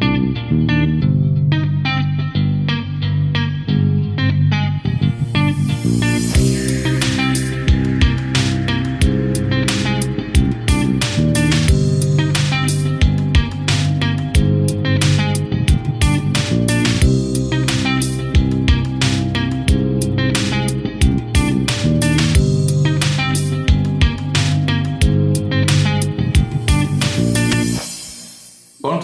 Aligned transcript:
Thank 0.00 0.38
you. 0.38 0.43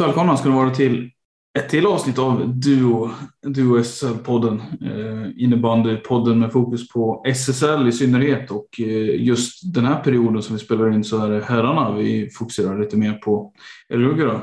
Varmt 0.01 0.11
välkomna 0.11 0.37
ska 0.37 0.49
ni 0.49 0.55
vara 0.55 0.71
till 0.71 1.11
ett 1.59 1.69
till 1.69 1.87
avsnitt 1.87 2.19
av 2.19 2.49
Duo, 2.49 3.11
Duo 3.43 3.79
SSL-podden. 3.79 4.61
Eh, 4.81 5.45
innebandypodden 5.45 6.39
med 6.39 6.53
fokus 6.53 6.89
på 6.89 7.23
SSL 7.27 7.89
i 7.89 7.93
synnerhet 7.93 8.51
och 8.51 8.81
eh, 8.81 9.23
just 9.23 9.75
den 9.75 9.85
här 9.85 10.03
perioden 10.03 10.43
som 10.43 10.57
vi 10.57 10.63
spelar 10.63 10.93
in 10.93 11.05
så 11.05 11.25
är 11.25 11.31
det 11.31 11.45
herrarna 11.45 11.93
vi 11.93 12.31
fokuserar 12.31 12.81
lite 12.81 12.97
mer 12.97 13.13
på. 13.13 13.53
Eller 13.89 14.05
hur 14.05 14.27
då? 14.27 14.41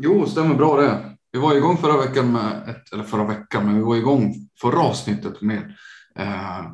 Jo, 0.00 0.26
stämmer 0.26 0.54
bra 0.54 0.76
det. 0.76 1.16
Vi 1.32 1.38
var 1.38 1.56
igång 1.56 1.76
förra 1.76 2.06
veckan 2.06 2.32
med, 2.32 2.68
ett, 2.68 2.92
eller 2.92 3.04
förra 3.04 3.24
veckan, 3.24 3.66
men 3.66 3.76
vi 3.76 3.82
var 3.82 3.96
igång 3.96 4.34
förra 4.60 4.78
avsnittet 4.78 5.40
med 5.40 5.74
eh, 6.18 6.64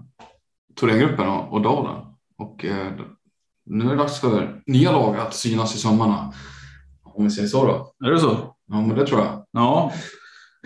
Thorengruppen 0.81 1.29
och, 1.29 1.53
och 1.53 1.63
Dalen. 1.63 1.97
Och 2.39 2.65
eh, 2.65 2.93
nu 3.67 3.85
är 3.85 3.91
det 3.91 3.97
dags 3.97 4.21
för 4.21 4.63
nya 4.67 4.93
lag 4.93 5.17
att 5.17 5.35
synas 5.35 5.75
i 5.75 5.79
sömmarna. 5.79 6.33
Om 7.15 7.25
vi 7.25 7.31
säger 7.31 7.49
så 7.49 7.67
då. 7.67 8.07
Är 8.07 8.11
det 8.11 8.21
så? 8.21 8.57
Ja, 8.67 8.81
men 8.81 8.97
det 8.97 9.07
tror 9.07 9.21
jag. 9.21 9.45
Ja. 9.51 9.93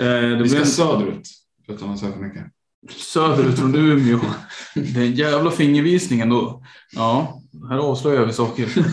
Eh, 0.01 0.07
det 0.07 0.37
Vi 0.43 0.49
ska 0.49 0.59
blir 0.59 0.67
söderut 0.67 1.29
utan 1.69 1.91
att 1.91 2.01
för 2.01 2.09
mycket. 2.17 2.43
söderut 2.91 3.59
från 3.59 3.75
Umeå. 3.75 4.21
Det 4.75 4.97
är 5.01 5.05
en 5.07 5.13
jävla 5.15 5.51
fingervisning 5.51 6.21
ändå. 6.21 6.63
Ja, 6.93 7.41
här 7.69 7.79
avslöjar 7.79 8.27
vi 8.27 8.33
saker. 8.33 8.69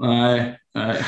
nej, 0.00 0.58
nej. 0.74 1.04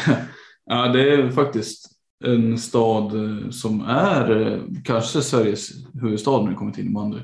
Ja, 0.67 0.89
det 0.89 1.13
är 1.15 1.31
faktiskt 1.31 1.87
en 2.25 2.59
stad 2.59 3.05
eh, 3.15 3.51
som 3.51 3.81
är 3.89 4.47
eh, 4.53 4.61
kanske 4.85 5.23
Sveriges 5.23 5.71
huvudstad 6.03 6.43
när 6.43 6.49
det 6.51 6.55
kommer 6.57 6.73
till 6.73 6.85
innebandy. 6.85 7.19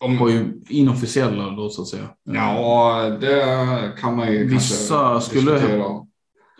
De 0.00 0.18
har 0.18 0.28
ju 0.28 0.60
inofficiella 0.68 1.50
då 1.50 1.68
så 1.70 1.82
att 1.82 1.88
säga. 1.88 2.08
Ja, 2.24 3.02
det 3.20 3.92
kan 4.00 4.16
man 4.16 4.32
ju 4.32 4.46
Vissa 4.48 4.94
kanske 4.98 5.30
skulle- 5.30 5.52
diskutera. 5.52 5.84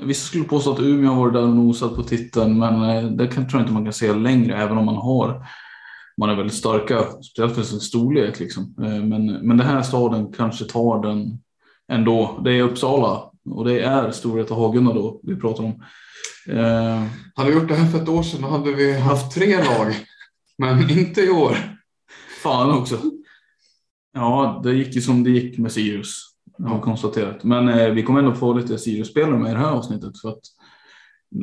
Vissa 0.06 0.26
skulle 0.26 0.44
påstå 0.44 0.72
att 0.72 0.80
Umeå 0.80 1.10
har 1.10 1.20
varit 1.20 1.32
där 1.34 1.42
och 1.42 1.56
nosat 1.56 1.96
på 1.96 2.02
titeln, 2.02 2.58
men 2.58 2.82
eh, 3.04 3.10
det 3.10 3.26
kan, 3.26 3.48
tror 3.48 3.60
jag 3.60 3.62
inte 3.62 3.72
man 3.72 3.84
kan 3.84 3.92
säga 3.92 4.12
längre, 4.14 4.62
även 4.62 4.78
om 4.78 4.84
man 4.84 4.96
har 4.96 5.46
man 6.16 6.30
är 6.30 6.34
väldigt 6.36 6.56
starka, 6.56 7.04
speciellt 7.22 7.54
för 7.54 7.62
sin 7.62 7.80
storlek. 7.80 8.40
Liksom. 8.40 8.74
Eh, 8.82 9.02
Men, 9.04 9.26
men 9.26 9.56
den 9.56 9.66
här 9.66 9.82
staden 9.82 10.32
kanske 10.32 10.64
tar 10.64 11.02
den 11.02 11.38
ändå. 11.92 12.40
Det 12.44 12.52
är 12.52 12.62
Uppsala 12.62 13.30
och 13.50 13.64
det 13.64 13.80
är 13.80 14.10
Storvreta 14.10 14.54
Hagunda 14.54 14.92
då 14.92 15.20
vi 15.22 15.36
pratar 15.36 15.64
om. 15.64 15.82
Eh, 16.48 17.02
Hade 17.34 17.50
vi 17.50 17.56
gjort 17.56 17.69
det 17.69 17.74
här 17.74 17.90
för 17.90 18.02
ett 18.02 18.08
år 18.08 18.22
sedan 18.22 18.44
hade 18.44 18.72
vi 18.72 18.98
haft 18.98 19.34
tre 19.34 19.56
lag. 19.56 19.94
Men 20.58 20.90
inte 20.90 21.20
i 21.20 21.30
år. 21.30 21.56
fan 22.42 22.70
också. 22.78 22.98
Ja, 24.14 24.60
det 24.64 24.74
gick 24.74 24.94
ju 24.94 25.00
som 25.00 25.24
det 25.24 25.30
gick 25.30 25.58
med 25.58 25.72
Sirius. 25.72 26.31
Har 26.58 26.80
konstaterat. 26.80 27.44
Men 27.44 27.68
eh, 27.68 27.90
vi 27.90 28.02
kommer 28.02 28.20
ändå 28.20 28.34
få 28.34 28.52
lite 28.52 28.78
Sirius-spelare 28.78 29.38
med 29.38 29.50
i 29.50 29.54
det 29.54 29.60
här 29.60 29.70
avsnittet 29.70 30.20
för 30.20 30.28
att 30.28 30.40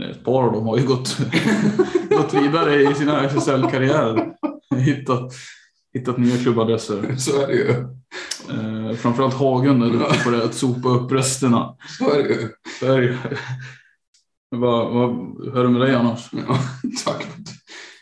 eh, 0.01 0.09
ett 0.09 0.23
par 0.23 0.43
av 0.43 0.51
dem 0.51 0.67
har 0.67 0.77
ju 0.77 0.87
gått, 0.87 1.17
gått 2.09 2.33
vidare 2.33 2.81
i 2.81 2.93
sina 2.93 3.23
SSL-karriärer. 3.23 4.33
Hittat, 4.75 5.33
hittat 5.93 6.17
nya 6.17 6.37
klubbadresser. 6.37 7.15
Så 7.15 7.41
är 7.41 7.47
det 7.47 7.53
ju. 7.53 7.69
Eh, 8.49 8.95
framförallt 8.95 9.33
Hagen 9.33 9.81
är 9.81 9.89
duktig 9.89 10.23
på 10.23 10.29
det, 10.29 10.43
att 10.43 10.53
sopa 10.53 10.89
upp 10.89 11.11
resterna. 11.11 11.75
Så 11.99 12.11
är 12.11 12.23
det 12.23 12.29
ju. 12.29 12.49
Så 12.79 12.85
är 12.85 12.97
det 12.97 13.03
ju. 13.03 13.17
Vad, 14.49 14.93
vad 14.93 15.09
hör 15.53 15.63
du 15.63 15.69
med 15.69 15.81
dig 15.81 15.95
annars? 15.95 16.29
Ja, 16.31 16.59
tack. 17.05 17.27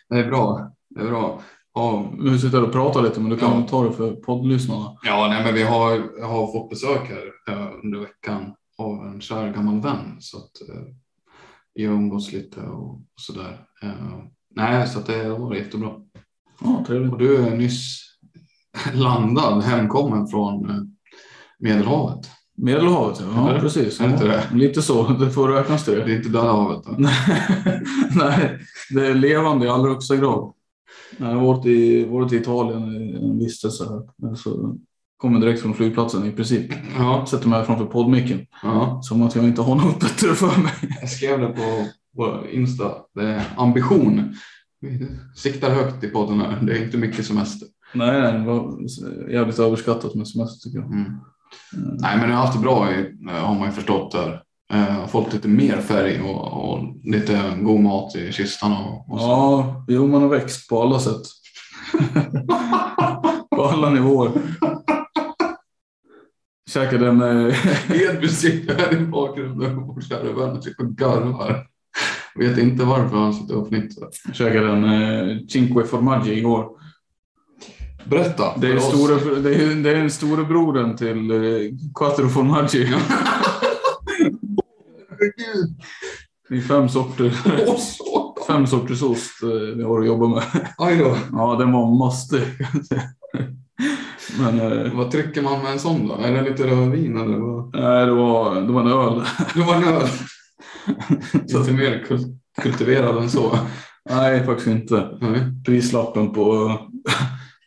Det 0.09 0.16
är 0.16 0.28
bra. 0.28 0.72
Det 0.89 1.01
är 1.01 1.06
bra. 1.06 1.41
Ja, 1.77 2.11
Vi 2.19 2.39
sitter 2.39 2.57
här 2.57 2.65
och 2.65 2.71
pratar 2.71 3.01
lite 3.01 3.19
men 3.19 3.29
du 3.29 3.38
kan 3.38 3.61
Ja. 3.61 3.67
ta 3.69 3.83
det 3.83 3.91
för 3.91 4.11
poddlyssnarna. 4.11 4.97
ja 5.03 5.27
nej, 5.29 5.43
men 5.43 5.53
vi 5.53 5.63
har, 5.63 5.91
jag 6.19 6.27
har 6.27 6.51
fått 6.51 6.69
besök 6.69 7.01
här 7.09 7.53
eh, 7.55 7.67
under 7.83 7.99
veckan 7.99 8.53
av 8.77 9.05
en 9.07 9.21
kär 9.21 9.53
gammal 9.53 9.81
vän. 9.81 10.15
Så 10.19 10.38
att 10.38 10.69
eh, 10.69 10.81
vi 11.73 11.85
har 11.85 11.93
umgås 11.93 12.31
lite 12.33 12.61
och, 12.61 12.89
och 12.93 13.01
sådär. 13.21 13.59
Eh, 13.83 13.89
nej, 14.55 14.88
så 14.88 14.99
att 14.99 15.05
det 15.05 15.29
varit 15.29 15.59
jättebra. 15.65 15.91
Ja, 16.63 16.83
trevligt. 16.88 17.11
Och 17.11 17.17
du 17.19 17.38
är 17.47 17.55
nyss 17.57 18.01
landad, 18.94 19.63
hemkommen 19.63 20.27
från 20.27 20.69
eh, 20.69 20.75
Medelhavet. 21.59 22.29
Medelhavet, 22.57 23.21
ja. 23.35 23.53
ja 23.53 23.59
precis. 23.59 23.99
Ja, 23.99 24.05
det? 24.07 24.44
Lite 24.53 24.81
så, 24.81 25.07
det 25.07 25.29
får 25.31 25.47
räknas 25.47 25.85
till 25.85 25.94
Det 25.95 26.03
det. 26.03 26.11
är 26.11 26.15
inte 26.17 26.29
Döda 26.29 26.51
havet? 26.51 26.85
Nej, 28.15 28.59
det 28.89 29.07
är 29.07 29.13
levande 29.13 29.65
i 29.65 29.69
allra 29.69 29.89
högsta 29.89 30.15
grad. 30.15 30.53
Jag 31.17 31.25
har 31.25 31.41
varit 31.47 31.66
i, 31.66 32.05
varit 32.05 32.33
i 32.33 32.35
Italien 32.35 32.95
i 33.01 33.16
en 33.16 33.39
vistelse 33.39 33.83
här. 33.89 34.35
Så 34.35 34.75
kommer 35.17 35.39
direkt 35.39 35.61
från 35.61 35.73
flygplatsen 35.73 36.25
i 36.25 36.31
princip. 36.31 36.72
Ja, 36.97 37.25
Sätter 37.29 37.50
mig 37.50 37.66
framför 37.66 37.85
poddmicken. 37.85 38.45
ja. 38.63 39.00
Som 39.03 39.22
att 39.22 39.35
jag 39.35 39.45
inte 39.45 39.61
har 39.61 39.75
något 39.75 40.00
bättre 40.00 40.33
för 40.33 40.61
mig. 40.61 40.73
Jag 41.01 41.09
skrev 41.09 41.39
det 41.41 41.47
på, 41.47 41.85
på 42.16 42.47
Insta. 42.51 42.91
Det 43.16 43.22
är 43.27 43.44
ambition. 43.57 44.35
Vi 44.81 45.07
siktar 45.35 45.69
högt 45.69 46.03
i 46.03 46.07
podden 46.07 46.39
här. 46.39 46.59
Det 46.61 46.77
är 46.77 46.83
inte 46.85 46.97
mycket 46.97 47.25
semester. 47.25 47.67
Nej, 47.94 48.22
nej, 48.22 48.33
det 48.33 48.45
var 48.45 48.77
jävligt 49.31 49.59
överskattat 49.59 50.16
med 50.16 50.27
semester 50.27 50.69
tycker 50.69 50.79
jag. 50.79 50.91
Mm. 50.91 51.11
Nej, 52.00 52.17
men 52.17 52.29
jag 52.29 52.38
har 52.38 52.45
haft 52.45 52.57
det 52.57 52.63
bra 52.63 52.91
i, 52.91 53.16
har 53.29 53.56
man 53.56 53.66
ju 53.66 53.72
förstått 53.72 54.11
där. 54.11 54.41
Har 54.69 55.07
fått 55.07 55.33
lite 55.33 55.47
mer 55.47 55.78
färg 55.81 56.22
och, 56.22 56.71
och 56.71 56.80
lite 57.03 57.57
god 57.62 57.80
mat 57.80 58.15
i 58.15 58.31
kistan. 58.31 58.71
Och, 58.71 59.13
och 59.13 59.19
så. 59.19 59.25
Ja, 59.25 59.86
jo, 59.88 60.07
man 60.07 60.21
har 60.21 60.30
växt 60.30 60.69
på 60.69 60.81
alla 60.81 61.00
sätt. 61.00 61.21
på 63.56 63.63
alla 63.63 63.89
nivåer. 63.89 64.31
Käkade 66.69 67.07
en... 67.07 67.21
eh, 67.21 67.56
Edvin 67.92 68.30
sitter 68.30 68.75
här 68.75 68.94
i 68.94 69.06
bakgrunden 69.06 69.77
och 69.77 69.88
vår 69.88 70.01
kära 70.01 70.33
vän 70.33 70.62
sitter 70.62 70.83
och 70.83 70.92
garvar. 70.92 71.68
Vet 72.36 72.57
inte 72.57 72.83
varför 72.83 73.18
han 73.18 73.33
sitter 73.33 73.56
och 73.56 73.68
fnittrar. 73.68 74.09
käkade 74.33 74.71
en 74.71 74.83
eh, 74.83 75.38
Cinque 75.47 75.83
Formaggi 75.83 76.33
igår. 76.33 76.69
Berätta. 78.06 78.57
Det 78.57 78.68
är, 78.68 78.80
store, 78.80 79.39
det 79.39 79.56
är, 79.56 79.83
det 79.83 79.97
är 79.97 80.09
storebrodern 80.09 80.97
till 80.97 81.31
eh, 81.31 81.71
Quattro 81.95 82.30
Formaggi. 82.30 82.88
Det 86.50 86.56
är 86.57 86.62
fem 86.62 86.89
sorter, 86.89 87.30
fem 88.48 88.68
sorters 88.68 89.01
ost 89.04 89.44
eh, 89.44 89.50
vi 89.78 89.84
har 89.84 90.00
att 90.00 90.07
jobba 90.07 90.28
med. 90.28 90.44
Aj 90.78 90.98
då. 90.98 91.18
Ja, 91.31 91.56
den 91.60 91.72
var 91.72 91.98
mastig. 92.00 92.42
Men 94.39 94.60
eh, 94.62 94.94
Vad 94.94 95.12
trycker 95.12 95.42
man 95.42 95.63
med 95.63 95.72
en 95.72 95.80
sån 95.80 96.07
då? 96.07 96.16
Är 96.16 96.31
det 96.31 96.50
lite 96.50 96.68
rödvin 96.68 97.18
eller 97.18 97.38
vad? 97.38 97.75
nej, 97.75 98.06
det 98.06 98.12
var, 98.12 98.62
det 98.62 98.72
var 98.74 98.81
en 98.81 98.88
öl. 98.88 99.24
Det 99.54 99.62
var 99.62 99.75
en 99.75 99.84
öl. 99.84 100.07
så 101.48 101.60
Inte 101.60 101.74
mer 101.74 102.06
kul- 102.07 102.38
kultiverad 102.62 103.18
än 103.18 103.30
så. 103.30 103.57
nej, 104.10 104.45
faktiskt 104.45 104.68
inte. 104.68 105.18
Nej. 105.22 105.42
Prislappen 105.66 106.33
på... 106.33 106.78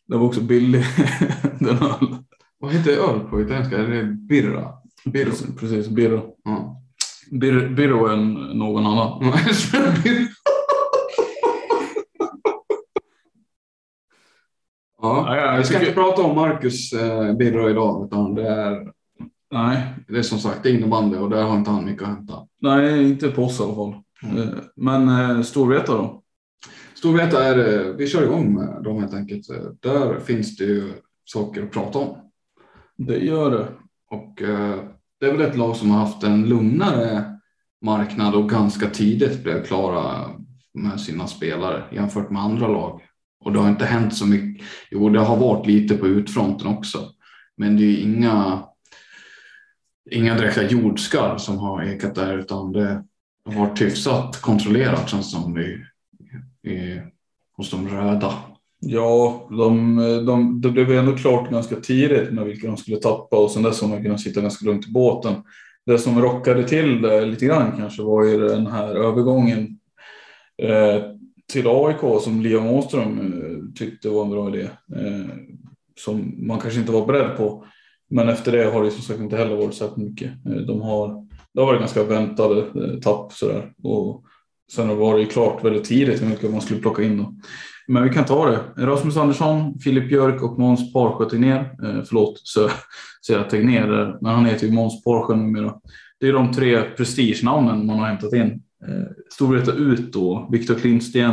Den 0.09 0.19
var 0.21 0.27
också 0.27 0.41
billig, 0.41 0.85
den 1.59 1.69
öl. 1.79 2.17
Vad 2.59 2.73
heter 2.73 2.91
öl 2.93 3.21
på 3.21 3.41
italienska? 3.41 3.79
Är 3.79 3.89
det 3.89 4.05
birra? 4.05 4.69
Birro. 5.05 5.31
Precis, 5.31 5.57
precis 5.61 5.89
Birro. 5.89 6.23
Ja. 6.45 6.80
Bir, 7.31 7.55
är 7.93 8.13
en, 8.13 8.35
någon 8.35 8.87
annan. 8.87 9.33
Ja, 15.03 15.37
Ja, 15.37 15.57
vi 15.59 15.65
ska 15.65 15.75
tycker- 15.79 15.89
inte 15.91 16.01
prata 16.01 16.23
om 16.23 16.37
Marcus 16.37 16.93
eh, 16.93 17.33
Birro 17.37 17.71
idag, 17.71 18.07
utan 18.07 18.35
det 18.35 18.49
är, 18.49 18.93
Nej, 19.53 19.95
det 20.09 20.19
är 20.19 20.23
som 20.23 20.39
sagt 20.39 20.67
innebandy 20.67 21.17
och 21.17 21.31
där 21.31 21.43
har 21.43 21.57
inte 21.57 21.71
han 21.71 21.85
mycket 21.85 22.03
att 22.03 22.09
hämta. 22.09 22.47
nej, 22.61 23.09
inte 23.11 23.29
på 23.31 23.43
oss 23.45 23.61
i 23.61 23.63
alla 23.63 23.75
fall. 23.75 23.95
Mm. 24.23 24.39
Eh, 24.39 24.55
Men 24.77 25.09
eh, 25.09 25.43
Storvreta 25.43 25.93
då? 25.97 26.23
Storvreta 26.95 27.45
är, 27.45 27.59
eh, 27.89 27.95
vi 27.95 28.07
kör 28.07 28.23
igång 28.25 28.55
med 28.55 28.83
dem 28.85 29.01
helt 29.01 29.15
enkelt. 29.15 29.51
Eh, 29.51 29.57
Där 29.81 30.21
finns 30.21 30.57
det 30.57 30.65
ju 30.65 30.93
saker 31.25 31.63
att 31.63 31.71
prata 31.71 31.99
om. 31.99 32.17
Det 32.97 33.19
gör 33.19 33.51
det. 33.51 33.67
Och 34.11 34.43
eh, 34.43 34.79
det 35.21 35.27
är 35.27 35.33
väl 35.33 35.51
ett 35.51 35.57
lag 35.57 35.77
som 35.77 35.91
har 35.91 35.99
haft 35.99 36.23
en 36.23 36.49
lugnare 36.49 37.39
marknad 37.83 38.35
och 38.35 38.49
ganska 38.49 38.91
tidigt 38.91 39.43
blev 39.43 39.65
klara 39.65 40.31
med 40.75 41.01
sina 41.01 41.27
spelare 41.27 41.85
jämfört 41.93 42.31
med 42.31 42.43
andra 42.43 42.69
lag. 42.69 43.03
Och 43.41 43.53
det 43.53 43.59
har 43.59 43.69
inte 43.69 43.85
hänt 43.85 44.15
så 44.15 44.27
mycket. 44.27 44.67
Jo, 44.91 45.09
det 45.09 45.21
har 45.21 45.37
varit 45.37 45.67
lite 45.67 45.97
på 45.97 46.07
utfronten 46.07 46.67
också. 46.67 46.99
Men 47.57 47.77
det 47.77 47.83
är 47.83 47.87
ju 47.87 48.01
inga, 48.01 48.63
inga 50.11 50.35
direkta 50.35 50.63
jordskalv 50.63 51.39
som 51.39 51.59
har 51.59 51.83
ekat 51.83 52.15
där 52.15 52.39
utan 52.39 52.73
det 52.73 53.05
har 53.45 53.53
varit 53.53 53.81
hyfsat 53.81 54.41
kontrollerat 54.41 55.09
känns 55.09 55.31
som 55.31 55.59
i, 55.59 55.85
i, 56.71 57.01
hos 57.57 57.71
de 57.71 57.89
röda. 57.89 58.35
Ja, 58.81 59.47
de, 59.51 59.97
de, 60.27 60.61
det 60.61 60.71
blev 60.71 60.93
ändå 60.93 61.17
klart 61.17 61.51
ganska 61.51 61.77
tidigt 61.77 62.33
med 62.33 62.45
vilka 62.45 62.67
de 62.67 62.77
skulle 62.77 62.97
tappa 62.97 63.37
och 63.37 63.51
sen 63.51 63.63
dess 63.63 63.81
har 63.81 63.89
man 63.89 64.03
kunnat 64.03 64.21
sitta 64.21 64.41
ganska 64.41 64.67
lugnt 64.67 64.89
i 64.89 64.93
båten. 64.93 65.35
Det 65.87 65.99
som 65.99 66.23
rockade 66.23 66.69
till 66.69 67.03
det 67.03 67.27
lite 67.27 67.47
grann 67.47 67.73
kanske 67.77 68.03
var 68.03 68.25
ju 68.25 68.39
den 68.39 68.67
här 68.67 68.95
övergången 68.95 69.79
eh, 70.63 71.03
till 71.53 71.67
AIK 71.67 72.23
som 72.23 72.41
Liam 72.41 72.67
Åström 72.67 73.19
eh, 73.19 73.79
tyckte 73.79 74.09
var 74.09 74.25
en 74.25 74.31
bra 74.31 74.49
idé. 74.49 74.63
Eh, 74.97 75.35
som 76.05 76.47
man 76.47 76.61
kanske 76.61 76.81
inte 76.81 76.93
var 76.93 77.07
beredd 77.07 77.37
på. 77.37 77.65
Men 78.11 78.29
efter 78.29 78.53
det 78.53 78.65
har 78.65 78.85
det 78.85 78.91
som 78.91 79.03
sagt 79.03 79.21
inte 79.21 79.37
heller 79.37 79.57
varit 79.57 79.75
särskilt 79.75 80.09
mycket. 80.09 80.31
Eh, 80.47 80.53
de 80.53 80.81
har, 80.81 81.27
det 81.55 81.61
har 81.61 81.67
varit 81.67 81.81
ganska 81.81 82.05
väntade 82.05 82.61
eh, 82.61 83.01
tapp 83.01 83.33
sådär. 83.33 83.73
Och 83.83 84.25
sen 84.73 84.99
var 84.99 85.15
det 85.15 85.21
ju 85.21 85.27
klart 85.27 85.65
väldigt 85.65 85.85
tidigt 85.85 86.23
hur 86.23 86.27
vilka 86.27 86.49
man 86.49 86.61
skulle 86.61 86.81
plocka 86.81 87.03
in. 87.03 87.19
Då. 87.19 87.35
Men 87.91 88.03
vi 88.03 88.11
kan 88.11 88.25
ta 88.25 88.51
det. 88.51 88.87
Rasmus 88.87 89.17
Andersson, 89.17 89.79
Filip 89.79 90.09
Björk 90.09 90.43
och 90.43 90.59
Måns 90.59 90.93
Parsjö 90.93 91.25
Tegnér. 91.25 91.57
Eh, 91.57 92.03
förlåt, 92.09 92.41
så 92.43 92.69
säger 93.27 93.41
jag 93.41 93.51
Tegnér 93.51 94.19
men 94.21 94.35
han 94.35 94.47
heter 94.47 94.67
ju 94.67 94.73
Måns 94.73 95.05
Parsjö 95.05 95.37
numera. 95.37 95.75
Det 96.21 96.29
är 96.29 96.33
de 96.33 96.53
tre 96.53 96.83
prestigenamnen 96.83 97.87
man 97.87 97.99
har 97.99 98.07
hämtat 98.07 98.33
in. 98.33 98.63
Eh, 98.89 99.11
Storvreta 99.33 99.73
ut 99.73 100.13
då, 100.13 100.49
Viktor 100.51 100.75
Klintsten, 100.75 101.33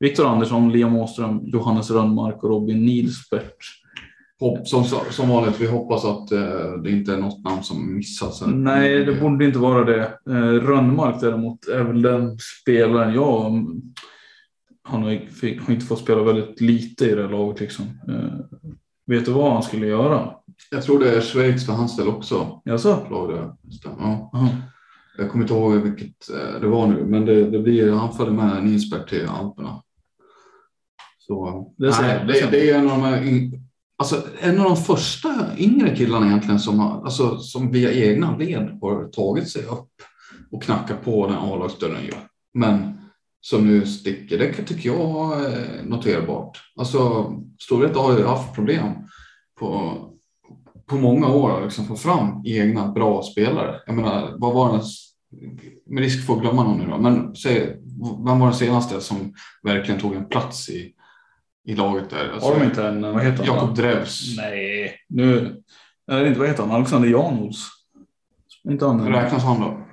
Viktor 0.00 0.26
Andersson, 0.26 0.72
Liam 0.72 0.96
Åström, 0.96 1.40
Johannes 1.44 1.90
Rönnmark 1.90 2.44
och 2.44 2.50
Robin 2.50 2.84
Nilsbert. 2.84 3.56
Hopp, 4.40 4.68
som, 4.68 4.84
som 5.10 5.28
vanligt, 5.28 5.60
vi 5.60 5.66
hoppas 5.66 6.04
att 6.04 6.32
eh, 6.32 6.72
det 6.82 6.90
inte 6.90 7.12
är 7.12 7.18
något 7.18 7.44
namn 7.44 7.62
som 7.62 7.96
missats. 7.96 8.42
Nej, 8.46 9.04
det 9.04 9.20
borde 9.20 9.44
inte 9.44 9.58
vara 9.58 9.84
det. 9.84 10.02
Eh, 10.30 10.66
Rönnmark 10.66 11.20
däremot 11.20 11.68
är 11.68 11.82
väl 11.82 12.02
den 12.02 12.38
spelaren 12.60 13.14
jag... 13.14 13.66
Han 14.86 15.02
har, 15.02 15.30
fick, 15.30 15.60
har 15.60 15.74
inte 15.74 15.86
fått 15.86 15.98
spela 15.98 16.22
väldigt 16.22 16.60
lite 16.60 17.04
i 17.06 17.14
det 17.14 17.22
här 17.22 17.28
laget 17.30 17.60
liksom. 17.60 17.84
Eh, 18.08 18.58
vet 19.06 19.24
du 19.24 19.32
vad 19.32 19.52
han 19.52 19.62
skulle 19.62 19.86
göra? 19.86 20.30
Jag 20.70 20.82
tror 20.82 20.98
det 21.00 21.16
är 21.16 21.20
Schweiz 21.20 21.66
för 21.66 21.72
hans 21.72 21.96
del 21.96 22.08
också. 22.08 22.60
Jaså? 22.64 23.06
Ja. 23.98 24.30
Jag 25.18 25.30
kommer 25.30 25.44
inte 25.44 25.54
ihåg 25.54 25.72
vilket 25.74 26.30
eh, 26.30 26.60
det 26.60 26.66
var 26.66 26.86
nu, 26.86 27.04
men 27.04 27.24
det, 27.24 27.50
det 27.50 27.58
blir, 27.58 27.92
han 27.92 28.12
följde 28.14 28.32
med 28.36 28.64
Nilsberg 28.64 29.06
till 29.08 29.26
Alperna. 29.28 29.82
Så, 31.18 31.72
Det 31.78 31.92
ser- 31.92 32.02
nej, 32.02 32.24
det 32.26 32.50
det, 32.50 32.70
är 32.70 32.78
en 32.78 32.90
av 32.90 32.98
de 32.98 33.02
här, 33.02 33.50
alltså, 33.98 34.22
en 34.40 34.58
av 34.58 34.64
de 34.64 34.76
första 34.76 35.28
yngre 35.58 35.96
killarna 35.96 36.26
egentligen 36.26 36.58
som, 36.60 36.78
har, 36.78 37.04
alltså, 37.04 37.38
som 37.38 37.70
via 37.72 37.92
egna 37.92 38.36
led 38.36 38.78
har 38.80 39.04
tagit 39.08 39.48
sig 39.48 39.62
upp 39.64 39.90
och 40.50 40.62
knackat 40.62 41.04
på 41.04 41.26
den 41.26 41.36
A-lagsdörren. 41.36 42.02
Men 42.54 42.93
som 43.44 43.66
nu 43.66 43.86
sticker, 43.86 44.38
det 44.38 44.52
tycker 44.52 44.88
jag 44.88 45.44
är 45.44 45.82
noterbart. 45.84 46.58
Alltså, 46.76 47.32
Storvreta 47.60 47.98
har 47.98 48.18
ju 48.18 48.24
haft 48.24 48.54
problem 48.54 48.92
på, 49.60 49.98
på 50.86 50.96
många 50.96 51.28
år 51.28 51.56
att 51.56 51.62
liksom 51.62 51.84
få 51.84 51.96
fram 51.96 52.42
egna 52.46 52.92
bra 52.92 53.22
spelare. 53.22 53.80
Jag 53.86 53.96
menar, 53.96 54.34
vad 54.38 54.54
var 54.54 54.72
det, 54.72 54.82
med 55.86 56.02
risk 56.02 56.26
för 56.26 56.34
att 56.34 56.40
glömma 56.40 56.64
någon 56.64 56.78
nu 56.78 56.86
då, 56.86 56.98
men 56.98 57.36
säg, 57.36 57.76
vem 58.26 58.38
var 58.38 58.46
den 58.46 58.54
senaste 58.54 59.00
som 59.00 59.34
verkligen 59.62 60.00
tog 60.00 60.14
en 60.14 60.28
plats 60.28 60.68
i, 60.68 60.92
i 61.64 61.74
laget 61.74 62.10
där? 62.10 62.30
Alltså, 62.32 62.48
Har 62.48 62.58
de 62.58 62.64
inte 62.64 62.86
en, 62.86 63.02
vad 63.02 63.22
heter 63.22 63.44
han? 63.44 63.54
Jakob 63.54 63.76
Drevs. 63.76 64.36
Nej, 64.36 64.94
nu... 65.08 65.62
Eller 66.10 66.26
inte, 66.26 66.40
vad 66.40 66.48
heter 66.48 66.62
han? 66.62 66.72
Alexander 66.72 67.08
Janouds? 67.08 67.58
Inte 68.68 68.86
han? 68.86 69.08
Räknas 69.08 69.44
han 69.44 69.60
då? 69.60 69.83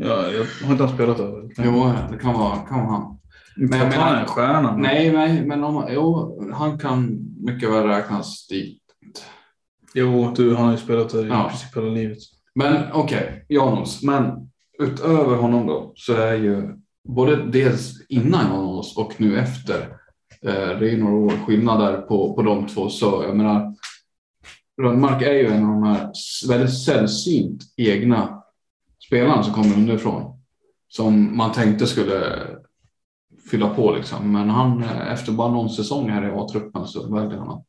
Ja, 0.00 0.26
jag 0.30 0.44
har 0.66 0.72
inte 0.72 0.84
han 0.84 0.94
spelat 0.94 1.16
där. 1.16 1.50
Jo, 1.64 1.92
det 2.10 2.18
kan 2.18 2.34
vara, 2.34 2.56
kan 2.56 2.78
vara 2.78 2.90
han. 2.90 3.18
Men, 3.56 3.78
jag 3.78 3.86
han 3.86 3.92
är 3.92 3.98
menar- 3.98 4.20
en 4.20 4.26
stjärna. 4.26 4.72
men- 4.72 4.82
Nej, 4.82 5.12
nej, 5.12 5.46
men 5.46 5.64
om, 5.64 5.86
jo, 5.90 6.40
han 6.54 6.78
kan 6.78 7.18
mycket 7.40 7.70
väl 7.70 7.86
räknas 7.86 8.46
dit. 8.48 8.82
Jo, 9.94 10.32
du, 10.36 10.54
han 10.54 10.64
har 10.64 10.72
ju 10.72 10.78
spelat 10.78 11.08
där 11.10 11.24
i 11.24 11.28
Ja. 11.28 11.48
princip 11.48 11.76
hela 11.76 11.88
livet. 11.88 12.18
Men 12.54 12.76
okej, 12.92 13.44
Janos. 13.48 14.02
Men 14.02 14.50
utöver 14.78 15.36
honom 15.36 15.66
då 15.66 15.92
så 15.96 16.14
är 16.14 16.34
ju 16.34 16.74
både 17.08 17.50
dels 17.50 18.06
innan 18.08 18.46
Janos 18.52 18.96
och 18.96 19.12
nu 19.16 19.38
efter. 19.38 19.80
Eh, 20.42 20.78
det 20.78 20.90
är 20.90 20.96
några 20.96 21.14
år 21.16 21.32
skillnad 21.46 21.80
där 21.80 21.96
på, 22.00 22.34
på 22.34 22.42
de 22.42 22.66
två. 22.66 22.88
Så 22.88 23.22
jag 23.26 23.36
menar, 23.36 23.74
Rönnmark 24.82 25.22
är 25.22 25.32
ju 25.32 25.46
en 25.46 25.64
av 25.64 25.70
de 25.70 25.82
här 25.82 26.10
väldigt 26.48 26.78
sällsynt 26.78 27.62
egna 27.76 28.37
spelarna 29.08 29.42
som 29.42 29.54
kommer 29.54 29.74
underifrån. 29.74 30.40
Som 30.88 31.36
man 31.36 31.52
tänkte 31.52 31.86
skulle 31.86 32.46
fylla 33.50 33.74
på 33.74 33.92
liksom. 33.92 34.32
Men 34.32 34.50
han, 34.50 34.82
efter 34.82 35.32
bara 35.32 35.52
någon 35.52 35.70
säsong 35.70 36.10
här 36.10 36.28
i 36.28 36.30
A-truppen 36.30 36.86
så 36.86 37.14
väljer 37.14 37.38
han 37.38 37.48
att 37.48 37.66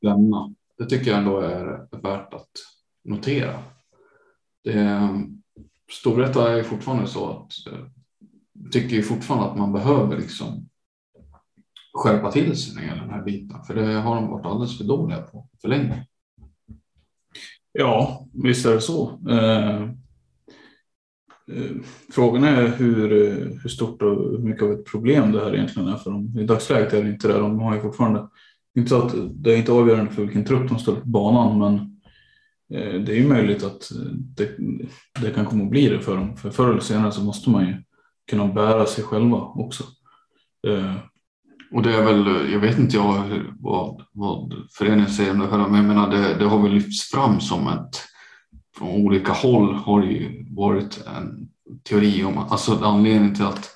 lämna. 0.00 0.54
Det 0.78 0.86
tycker 0.86 1.10
jag 1.10 1.18
ändå 1.18 1.40
är 1.40 1.88
värt 2.02 2.34
att 2.34 2.50
notera. 3.04 3.58
Det, 4.64 5.08
Storvreta 5.90 6.58
är 6.58 6.62
fortfarande 6.62 7.06
så 7.06 7.30
att 7.30 7.72
eh, 7.72 7.86
tycker 8.72 8.96
ju 8.96 9.02
fortfarande 9.02 9.46
att 9.46 9.58
man 9.58 9.72
behöver 9.72 10.16
liksom 10.16 10.68
skärpa 11.92 12.32
till 12.32 12.56
sig 12.56 12.74
när 12.74 12.82
det 12.82 12.88
gäller 12.88 13.02
den 13.02 13.10
här 13.10 13.22
biten. 13.22 13.64
För 13.64 13.74
det 13.74 13.92
har 13.92 14.14
de 14.14 14.30
varit 14.30 14.46
alldeles 14.46 14.78
för 14.78 14.84
dåliga 14.84 15.22
på 15.22 15.48
för 15.62 15.68
länge. 15.68 16.06
Ja, 17.72 18.26
visst 18.32 18.66
är 18.66 18.74
det 18.74 18.80
så. 18.80 19.10
Eh, 19.30 19.90
Eh, 21.56 21.76
frågan 22.12 22.44
är 22.44 22.66
hur, 22.68 23.12
eh, 23.12 23.60
hur 23.62 23.68
stort 23.68 24.02
och 24.02 24.30
hur 24.30 24.38
mycket 24.38 24.62
av 24.62 24.72
ett 24.72 24.84
problem 24.84 25.32
det 25.32 25.44
här 25.44 25.54
egentligen 25.54 25.88
är 25.88 25.96
för 25.96 26.10
dem. 26.10 26.38
I 26.38 26.44
dagsläget 26.44 26.92
är 26.92 27.04
det 27.04 27.10
inte 27.10 27.28
det. 27.28 27.38
De 27.38 27.60
har 27.60 27.74
ju 27.74 27.80
fortfarande, 27.80 28.28
inte 28.76 28.90
så 28.90 29.02
att 29.02 29.14
det 29.34 29.52
är 29.52 29.56
inte 29.56 29.72
avgörande 29.72 30.12
för 30.12 30.22
vilken 30.22 30.44
trupp 30.44 30.68
de 30.68 30.78
ställer 30.78 31.00
på 31.00 31.08
banan, 31.08 31.58
men 31.58 31.74
eh, 32.78 33.00
det 33.00 33.12
är 33.12 33.16
ju 33.16 33.28
möjligt 33.28 33.64
att 33.64 33.92
det, 34.36 34.50
det 35.20 35.30
kan 35.30 35.46
komma 35.46 35.64
att 35.64 35.70
bli 35.70 35.88
det 35.88 36.00
för 36.00 36.16
dem. 36.16 36.36
För 36.36 36.50
förr 36.50 36.70
eller 36.70 36.80
senare 36.80 37.12
så 37.12 37.22
måste 37.22 37.50
man 37.50 37.66
ju 37.66 37.74
kunna 38.30 38.46
bära 38.46 38.86
sig 38.86 39.04
själva 39.04 39.36
också. 39.36 39.84
Och 41.72 41.82
det 41.82 41.94
är 41.94 42.04
väl, 42.04 42.52
jag 42.52 42.60
vet 42.60 42.78
inte 42.78 42.96
jag 42.96 43.42
vad, 43.60 44.02
vad 44.12 44.54
föreningen 44.72 45.10
säger 45.10 45.30
om 45.30 45.38
det 45.38 45.46
här, 45.46 45.68
men 45.68 45.74
jag 45.74 45.84
menar 45.84 46.10
det, 46.10 46.34
det 46.38 46.44
har 46.44 46.62
väl 46.62 46.72
lyfts 46.72 47.10
fram 47.10 47.40
som 47.40 47.68
ett 47.68 48.09
från 48.80 49.06
olika 49.06 49.32
håll 49.32 49.74
har 49.74 50.00
det 50.00 50.06
ju 50.06 50.46
varit 50.50 51.06
en 51.16 51.48
teori 51.88 52.24
om 52.24 52.38
att 52.38 52.52
alltså 52.52 52.78
anledningen 52.82 53.34
till 53.34 53.44
att 53.44 53.70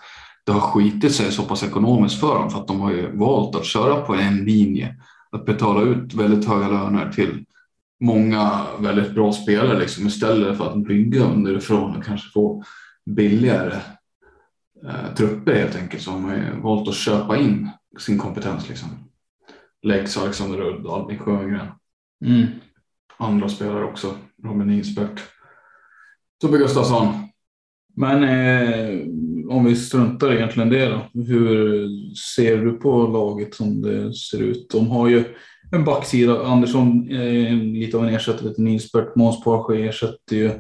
det 0.47 0.53
har 0.53 0.61
skitit 0.61 1.15
sig 1.15 1.33
så 1.33 1.43
pass 1.43 1.63
ekonomiskt 1.63 2.21
för 2.21 2.35
dem 2.35 2.51
för 2.51 2.61
att 2.61 2.69
de 2.69 2.81
har 2.81 2.91
ju 2.91 3.17
valt 3.17 3.57
att 3.57 3.65
köra 3.65 4.01
på 4.01 4.15
en 4.15 4.45
linje 4.45 4.97
att 5.33 5.47
betala 5.47 5.83
ut 5.83 6.15
väldigt 6.15 6.49
höga 6.49 6.69
löner 6.69 7.13
till 7.13 7.45
många 8.01 8.67
väldigt 8.79 9.15
bra 9.15 9.33
spelare 9.33 9.79
liksom, 9.79 10.07
istället 10.07 10.57
för 10.57 10.71
att 10.71 10.87
bygga 10.87 11.25
underifrån 11.25 11.97
och 11.97 12.05
kanske 12.05 12.31
få 12.31 12.63
billigare 13.07 13.81
eh, 14.85 15.15
trupper 15.17 15.55
helt 15.55 15.77
enkelt 15.77 16.03
så 16.03 16.11
har 16.11 16.19
man 16.19 16.35
ju 16.35 16.61
valt 16.61 16.89
att 16.89 16.95
köpa 16.95 17.37
in 17.37 17.71
sin 17.99 18.19
kompetens. 18.19 18.69
Liksom. 18.69 18.89
Lex, 19.83 20.19
Alexander 20.19 20.59
Rudd, 20.59 20.87
Albin 20.87 21.19
Sjögren, 21.19 21.67
mm. 22.25 22.47
andra 23.17 23.49
spelare 23.49 23.85
också, 23.85 24.15
Robin 24.45 24.67
Nisbert, 24.67 25.21
Tobbe 26.41 26.59
Gustafsson. 26.59 27.07
Men 27.97 28.23
eh, 28.25 29.01
om 29.49 29.65
vi 29.65 29.77
struntar 29.77 30.33
egentligen 30.33 30.71
det 30.71 30.87
då. 30.87 31.21
Hur 31.21 31.89
ser 32.17 32.59
du 32.59 32.73
på 32.73 33.07
laget 33.07 33.55
som 33.55 33.83
det 33.83 34.15
ser 34.15 34.43
ut? 34.43 34.71
De 34.71 34.89
har 34.89 35.09
ju 35.09 35.25
en 35.73 35.85
backsida. 35.85 36.47
Andersson 36.47 37.11
är 37.11 37.51
lite 37.81 37.97
av 37.97 38.05
en 38.05 38.15
ersättare 38.15 38.55
till 38.55 38.65
Nilsbert. 38.65 39.17
Måns 39.17 39.45
Parsjö 39.45 39.77
ersätter 39.77 40.37
ju 40.37 40.51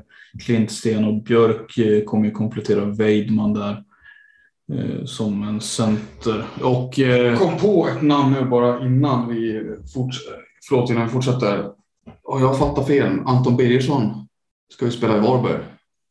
Klintsten 0.44 1.04
och 1.04 1.22
Björk 1.22 1.78
eh, 1.78 2.04
kommer 2.04 2.24
ju 2.24 2.30
komplettera 2.30 2.84
Weidman 2.84 3.54
där 3.54 3.84
eh, 4.72 5.04
som 5.04 5.42
en 5.42 5.60
center. 5.60 6.44
Och 6.62 6.98
eh, 6.98 7.38
kom 7.38 7.58
på 7.58 7.88
ett 7.88 8.02
namn 8.02 8.32
nu 8.32 8.44
bara 8.44 8.86
innan 8.86 9.28
vi, 9.28 9.62
forts 9.94 10.18
förlåt, 10.68 10.90
innan 10.90 11.04
vi 11.04 11.12
fortsätter. 11.12 11.70
Och 12.22 12.40
jag 12.40 12.58
fattar 12.58 12.82
fel. 12.82 13.18
Anton 13.26 13.56
Birgersson 13.56 14.26
ska 14.72 14.84
ju 14.84 14.90
spela 14.90 15.16
i 15.16 15.20
Varberg. 15.20 15.60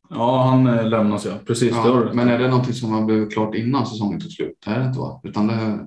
ja, 0.10 0.44
han 0.44 0.68
eh, 0.68 0.88
lämnas 0.88 1.26
ja. 1.26 1.32
Precis, 1.48 1.72
det 1.72 1.78
Ja, 1.90 1.96
rätt. 2.06 2.14
men 2.14 2.30
är 2.30 2.40
det 2.40 2.48
någonting 2.48 2.74
som 2.74 2.92
har 2.92 3.02
blivit 3.02 3.34
klart 3.34 3.56
innan 3.56 3.86
säsongen 3.86 4.20
tog 4.20 4.32
slut? 4.32 4.58
Det 4.66 4.72
är 4.72 4.80
det 4.80 4.86
inte 4.86 5.00
va? 5.00 5.22
Utan 5.24 5.48
det, 5.48 5.80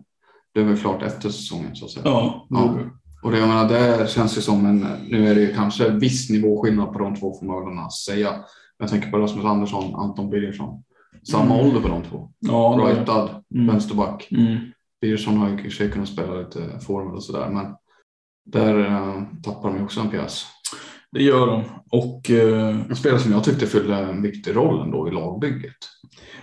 det 0.54 0.60
är 0.60 0.64
väl 0.64 0.76
klart 0.78 1.02
efter 1.02 1.28
säsongen 1.30 1.76
så 1.76 1.84
att 1.84 1.90
säga. 1.90 2.04
Ja, 2.04 2.46
Ja. 2.50 2.74
Och 3.22 3.32
det, 3.32 3.38
jag 3.38 3.48
menar, 3.48 3.68
det 3.68 4.10
känns 4.10 4.36
ju 4.38 4.40
som 4.40 4.66
en, 4.66 4.86
nu 5.08 5.28
är 5.30 5.34
det 5.34 5.40
ju 5.40 5.54
kanske 5.54 5.88
viss 5.90 6.30
nivåskillnad 6.30 6.92
på 6.92 6.98
de 6.98 7.14
två 7.16 7.34
får 7.38 7.46
man 7.46 7.68
ändå 7.78 7.90
säga. 7.90 8.30
Jag 8.78 8.88
tänker 8.88 9.10
på 9.10 9.18
Rasmus 9.18 9.44
Andersson, 9.44 9.94
Anton 9.94 10.30
Birgersson. 10.30 10.82
Samma 11.30 11.54
Mm. 11.54 11.66
ålder 11.66 11.80
på 11.80 11.88
de 11.88 12.02
två. 12.02 12.30
ja 12.38 12.76
det 12.78 12.84
det. 12.84 12.94
Rightad, 13.00 13.28
Mm. 13.54 13.66
vänsterback. 13.66 14.28
Mm. 14.30 14.56
Birgersson 15.00 15.36
har 15.36 15.48
ju 15.48 15.54
i 15.54 15.56
och 15.58 15.62
för 15.62 15.70
sig 15.70 15.90
kunnat 15.90 16.08
spela 16.08 16.34
lite 16.34 16.80
forward 16.86 17.14
och 17.14 17.22
sådär. 17.22 17.48
Men 17.50 17.66
där 18.46 18.78
eh, 18.78 19.22
tappar 19.42 19.72
de 19.72 19.84
också 19.84 20.00
en 20.00 20.10
pjäs. 20.10 20.46
Det 21.12 21.22
gör 21.22 21.46
de. 21.46 21.64
Och, 21.90 22.30
eh, 22.30 22.76
En 22.88 22.96
spelare 22.96 23.20
som 23.20 23.32
jag 23.32 23.44
tyckte 23.44 23.66
fyllde 23.66 23.96
en 23.96 24.22
viktig 24.22 24.56
roll 24.56 24.82
ändå 24.82 25.08
i 25.08 25.10
lagbygget. 25.10 25.76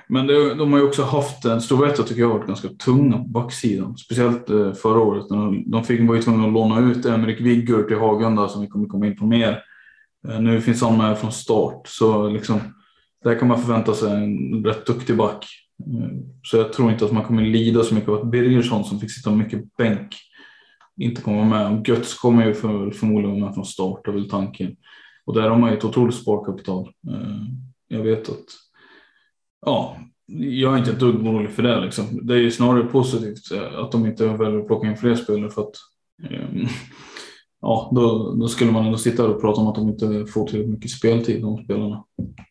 men 0.07 0.27
det, 0.27 0.55
de 0.55 0.71
har 0.71 0.79
ju 0.79 0.85
också 0.85 1.03
haft 1.03 1.45
en 1.45 1.61
Storvreta 1.61 2.03
tycker 2.03 2.21
jag 2.21 2.29
har 2.29 2.37
varit 2.37 2.47
ganska 2.47 2.67
tunga 2.67 3.17
på 3.17 3.23
backsidan. 3.23 3.97
Speciellt 3.97 4.49
eh, 4.49 4.73
förra 4.73 4.99
året. 4.99 5.29
när 5.29 5.37
De, 5.37 5.71
de 5.71 5.83
fick, 5.83 6.07
var 6.07 6.15
ju 6.15 6.21
tvungna 6.21 6.47
att 6.47 6.53
låna 6.53 6.79
ut 6.79 7.05
Emrik 7.05 7.41
Viggur 7.41 7.83
till 7.83 7.97
Hagunda 7.97 8.47
som 8.47 8.61
vi 8.61 8.67
kommer 8.67 8.87
komma 8.87 9.07
in 9.07 9.17
på 9.17 9.25
mer. 9.25 9.63
Eh, 10.27 10.41
nu 10.41 10.61
finns 10.61 10.81
han 10.81 10.97
med 10.97 11.17
från 11.17 11.31
start. 11.31 11.81
Så 11.85 12.29
liksom, 12.29 12.59
där 13.23 13.39
kan 13.39 13.47
man 13.47 13.61
förvänta 13.61 13.93
sig 13.93 14.11
en 14.11 14.65
rätt 14.65 14.85
duktig 14.85 15.17
back. 15.17 15.45
Eh, 15.87 16.09
så 16.43 16.57
jag 16.57 16.73
tror 16.73 16.91
inte 16.91 17.05
att 17.05 17.11
man 17.11 17.23
kommer 17.23 17.41
lida 17.43 17.83
så 17.83 17.95
mycket 17.95 18.09
av 18.09 18.15
att 18.15 18.31
Birgersson 18.31 18.83
som 18.83 18.99
fick 18.99 19.11
sitta 19.11 19.31
mycket 19.31 19.77
bänk 19.77 20.15
inte 20.97 21.21
kommer 21.21 21.37
vara 21.37 21.69
med. 21.69 21.79
Och 21.79 21.89
Götz 21.89 22.13
kommer 22.13 22.45
ju 22.45 22.53
för, 22.53 22.91
förmodligen 22.91 23.31
vara 23.31 23.45
med 23.45 23.55
från 23.55 23.65
start, 23.65 24.07
är 24.07 24.11
väl 24.11 24.29
tanken. 24.29 24.75
Och 25.25 25.33
där 25.33 25.49
har 25.49 25.57
man 25.57 25.71
ju 25.71 25.77
ett 25.77 25.85
otroligt 25.85 26.15
sparkapital. 26.15 26.91
Eh, 27.09 27.41
jag 27.87 28.03
vet 28.03 28.29
att, 28.29 28.45
ja, 29.65 29.97
jag 30.37 30.73
är 30.73 30.77
inte 30.77 30.91
ett 30.91 30.99
dugg 30.99 31.27
orolig 31.27 31.51
för 31.51 31.63
det. 31.63 31.81
Liksom. 31.81 32.27
Det 32.27 32.33
är 32.33 32.37
ju 32.37 32.51
snarare 32.51 32.83
positivt 32.83 33.51
eh, 33.51 33.79
att 33.79 33.91
de 33.91 34.05
inte 34.05 34.27
väljer 34.27 34.59
att 34.59 34.67
plocka 34.67 34.87
in 34.87 34.97
fler 34.97 35.15
spelare 35.15 35.49
för 35.49 35.61
att 35.61 35.75
ehm, 36.29 36.67
ja, 37.63 37.91
då, 37.95 38.33
då 38.39 38.47
skulle 38.47 38.71
man 38.71 38.85
ändå 38.85 38.97
sitta 38.97 39.27
och 39.27 39.41
prata 39.41 39.61
om 39.61 39.67
att 39.67 39.75
de 39.75 39.89
inte 39.89 40.31
får 40.31 40.47
tillräckligt 40.47 40.73
mycket 40.75 40.91
speltid, 40.91 41.41
de 41.41 41.63
spelarna. 41.63 42.03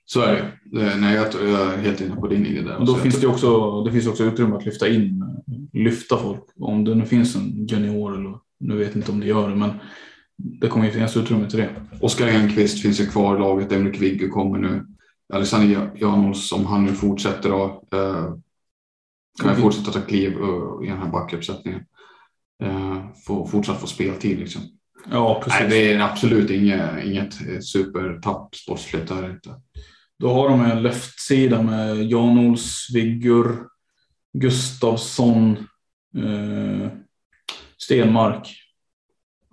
Så 0.05 0.21
är 0.21 0.33
det. 0.33 0.79
det 0.79 0.97
nej, 0.97 1.15
jag, 1.15 1.27
jag 1.49 1.73
är 1.75 1.77
helt 1.77 2.01
inne 2.01 2.17
på 2.17 2.29
din 2.29 2.47
idé 2.47 2.61
där. 2.61 2.77
Och 2.77 2.87
då 2.87 2.95
finns 2.95 3.21
det 3.21 3.27
också, 3.27 3.83
det 3.85 3.93
finns 3.93 4.07
också 4.07 4.25
utrymme 4.25 4.57
att 4.57 4.65
lyfta 4.67 4.89
in, 4.89 5.23
eh, 5.23 5.81
lyfta 5.81 6.17
folk. 6.17 6.43
Om 6.59 6.85
det 6.85 6.95
nu 6.95 7.05
finns 7.05 7.37
en 7.37 7.67
junior 7.67 8.15
eller 8.17 8.39
nu 8.61 8.77
vet 8.77 8.89
jag 8.89 8.97
inte 8.97 9.13
om 9.13 9.21
det 9.21 9.27
gör 9.27 9.49
det, 9.49 9.57
men 9.57 9.71
det 10.37 10.69
kommer 10.69 10.87
ju 10.87 10.93
finnas 10.93 11.17
utrymme 11.17 11.51
till 11.51 11.59
det. 11.59 11.71
Oskar 12.01 12.29
Enqvist 12.29 12.83
finns 12.83 13.01
ju 13.01 13.07
kvar 13.07 13.37
i 13.37 13.39
laget. 13.39 13.73
Emrik 13.73 14.03
Vigge 14.03 14.29
kommer 14.29 14.59
nu. 14.59 14.87
Alexander 15.33 15.91
Janouls, 15.97 16.53
om 16.53 16.67
han 16.67 16.85
nu 16.85 16.93
fortsätter 16.93 17.51
då, 17.51 17.65
eh, 17.93 18.35
kan 19.41 19.51
Mm. 19.51 19.63
fortsätta 19.63 19.91
ta 19.91 20.01
kliv 20.01 20.33
eh, 20.33 20.87
i 20.87 20.89
den 20.89 20.99
här 20.99 21.11
backuppsättningen. 21.11 21.81
Eh, 22.63 22.99
få, 23.27 23.47
fortsatt 23.47 23.81
få 23.81 23.87
speltid 23.87 24.39
liksom. 24.39 24.63
Ja, 25.11 25.41
precis. 25.45 25.61
Nej, 25.61 25.69
det 25.71 25.93
är 25.93 26.01
absolut 26.01 26.51
inget, 26.51 27.05
inget 27.05 27.49
eh, 27.49 27.61
supertapp 27.61 28.55
sportsligt. 28.55 29.11
Är 29.11 29.31
inte. 29.31 29.51
Då 30.19 30.35
har 30.35 30.49
de 30.49 30.61
en 30.61 30.83
leftsida 30.83 31.63
med 31.63 32.05
Jan-Ols, 32.05 32.89
Viggur, 32.95 33.57
Gustavsson, 34.33 35.57
eh, 36.17 36.89
Stenmark 37.79 38.63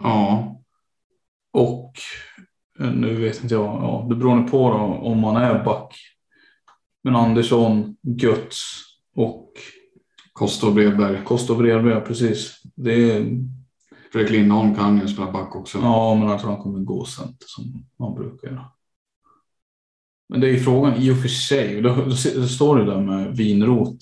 Ja, 0.03 0.55
och 1.51 1.93
eh, 2.79 2.91
nu 2.91 3.15
vet 3.15 3.43
inte 3.43 3.55
jag, 3.55 3.63
ja, 3.63 4.05
det 4.09 4.15
beror 4.15 4.43
på 4.43 4.69
då, 4.69 4.77
om 4.77 5.19
man 5.19 5.35
är 5.35 5.63
back. 5.63 5.95
Men 7.03 7.15
Andersson, 7.15 7.95
Götz 8.01 8.57
och 9.15 9.53
Kosta 10.33 10.67
och 10.67 10.73
Bredberg. 10.73 11.23
Kostov 11.23 11.57
Bredberg, 11.57 12.01
precis. 12.01 12.61
Det 12.75 13.11
är, 13.11 13.25
Fredrik 14.11 14.31
Lindholm 14.31 14.75
kan 14.75 15.01
ju 15.01 15.07
spela 15.07 15.31
back 15.31 15.55
också. 15.55 15.77
ja, 15.81 16.15
men 16.15 16.29
jag 16.29 16.39
tror 16.39 16.51
han 16.51 16.63
kommer 16.63 16.79
gå 16.79 17.05
center 17.05 17.45
som 17.47 17.85
han 17.99 18.15
brukar 18.15 18.47
göra. 18.47 18.65
Men 20.29 20.41
det 20.41 20.47
är 20.47 20.51
ju 20.51 20.59
frågan 20.59 20.95
i 20.97 21.11
och 21.11 21.21
för 21.21 21.27
sig. 21.27 21.81
Då, 21.81 21.95
då, 21.95 22.03
då 22.35 22.47
står 22.47 22.77
det 22.77 22.85
där 22.85 23.01
med 23.01 23.37
Vinrot. 23.37 23.97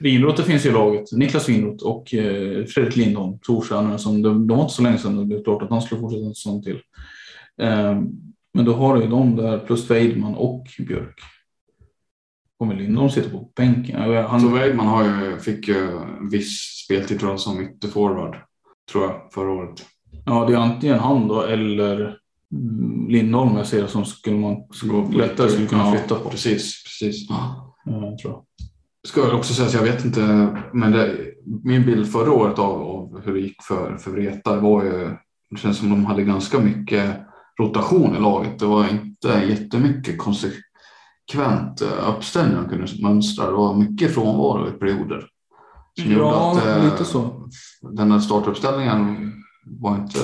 Vinrot 0.00 0.36
det 0.36 0.42
finns 0.42 0.66
ju 0.66 0.70
i 0.70 0.72
laget. 0.72 1.12
Niklas 1.12 1.48
Vinrot 1.48 1.82
och 1.82 2.14
eh, 2.14 2.64
Fredrik 2.64 2.96
Lindholm, 2.96 3.38
Torstjärnorna. 3.42 3.98
Som 3.98 4.22
de, 4.22 4.46
de 4.46 4.56
var 4.56 4.64
inte 4.64 4.74
så 4.74 4.82
länge 4.82 4.98
sedan 4.98 5.28
det 5.28 5.36
är 5.36 5.44
klart 5.44 5.62
att 5.62 5.70
han 5.70 5.82
skulle 5.82 6.00
fortsätta 6.00 6.26
en 6.26 6.34
säsong 6.34 6.62
till. 6.62 6.80
Eh, 7.62 8.00
men 8.54 8.64
då 8.64 8.74
har 8.74 8.96
du 8.96 9.02
ju 9.02 9.08
de 9.08 9.36
där 9.36 9.58
plus 9.58 9.90
Weidman 9.90 10.34
och 10.34 10.66
Björk. 10.78 11.20
Kommer 12.58 12.74
Lindholm 12.74 13.10
sitta 13.10 13.30
på 13.30 13.50
bänken? 13.56 14.24
Han, 14.28 14.40
Så 14.40 14.48
Weidman 14.48 14.86
har 14.86 15.04
ju, 15.04 15.38
fick 15.38 15.68
ju 15.68 16.00
viss 16.30 16.82
speltid 16.84 17.18
tror 17.20 17.30
jag, 17.30 17.40
som 17.40 17.62
ytterforward. 17.62 18.36
Tror 18.92 19.04
jag, 19.04 19.32
förra 19.34 19.50
året. 19.50 19.86
Ja, 20.26 20.44
det 20.46 20.52
är 20.52 20.56
antingen 20.56 20.98
han 20.98 21.28
då 21.28 21.42
eller 21.42 22.18
mm, 22.52 23.08
Lindholm 23.08 23.56
jag 23.56 23.66
ser 23.66 23.86
som 23.86 24.04
skulle 24.04 24.36
man 24.36 24.56
på 24.56 25.12
lättare 25.12 25.50
skulle 25.50 25.66
kunna 25.66 25.84
Ja, 25.84 25.92
flytta 25.92 26.14
på. 26.14 26.30
Precis, 26.30 26.84
precis. 26.84 27.30
Eh, 27.30 28.16
tror 28.22 28.32
jag. 28.32 28.44
Ska 29.06 29.20
jag 29.20 29.34
också 29.34 29.54
säga 29.54 29.66
att 29.68 29.74
jag 29.74 29.82
vet 29.82 30.04
inte, 30.04 30.20
men 30.72 30.92
det, 30.92 31.16
min 31.64 31.86
bild 31.86 32.12
förra 32.12 32.32
året 32.32 32.58
av, 32.58 32.82
av 32.82 33.20
hur 33.24 33.34
det 33.34 33.40
gick 33.40 33.62
för, 33.62 33.96
för 33.96 34.10
Vreta 34.10 34.60
var 34.60 34.84
ju, 34.84 35.16
det 35.50 35.56
känns 35.56 35.78
som 35.78 35.90
de 35.90 36.06
hade 36.06 36.22
ganska 36.22 36.60
mycket 36.60 37.16
rotation 37.60 38.16
i 38.16 38.20
laget. 38.20 38.58
Det 38.58 38.66
var 38.66 38.88
inte 38.88 39.46
jättemycket 39.48 40.18
konsekvent 40.18 41.80
eh, 41.82 42.08
uppställning 42.16 42.56
de 42.56 42.68
kunde 42.68 43.02
mönstra. 43.02 43.46
Det 43.46 43.56
var 43.56 43.74
mycket 43.74 44.14
frånvaro 44.14 44.68
i 44.68 44.70
perioder. 44.70 45.26
Som 46.00 46.10
gjorde 46.10 46.24
Ja, 46.24 46.58
att, 46.58 46.66
eh, 46.66 46.84
lite 46.84 47.04
så. 47.04 47.48
Den 47.82 48.12
här 48.12 48.18
startuppställningen 48.20 49.32
var 49.66 49.96
inte 49.96 50.18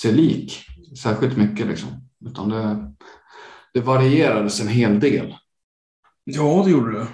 sig 0.00 0.12
lik 0.12 0.58
särskilt 1.02 1.36
mycket 1.36 1.66
liksom. 1.66 1.88
Utan 2.26 2.48
det, 2.48 2.92
det 3.74 3.80
varierades 3.80 4.60
en 4.60 4.68
hel 4.68 5.00
del. 5.00 5.34
Ja, 6.24 6.62
det 6.64 6.70
gjorde 6.70 6.98
det. 6.98 7.06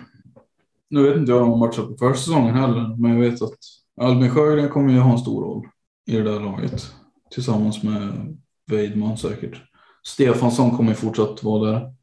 Nu 0.90 1.02
vet 1.08 1.16
inte 1.16 1.32
jag 1.32 1.42
om 1.42 1.50
de 1.50 1.58
matchat 1.58 1.88
på 1.88 1.96
försäsongen 1.98 2.54
heller, 2.54 2.96
men 3.00 3.10
jag 3.10 3.30
vet 3.30 3.42
att 3.42 3.58
Albin 4.00 4.30
Sjögren 4.30 4.68
kommer 4.68 4.92
ju 4.92 4.98
ha 4.98 5.12
en 5.12 5.18
stor 5.18 5.42
roll 5.44 5.66
i 6.06 6.16
det 6.16 6.22
där 6.22 6.40
laget. 6.40 6.92
Tillsammans 7.30 7.82
med 7.82 8.36
Weidman 8.70 9.16
säkert. 9.18 9.62
Stefansson 10.06 10.76
kommer 10.76 10.88
ju 10.90 10.94
fortsatt 10.96 11.42
vara 11.42 11.70
där. 11.70 11.94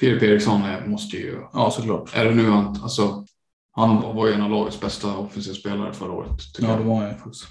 Filip 0.00 0.22
Eriksson 0.22 0.62
är- 0.62 0.86
måste 0.86 1.16
ju 1.16 1.38
Ja, 1.52 1.70
såklart. 1.70 2.16
Är 2.16 2.24
det 2.24 2.34
nu 2.34 2.50
han, 2.50 2.76
alltså, 2.82 3.24
han 3.72 4.16
var 4.16 4.26
ju 4.26 4.32
en 4.32 4.42
av 4.42 4.50
lagets 4.50 4.80
bästa 4.80 5.16
offensiva 5.16 5.54
spelare 5.54 5.92
förra 5.92 6.12
året. 6.12 6.30
Ja, 6.58 6.76
det 6.76 6.84
var 6.84 6.96
han 6.96 7.10
faktiskt. 7.14 7.44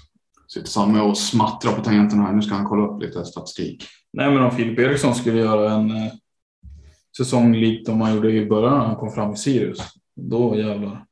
Sitter 0.48 0.68
Samme 0.68 1.00
och 1.00 1.18
smattrar 1.18 1.72
på 1.72 1.82
tangenterna 1.84 2.22
här. 2.22 2.32
Nu 2.32 2.42
ska 2.42 2.54
han 2.54 2.64
kolla 2.66 2.86
upp 2.86 3.02
lite 3.02 3.24
statistik. 3.24 3.84
Nej, 4.12 4.30
men 4.34 4.42
om 4.42 4.50
Filip 4.50 4.78
Eriksson 4.78 5.14
skulle 5.14 5.38
göra 5.38 5.72
en 5.72 5.90
eh, 5.90 6.12
säsong 7.16 7.54
likt 7.54 7.86
de 7.86 8.00
han 8.00 8.14
gjorde 8.14 8.30
i 8.32 8.46
början 8.46 8.78
när 8.78 8.86
han 8.86 8.96
kom 8.96 9.10
fram 9.12 9.32
i 9.32 9.36
Sirius. 9.36 9.78
Då 10.16 10.56
jävlar. 10.56 11.04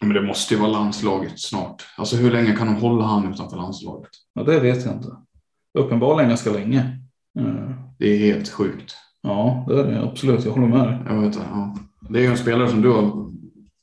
Men 0.00 0.08
det 0.14 0.22
måste 0.22 0.54
ju 0.54 0.60
vara 0.60 0.70
landslaget 0.70 1.40
snart. 1.40 1.82
Alltså 1.96 2.16
hur 2.16 2.30
länge 2.30 2.56
kan 2.56 2.66
de 2.66 2.76
hålla 2.76 3.04
han 3.04 3.32
utanför 3.32 3.56
landslaget? 3.56 4.10
Ja, 4.34 4.42
det 4.42 4.60
vet 4.60 4.84
jag 4.84 4.94
inte. 4.94 5.08
Uppenbarligen 5.78 6.28
ganska 6.28 6.50
länge. 6.50 6.78
Eh, 7.38 7.70
Det 7.98 8.06
är 8.06 8.18
helt 8.18 8.48
sjukt. 8.48 8.94
Ja, 9.22 9.64
det 9.68 9.80
är 9.80 9.84
det 9.86 10.02
absolut. 10.02 10.44
Jag 10.44 10.52
håller 10.52 10.68
med 10.68 10.86
dig. 10.88 10.98
Jag 11.06 11.14
vet 11.16 11.24
inte, 11.26 11.46
ja. 11.50 11.76
Det 12.08 12.18
är 12.18 12.22
ju 12.22 12.28
en 12.28 12.36
spelare 12.36 12.68
som 12.68 12.82
du 12.82 12.90
har 12.90 13.30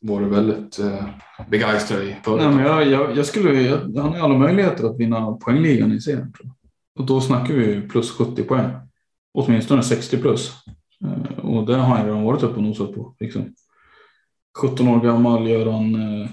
varit 0.02 0.28
väldigt 0.28 0.80
eh, 0.80 1.06
begeistrad 1.50 2.04
i 2.04 2.16
förut. 2.24 2.42
Nej, 2.46 2.56
men 2.56 2.66
jag, 2.66 2.88
jag, 2.88 3.18
jag 3.18 3.26
skulle, 3.26 3.62
jag, 3.62 3.78
han 3.78 4.14
har 4.14 4.20
alla 4.20 4.38
möjligheter 4.38 4.86
att 4.86 5.00
vinna 5.00 5.32
poängligan 5.32 5.92
i 5.92 6.02
serien. 6.02 6.34
Och 7.00 7.06
då 7.06 7.22
snackar 7.22 7.54
vi 7.54 7.82
plus 7.82 8.12
70 8.12 8.44
poäng. 8.44 8.70
Åtminstone 9.34 9.84
60 9.84 10.18
plus. 10.18 10.52
Eh, 11.06 11.40
Och 11.46 11.66
det 11.66 11.76
har 11.76 11.96
han 11.96 12.06
redan 12.06 12.24
varit 12.24 12.44
uppe 12.44 12.56
och 12.56 12.64
nosat 12.64 12.96
på. 12.96 13.16
Liksom. 13.20 13.54
17 14.62 14.88
år 14.88 15.00
gammal 15.02 15.48
gör 15.48 15.72
han 15.72 15.96
eh, 16.22 16.30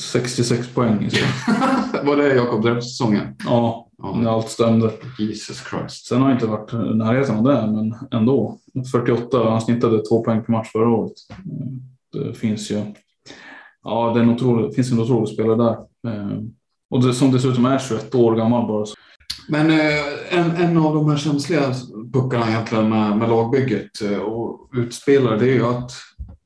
66 0.00 0.68
poäng 0.74 1.04
i 1.04 1.10
serien. 1.10 1.28
Var 2.06 2.16
det 2.16 2.34
Jakob 2.34 2.62
Dreps-säsongen? 2.62 3.36
Ja, 3.46 3.86
Ja. 4.02 4.16
när 4.16 4.30
allt 4.30 4.48
stämde. 4.48 4.90
Jesus 5.18 5.62
Christ. 5.70 6.06
Sen 6.06 6.20
har 6.22 6.28
jag 6.28 6.36
inte 6.36 6.46
varit 6.46 6.72
i 6.72 6.76
närheten 6.76 7.36
av 7.36 7.42
det, 7.44 7.66
men 7.72 7.94
ändå. 8.20 8.58
48, 8.92 9.50
han 9.50 9.60
snittade 9.60 10.02
två 10.02 10.24
poäng 10.24 10.44
per 10.44 10.52
match 10.52 10.68
förra 10.72 10.88
året. 10.88 11.12
Det 12.12 12.34
finns 12.34 12.70
ju 12.70 12.82
ja, 13.82 14.12
det 14.14 14.26
otrolig, 14.26 14.74
finns 14.74 14.92
en 14.92 15.00
otrolig 15.00 15.28
spelare 15.28 15.56
där. 15.56 15.76
Eh, 16.12 16.38
Och 16.90 17.02
det, 17.04 17.14
som 17.14 17.32
dessutom 17.32 17.64
är 17.64 17.78
21 17.78 18.14
år 18.14 18.36
gammal 18.36 18.66
bara. 18.66 18.86
Så. 18.86 18.94
Men 19.48 19.70
eh, 19.70 20.38
en, 20.38 20.50
en 20.50 20.76
av 20.76 20.94
de 20.94 21.10
här 21.10 21.16
känsliga 21.16 21.74
puckarna 22.12 22.48
egentligen 22.50 22.88
med, 22.88 23.16
med 23.16 23.28
lagbygget 23.28 24.02
eh, 24.02 24.18
och 24.18 24.70
utspelare, 24.74 25.38
det 25.38 25.44
är 25.44 25.54
ju 25.54 25.66
att 25.66 25.92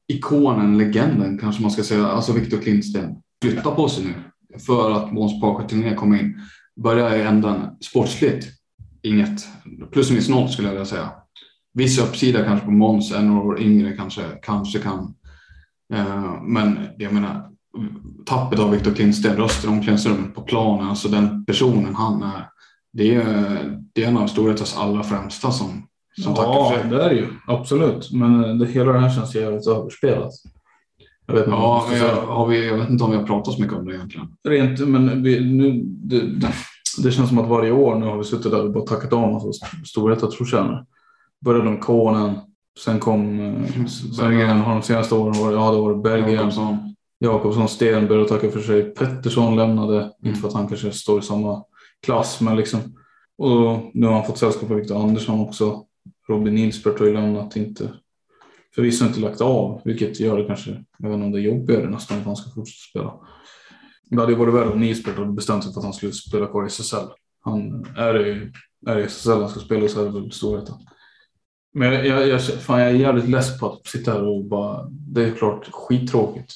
ikonen, 0.08 0.78
legenden 0.78 1.38
kanske 1.38 1.62
man 1.62 1.70
ska 1.70 1.82
säga, 1.82 2.06
alltså 2.06 2.32
Victor 2.32 2.58
Klintsten, 2.58 3.16
flyttar 3.42 3.70
på 3.74 3.88
sig 3.88 4.04
nu 4.04 4.14
för 4.66 4.90
att 4.90 5.12
Måns 5.12 5.40
Pakotiné 5.40 5.94
kom 5.94 6.14
in. 6.14 6.40
Börjar 6.82 7.16
i 7.16 7.22
änden 7.22 7.56
sportsligt, 7.80 8.46
inget. 9.02 9.46
Plus 9.92 10.10
minus 10.10 10.28
noll 10.28 10.48
skulle 10.48 10.68
jag 10.68 10.72
vilja 10.72 10.86
säga. 10.86 11.10
Viss 11.74 11.98
uppsida 11.98 12.44
kanske 12.44 12.66
på 12.66 12.72
Måns, 12.72 13.12
en 13.12 13.30
år 13.30 13.60
yngre 13.60 13.92
kanske, 13.96 14.22
kanske 14.42 14.78
kan. 14.78 15.14
Eh, 15.92 16.42
men 16.42 16.78
jag 16.98 17.12
menar, 17.12 17.50
tappet 18.26 18.58
av 18.58 18.70
Victor 18.70 18.90
Klintsten, 18.90 19.36
rösten 19.36 19.70
i 19.70 19.76
omklädningsrummet 19.76 20.34
på 20.34 20.40
planen, 20.42 20.88
alltså 20.88 21.08
den 21.08 21.44
personen 21.44 21.94
han 21.94 22.22
är. 22.22 22.48
Det 22.92 23.14
är, 23.14 23.80
det 23.94 24.04
är 24.04 24.08
en 24.08 24.16
av 24.16 24.26
Storvreta's 24.26 24.78
allra 24.78 25.02
främsta 25.02 25.50
som, 25.50 25.86
som 26.22 26.34
tackar 26.34 26.50
Ja, 26.50 26.70
för 26.70 26.80
sig. 26.80 26.90
det 26.90 27.02
är 27.02 27.08
det 27.08 27.14
ju. 27.16 27.26
Absolut. 27.46 28.12
Men 28.12 28.58
det, 28.58 28.66
hela 28.66 28.92
det 28.92 28.98
här 28.98 29.10
känns 29.10 29.34
jävligt 29.34 29.66
överspelat. 29.66 30.32
Jag 31.26 31.34
vet 31.34 31.46
Ja, 31.46 31.86
men 31.90 31.98
jag, 31.98 32.16
har 32.26 32.46
vi, 32.46 32.68
jag 32.68 32.78
vet 32.78 32.90
inte 32.90 33.04
om 33.04 33.10
vi 33.10 33.16
har 33.16 33.26
pratat 33.26 33.54
så 33.54 33.60
mycket 33.62 33.76
om 33.76 33.86
det 33.86 33.94
egentligen. 33.94 34.26
Rent, 34.48 34.88
men 34.88 35.22
vi, 35.22 35.40
nu, 35.40 35.82
det, 35.84 36.20
det, 37.02 37.10
känns 37.10 37.28
som 37.28 37.38
att 37.38 37.48
varje 37.48 37.72
år 37.72 37.94
nu 37.94 38.06
har 38.06 38.18
vi 38.18 38.24
suttit 38.24 38.50
där 38.50 38.64
och 38.64 38.72
bara 38.72 38.84
tackat 38.84 39.12
av 39.12 39.32
massa 39.32 39.66
Storvreta 39.84 40.26
trotjänare. 40.26 40.84
Började 41.44 41.70
med 41.70 41.80
Konen, 41.80 42.34
sen 42.78 43.00
kom... 43.00 43.40
eh, 43.40 43.86
Sen 43.86 44.16
Berggren. 44.18 44.60
har 44.60 44.72
de 44.72 44.82
senaste 44.82 45.14
åren 45.14 45.40
varit, 45.42 45.54
ja, 45.54 45.70
det 45.72 45.78
var 45.80 45.94
Berggren, 45.94 46.32
Jakobsson. 46.34 46.94
Jakobsson, 47.18 47.68
Sten 47.68 48.06
började 48.08 48.28
tacka 48.28 48.50
för 48.50 48.60
sig. 48.60 48.82
Pettersson 48.82 49.56
lämnade, 49.56 49.96
Mm. 50.00 50.12
inte 50.22 50.40
för 50.40 50.48
att 50.48 50.54
han 50.54 50.68
kanske 50.68 50.92
står 50.92 51.18
i 51.18 51.22
samma 51.22 51.64
klass, 52.02 52.40
men 52.40 52.56
liksom. 52.56 52.80
Och 53.38 53.80
nu 53.94 54.06
har 54.06 54.12
han 54.14 54.24
fått 54.26 54.38
sällskap 54.38 54.70
av 54.70 54.76
Viktor 54.76 55.02
Andersson 55.02 55.40
också. 55.40 55.84
Robin 56.28 56.54
Nilsberth 56.54 56.98
har 56.98 57.06
ju 57.06 57.12
lämnat, 57.14 57.56
inte 57.56 57.92
förvisso 58.74 59.04
inte 59.04 59.20
lagt 59.20 59.40
av, 59.40 59.80
vilket 59.84 60.20
gör 60.20 60.38
det 60.38 60.44
kanske, 60.44 60.70
jag 60.98 61.08
vet 61.08 61.14
inte 61.14 61.24
om 61.26 61.32
det 61.32 61.38
är 61.38 61.42
jobbigare 61.42 61.90
nästan 61.90 62.18
att 62.18 62.24
han 62.24 62.36
ska 62.36 62.50
fortsätta 62.50 62.90
spela. 62.90 63.14
Det 64.10 64.20
hade 64.20 64.32
ju 64.32 64.38
varit 64.38 64.54
värre 64.54 64.68
om 64.72 64.80
Nilsberth 64.80 65.18
hade 65.18 65.32
bestämt 65.32 65.64
sig 65.64 65.72
för 65.72 65.80
att 65.80 65.84
han 65.84 65.92
skulle 65.94 66.12
spela 66.12 66.46
kvar 66.46 66.64
i 66.64 66.66
SSL. 66.66 66.96
Han 67.44 67.86
är 67.96 68.26
i, 68.26 68.50
är 68.86 68.98
i 68.98 69.02
SSL 69.02 69.30
han 69.40 69.48
ska 69.48 69.60
spela 69.60 69.88
så 69.88 70.00
är 70.00 70.04
det 70.04 70.10
väl 70.20 70.32
Storvreta. 70.32 70.72
Men 71.74 71.92
jag, 71.92 72.06
jag, 72.06 72.28
jag, 72.28 72.42
fan, 72.44 72.80
jag 72.80 72.90
är 72.90 72.94
jävligt 72.94 73.28
less 73.28 73.60
på 73.60 73.66
att 73.66 73.86
sitta 73.86 74.12
här 74.12 74.22
och 74.28 74.44
bara, 74.44 74.88
det 74.90 75.24
är 75.24 75.30
klart 75.34 75.68
skittråkigt. 75.72 76.52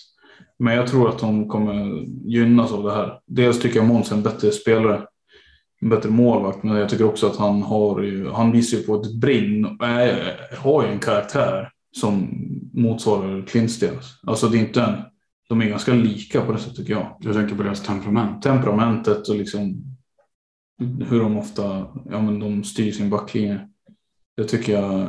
Men 0.59 0.75
jag 0.77 0.87
tror 0.87 1.09
att 1.09 1.19
de 1.19 1.49
kommer 1.49 2.05
gynnas 2.29 2.73
av 2.73 2.83
det 2.85 2.95
här. 2.95 3.21
Dels 3.27 3.61
tycker 3.61 3.77
jag 3.77 3.87
Måns 3.89 4.13
är 4.13 4.17
en 4.17 4.23
bättre 4.23 4.51
spelare. 4.51 5.03
En 5.81 5.89
bättre 5.89 6.11
målvakt. 6.11 6.63
Men 6.63 6.77
jag 6.77 6.89
tycker 6.89 7.05
också 7.05 7.27
att 7.27 7.37
han 7.37 7.63
har 7.63 8.03
ju, 8.03 8.31
han 8.31 8.53
visar 8.53 8.79
ju 8.79 8.85
på 8.85 8.95
ett 8.95 9.15
brinn. 9.15 9.65
är- 9.81 10.57
Har 10.63 10.83
ju 10.85 10.89
en 10.93 10.99
karaktär 10.99 11.71
som 11.97 12.29
motsvarar 12.75 13.43
Klintstens. 13.47 14.21
Alltså 14.27 14.49
det 14.49 14.59
är 14.59 14.61
inte 14.61 14.83
en, 14.83 14.95
de 15.49 15.63
är 15.63 15.67
ganska 15.69 15.93
lika 15.95 16.41
på 16.41 16.53
det 16.53 16.59
sättet 16.59 16.77
tycker 16.77 16.93
jag. 16.93 17.17
Jag 17.21 17.35
tänker 17.35 17.55
på 17.55 17.63
deras 17.63 17.83
temperament. 17.83 18.43
Temperamentet 18.43 19.29
och 19.29 19.37
liksom 19.37 19.85
hur 21.09 21.21
de 21.21 21.39
ofta, 21.39 21.87
ja 22.11 22.21
men 22.23 22.39
de 22.41 22.65
styr 22.65 22.93
sin 22.93 23.11
backlinje. 23.11 23.69
Det 24.39 24.45
tycker 24.45 24.73
jag, 24.73 25.09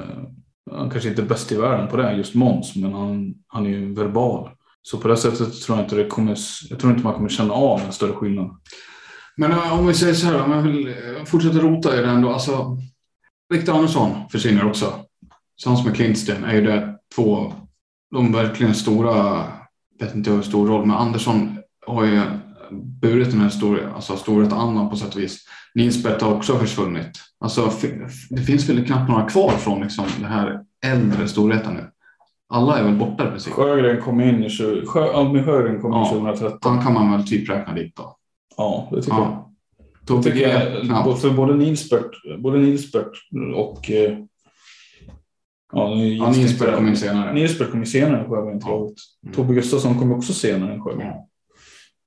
han 0.71 0.89
kanske 0.89 1.09
inte 1.09 1.21
är 1.21 1.25
bäst 1.25 1.51
i 1.51 1.55
världen 1.55 1.87
på 1.87 1.97
det, 1.97 2.13
just 2.13 2.35
Måns, 2.35 2.75
men 2.75 2.93
han, 2.93 3.33
han 3.47 3.65
är 3.65 3.69
ju 3.69 3.93
verbal. 3.93 4.49
Så 4.81 4.97
på 4.97 5.07
det 5.07 5.17
sättet 5.17 5.61
tror 5.61 5.77
jag 5.77 5.85
inte 5.85 5.95
det 5.95 6.07
kommer, 6.07 6.37
jag 6.69 6.79
tror 6.79 6.91
inte 6.91 7.03
man 7.03 7.13
kommer 7.13 7.29
känna 7.29 7.53
av 7.53 7.79
en 7.79 7.91
större 7.91 8.13
skillnad. 8.13 8.57
Men 9.37 9.51
eh, 9.51 9.79
om 9.79 9.87
vi 9.87 9.93
säger 9.93 10.13
så 10.13 10.25
här, 10.25 10.41
om 10.41 10.51
jag 10.51 10.61
vill 10.61 10.87
eh, 10.87 11.25
fortsätta 11.25 11.57
rota 11.57 11.99
i 11.99 12.01
det 12.01 12.07
ändå. 12.07 12.29
Alltså, 12.29 12.77
Victor 13.49 13.75
Andersson 13.75 14.29
försvinner 14.31 14.67
också. 14.67 14.93
Tillsammans 15.55 15.85
med 15.85 15.95
Klintsten 15.95 16.43
är 16.43 16.55
ju 16.55 16.61
det 16.61 16.97
två, 17.15 17.53
de 18.11 18.31
verkligen 18.31 18.75
stora, 18.75 19.45
Jag 19.99 20.05
vet 20.05 20.15
inte 20.15 20.31
hur 20.31 20.41
stor 20.41 20.67
roll, 20.67 20.85
men 20.85 20.97
Andersson 20.97 21.57
har 21.87 22.05
ju 22.05 22.21
burit 22.71 23.31
den 23.31 23.39
här 23.41 23.49
stora, 23.49 23.93
alltså 23.93 24.15
storhet-andan 24.17 24.89
på 24.89 24.95
sätt 24.95 25.15
och 25.15 25.21
vis. 25.21 25.45
Nilsberth 25.75 26.25
har 26.25 26.35
också 26.35 26.57
försvunnit. 26.57 27.11
Alltså, 27.39 27.71
det 28.29 28.41
finns 28.41 28.69
väl 28.69 28.85
knappt 28.85 29.09
några 29.09 29.25
kvar 29.29 29.49
från 29.51 29.81
liksom, 29.81 30.05
det 30.19 30.27
här 30.27 30.59
äldre 30.85 31.27
storheten 31.27 31.73
nu. 31.73 31.89
Alla 32.53 32.79
är 32.79 32.83
väl 32.83 32.95
borta 32.95 33.27
i 33.27 33.29
princip. 33.29 33.53
Sjögren 33.53 34.01
kom 34.01 34.21
in 34.21 34.43
i 34.43 34.49
20, 34.49 34.85
Sjö, 34.85 35.13
Albin 35.13 35.43
Sjögren 35.45 35.81
kom 35.81 35.93
in 35.93 35.99
Ja. 35.99 36.09
2013. 36.09 36.73
Han 36.75 36.83
kan 36.85 36.93
man 36.93 37.11
väl 37.11 37.27
typ 37.27 37.49
räkna 37.49 37.73
dit 37.73 37.95
då. 37.95 38.15
Ja, 38.57 38.87
det 38.91 39.01
tycker 39.01 39.17
jag. 39.17 39.27
Ja. 39.27 39.45
Jag 40.07 40.23
tycker 40.23 40.47
det 40.47 40.85
jag, 40.87 41.21
för 41.21 41.29
både 41.29 41.55
Nilsberth, 41.55 42.09
både 42.39 42.57
Nilsberth 42.59 43.19
och... 43.55 43.91
eh, 43.91 44.17
Ja, 45.73 45.95
Ja, 45.95 46.31
Nilsberth 46.31 46.75
kom 46.75 46.87
in 46.87 46.97
senare. 46.97 47.33
Nilsberth 47.33 47.71
kom 47.71 47.79
in 47.79 47.85
senare 47.87 48.51
än 48.51 48.59
till 48.59 48.69
Ja. 48.69 48.89
Mm. 49.23 49.35
Tobbe 49.35 49.53
Gustafsson 49.53 49.99
kom 49.99 50.11
också 50.11 50.33
senare 50.33 50.73
än 50.73 50.81
Sjögren. 50.83 51.07
Ja. 51.07 51.28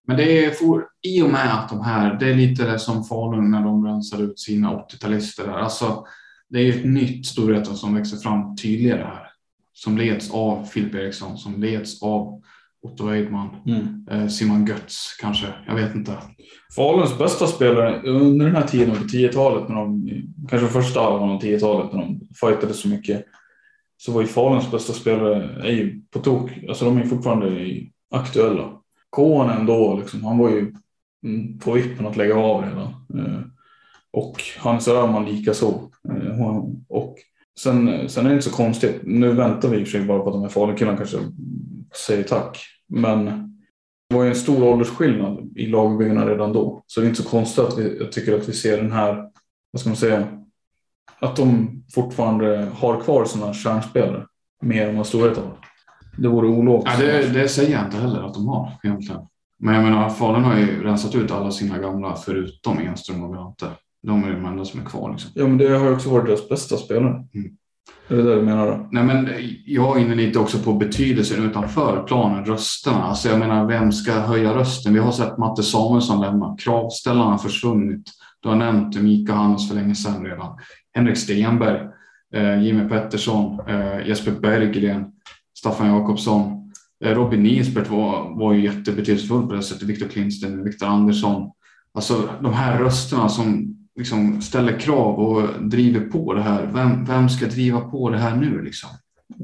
Men 0.07 0.17
det 0.17 0.45
är 0.45 0.51
for, 0.51 0.85
i 1.03 1.23
och 1.23 1.31
med 1.31 1.55
att 1.55 1.69
de 1.69 1.81
här, 1.81 2.17
det 2.21 2.31
är 2.31 2.35
lite 2.35 2.65
det 2.73 2.79
som 2.79 3.05
Falun 3.05 3.51
när 3.51 3.63
de 3.65 3.87
rensade 3.87 4.23
ut 4.23 4.41
sina 4.41 4.71
80-talister 4.71 5.47
där. 5.47 5.53
Alltså, 5.59 6.05
det 6.49 6.59
är 6.59 6.63
ju 6.63 6.71
ett 6.79 6.85
nytt 6.87 7.27
Storvreta 7.27 7.75
som 7.75 7.95
växer 7.95 8.17
fram 8.17 8.57
tydligare 8.57 9.03
här. 9.03 9.29
Som 9.73 9.99
leds 9.99 10.31
av 10.31 10.65
Filip 10.65 10.95
Eriksson, 10.95 11.39
som 11.39 11.61
leds 11.61 12.03
av 12.03 12.43
Otto 12.83 13.07
Weidman, 13.07 13.49
Mm. 13.67 14.07
eh, 14.11 14.29
Simon 14.29 14.67
Götz 14.67 15.17
kanske, 15.21 15.47
jag 15.67 15.75
vet 15.75 15.95
inte. 15.95 16.19
Faluns 16.77 17.19
bästa 17.19 17.47
spelare 17.47 18.03
under 18.03 18.47
den 18.47 18.57
här 18.57 18.67
tiden 18.67 18.97
på 18.97 19.03
10-talet, 19.05 19.69
när 19.69 19.77
de, 19.77 20.09
kanske 20.51 20.69
första 20.69 21.01
halvan 21.01 21.31
av 21.31 21.41
10-talet 21.43 21.93
när 21.93 22.01
de 22.01 22.21
fightade 22.41 22.75
så 22.75 22.89
mycket, 22.89 23.25
så 23.97 24.13
var 24.13 24.21
ju 24.21 24.27
Faluns 24.27 24.71
bästa 24.71 24.93
spelare 24.93 25.63
är 25.69 25.73
ju 25.73 26.03
på 26.11 26.19
tok, 26.19 26.51
alltså 26.69 26.85
de 26.85 26.99
är 26.99 27.05
fortfarande 27.05 27.67
aktuella. 28.11 28.71
Konen 29.13 29.67
då, 29.67 29.97
liksom, 29.97 30.25
han 30.25 30.39
var 30.39 30.51
ju 30.51 30.75
mm, 31.25 31.59
på 31.59 31.73
vippen 31.73 32.07
att 32.07 32.17
lägga 32.17 32.37
av 32.37 32.65
redan. 32.65 32.89
Eh, 33.15 33.41
och 34.11 34.43
Hannes 34.59 34.89
Öhman 34.89 35.25
likaså. 35.25 35.91
Eh, 36.09 36.65
och 36.89 37.17
sen, 37.59 38.09
sen 38.09 38.27
är 38.27 38.31
det 38.31 38.35
inte 38.35 38.51
så 38.51 38.57
konstigt. 38.57 39.01
Nu 39.03 39.33
väntar 39.33 39.69
vi 39.69 39.77
i 39.77 39.83
och 39.83 39.89
för 39.89 39.99
sig 39.99 40.07
bara 40.07 40.19
på 40.19 40.27
att 40.29 40.35
de 40.35 40.43
här 40.43 40.49
Falunkillarna 40.49 40.97
kanske 40.97 41.19
säger 42.07 42.23
tack. 42.23 42.59
Men 42.89 43.25
det 44.09 44.17
var 44.17 44.23
ju 44.23 44.29
en 44.29 44.37
stor 44.37 44.63
åldersskillnad 44.65 45.53
i 45.57 45.67
lagbyggarna 45.67 46.29
redan 46.29 46.53
då. 46.53 46.83
Så 46.87 47.01
det 47.01 47.07
är 47.07 47.09
inte 47.09 47.23
så 47.23 47.29
konstigt 47.29 47.65
att 47.65 47.79
vi, 47.79 47.99
jag 47.99 48.13
tycker 48.13 48.39
att 48.39 48.49
vi 48.49 48.53
ser 48.53 48.77
den 48.77 48.93
här, 48.93 49.31
vad 49.71 49.81
ska 49.81 49.91
man 49.91 49.97
säga, 49.97 50.29
att 51.21 51.37
de 51.37 51.69
fortfarande 51.95 52.69
har 52.75 53.01
kvar 53.01 53.25
sina 53.25 53.55
kärnspelare 53.55 54.27
mer 54.63 54.89
än 54.89 54.97
vad 54.97 55.07
storheten 55.07 55.45
har. 55.45 55.72
Det 56.17 56.29
vore 56.29 56.49
ologiskt. 56.49 57.01
Ja, 57.01 57.07
det, 57.07 57.41
det 57.41 57.49
säger 57.49 57.73
jag 57.73 57.85
inte 57.85 57.97
heller 57.97 58.23
att 58.23 58.35
de 58.35 58.49
har 58.49 58.73
egentligen. 58.83 59.21
Men 59.59 59.75
jag 59.75 59.85
menar, 59.85 60.09
Falun 60.09 60.45
har 60.45 60.59
ju 60.59 60.83
rensat 60.83 61.15
ut 61.15 61.31
alla 61.31 61.51
sina 61.51 61.79
gamla 61.79 62.15
förutom 62.15 62.79
Enström 62.79 63.23
och 63.23 63.35
Grante. 63.35 63.67
De 64.03 64.25
är 64.25 64.31
de 64.33 64.45
enda 64.45 64.65
som 64.65 64.81
är 64.81 64.85
kvar. 64.85 65.11
Liksom. 65.13 65.31
Ja, 65.35 65.47
men 65.47 65.59
det 65.59 65.69
har 65.69 65.87
ju 65.87 65.95
också 65.95 66.11
varit 66.11 66.27
deras 66.27 66.49
bästa 66.49 66.77
spelare. 66.77 67.25
Mm. 67.35 67.51
Är 68.09 68.17
det 68.17 68.23
det 68.23 68.35
du 68.35 68.43
menar 68.43 68.67
då? 68.67 68.89
Nej, 68.91 69.05
men 69.05 69.29
jag 69.67 69.97
är 69.97 70.01
inne 70.01 70.15
lite 70.15 70.39
också 70.39 70.59
på 70.59 70.73
betydelsen 70.73 71.45
utanför 71.45 72.03
planen, 72.03 72.45
rösterna. 72.45 73.03
Alltså 73.03 73.29
jag 73.29 73.39
menar, 73.39 73.67
vem 73.67 73.93
ska 73.93 74.13
höja 74.13 74.55
rösten? 74.55 74.95
Vi 74.95 74.99
har 74.99 75.13
sett 75.13 75.39
Matte 75.39 75.63
Samuelsson 75.63 76.21
lämna. 76.21 76.57
Kravställarna 76.59 77.31
har 77.31 77.39
försvunnit. 77.39 78.03
Du 78.43 78.49
har 78.49 78.57
nämnt 78.57 79.03
Mika 79.03 79.33
Hannes 79.33 79.69
för 79.69 79.75
länge 79.75 79.95
sedan 79.95 80.25
redan. 80.25 80.59
Henrik 80.95 81.17
Stenberg, 81.17 81.81
eh, 82.35 82.63
Jimmy 82.63 82.89
Pettersson, 82.89 83.61
eh, 83.69 84.07
Jesper 84.07 84.33
Berggren, 84.33 85.12
Staffan 85.63 85.87
Jakobsson. 85.89 86.73
Eh, 87.05 87.15
Robin 87.15 87.43
Nilsberth 87.43 87.91
var, 87.93 88.39
var 88.39 88.53
ju 88.53 88.65
jättebetydelsefull 88.65 89.47
på 89.47 89.55
det 89.55 89.63
sättet. 89.63 89.83
Viktor 89.89 90.09
Klintsten, 90.09 90.65
Viktor 90.65 90.87
Andersson. 90.87 91.51
Alltså 91.95 92.29
de 92.43 92.53
här 92.53 92.79
rösterna 92.79 93.29
som 93.29 93.77
liksom 93.97 94.43
ställer 94.43 94.79
krav 94.79 95.19
och 95.19 95.63
driver 95.69 96.01
på 96.01 96.35
det 96.35 96.43
här. 96.43 96.71
Vem, 96.75 97.05
vem 97.05 97.29
ska 97.29 97.47
driva 97.47 97.81
på 97.81 98.11
det 98.11 98.19
här 98.19 98.37
nu 98.37 98.63
liksom? 98.63 98.91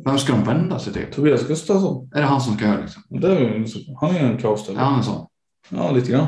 Vem 0.04 0.18
ska 0.18 0.33
de 0.33 0.44
vända 0.44 0.78
sig 0.78 0.92
till? 0.92 1.07
Tobias 1.14 1.46
Gustafsson. 1.46 2.11
Är 2.14 2.20
det 2.20 2.26
han 2.26 2.40
som 2.40 2.54
ska 2.57 2.64
göra? 2.64 2.81
Liksom? 2.81 3.02
Det 3.09 3.28
är, 3.38 3.64
han 4.00 4.16
är 4.16 4.20
en 4.20 4.33
Är 4.35 4.38
kravställare. 4.38 4.85
han 4.85 4.98
en 4.98 5.04
sån? 5.04 5.26
Ja, 5.68 5.90
lite 5.90 6.11
grann. 6.12 6.26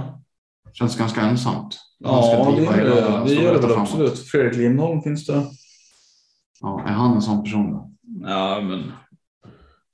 Känns 0.73 0.97
ganska 0.99 1.21
ensamt. 1.21 1.77
Ja, 1.99 2.53
det 2.57 2.63
driva 2.63 2.63
gör 2.63 2.73
hela 2.73 3.19
det. 3.21 3.25
Det 3.25 3.35
gör 3.43 3.55
det 3.55 3.61
väl 3.67 3.79
absolut. 3.79 4.19
Fredrik 4.19 4.57
Lindholm 4.57 5.03
finns 5.03 5.27
det. 5.27 5.43
Ja, 6.61 6.85
är 6.87 6.93
han 6.93 7.15
en 7.15 7.23
sån 7.23 7.43
person 7.45 7.73
då? 7.73 7.91
Ja, 8.29 8.61
men 8.61 8.93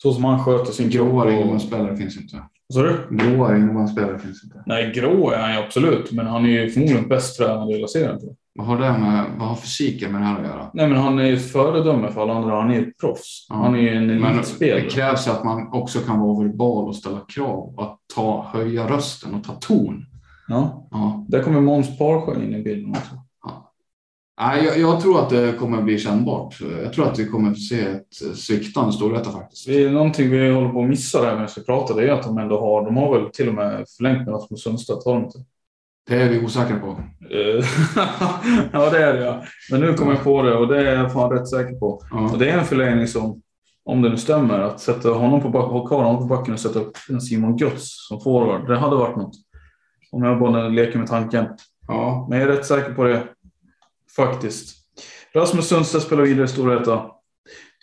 så 0.02 0.12
som 0.12 0.24
han 0.24 0.44
sköter 0.44 0.72
sin 0.72 0.90
kropp 0.90 1.08
Gråare 1.08 1.36
och- 1.36 1.40
ingångsspelare 1.44 1.96
finns 1.96 2.16
inte. 2.16 2.36
Vad 2.68 2.74
sa 2.74 2.82
du? 3.10 3.16
Gråa 3.16 3.56
innebandyspelare 3.56 4.18
finns 4.18 4.44
inte. 4.44 4.62
Nej, 4.66 4.92
grå 4.94 5.30
är 5.30 5.38
han 5.38 5.52
ju 5.52 5.58
absolut, 5.58 6.12
men 6.12 6.26
han 6.26 6.44
är 6.44 6.48
ju 6.48 6.70
förmodligen 6.70 7.08
bäst 7.08 7.38
tränad 7.38 7.70
i 7.70 7.74
hela 7.74 7.86
serien. 7.88 8.18
Vad 8.54 8.66
har, 8.66 8.76
det 8.78 8.98
med, 8.98 9.24
vad 9.38 9.48
har 9.48 9.56
fysiken 9.56 10.12
med 10.12 10.20
det 10.20 10.24
här 10.26 10.40
att 10.40 10.46
göra? 10.46 10.70
Nej, 10.74 10.88
men 10.88 10.98
han 10.98 11.18
är 11.18 11.24
ju 11.24 11.34
ett 11.36 11.52
föredöme 11.52 12.08
för 12.12 12.22
alla 12.22 12.34
andra. 12.34 12.56
Han 12.60 12.70
är 12.70 12.80
ett 12.82 12.98
proffs. 13.00 13.46
Ja. 13.48 13.54
Han 13.54 13.74
är 13.74 13.78
ju 13.78 13.88
en 13.88 14.10
elitspelare. 14.24 14.80
det 14.80 14.88
krävs 14.90 15.26
ju 15.26 15.30
att 15.30 15.44
man 15.44 15.68
också 15.72 15.98
kan 15.98 16.20
vara 16.20 16.42
verbal 16.44 16.88
och 16.88 16.96
ställa 16.96 17.20
krav. 17.34 17.74
och 17.76 17.82
Att 17.82 17.98
ta, 18.14 18.46
höja 18.52 18.90
rösten 18.90 19.34
och 19.34 19.44
ta 19.44 19.52
ton. 19.52 20.04
Ja, 20.48 20.88
Ja. 20.90 21.26
där 21.28 21.42
kommer 21.42 21.60
Måns 21.60 21.98
Parsjö 21.98 22.42
in 22.44 22.54
i 22.54 22.62
bilden 22.62 22.90
också. 22.90 23.14
Nej, 24.40 24.64
jag, 24.64 24.78
jag 24.78 25.00
tror 25.00 25.20
att 25.20 25.30
det 25.30 25.52
kommer 25.58 25.82
bli 25.82 25.98
kännbart. 25.98 26.60
Jag 26.82 26.92
tror 26.92 27.06
att 27.06 27.18
vi 27.18 27.26
kommer 27.26 27.50
att 27.50 27.60
se 27.60 27.80
ett 27.80 28.36
sviktande 28.36 28.92
Storvreta 28.92 29.30
faktiskt. 29.30 29.66
Det 29.66 29.84
är 29.84 29.90
någonting 29.90 30.30
vi 30.30 30.50
håller 30.50 30.68
på 30.68 30.82
att 30.82 30.88
missa 30.88 31.22
där 31.22 31.32
medan 31.32 31.48
vi 31.56 31.64
pratar. 31.64 31.94
Det 31.94 32.08
är 32.08 32.12
att 32.12 32.22
de 32.22 32.38
ändå 32.38 32.60
har, 32.60 32.84
de 32.84 32.96
har 32.96 33.18
väl 33.18 33.30
till 33.30 33.48
och 33.48 33.54
med 33.54 33.84
förlängt 33.96 34.26
med 34.26 34.34
Rasmus 34.34 34.62
Sundstedt, 34.62 35.04
har 35.04 35.14
de 35.14 35.24
inte? 35.24 35.38
Det 36.08 36.22
är 36.22 36.28
vi 36.28 36.44
osäkra 36.44 36.78
på. 36.78 36.86
Eh, 37.30 37.64
ja, 38.72 38.90
det 38.90 39.04
är 39.04 39.14
det 39.14 39.24
ja. 39.24 39.42
Men 39.70 39.80
nu 39.80 39.94
kommer 39.94 40.12
jag 40.12 40.24
på 40.24 40.42
det 40.42 40.54
och 40.54 40.68
det 40.68 40.90
är 40.90 40.96
jag 40.96 41.12
fan 41.12 41.30
rätt 41.30 41.48
säker 41.48 41.78
på. 41.78 42.02
Ja. 42.10 42.30
Och 42.32 42.38
det 42.38 42.50
är 42.50 42.58
en 42.58 42.64
förlängning 42.64 43.06
som, 43.06 43.42
om 43.84 44.02
det 44.02 44.08
nu 44.08 44.16
stämmer, 44.16 44.60
att 44.60 44.80
sätta 44.80 45.08
honom 45.08 45.40
på, 45.40 45.48
back, 45.48 45.70
ha 45.70 45.86
kvar 45.86 46.04
honom 46.04 46.28
på 46.28 46.36
backen 46.36 46.54
och 46.54 46.60
sätta 46.60 46.78
upp 46.78 46.96
en 47.10 47.20
Simon 47.20 47.56
Götz 47.56 48.08
som 48.08 48.20
forward. 48.20 48.68
Det 48.68 48.78
hade 48.78 48.96
varit 48.96 49.16
något. 49.16 49.34
Om 50.12 50.22
jag 50.22 50.38
bara 50.38 50.68
leker 50.68 50.98
med 50.98 51.08
tanken. 51.08 51.46
Ja. 51.88 52.26
Men 52.30 52.40
jag 52.40 52.48
är 52.48 52.52
rätt 52.52 52.66
säker 52.66 52.94
på 52.94 53.04
det. 53.04 53.22
Faktiskt. 54.16 54.76
Rasmus 55.34 55.68
Sundstedt 55.68 56.04
spelar 56.04 56.22
vidare 56.22 56.44
i 56.44 56.48
Storvreta. 56.48 57.10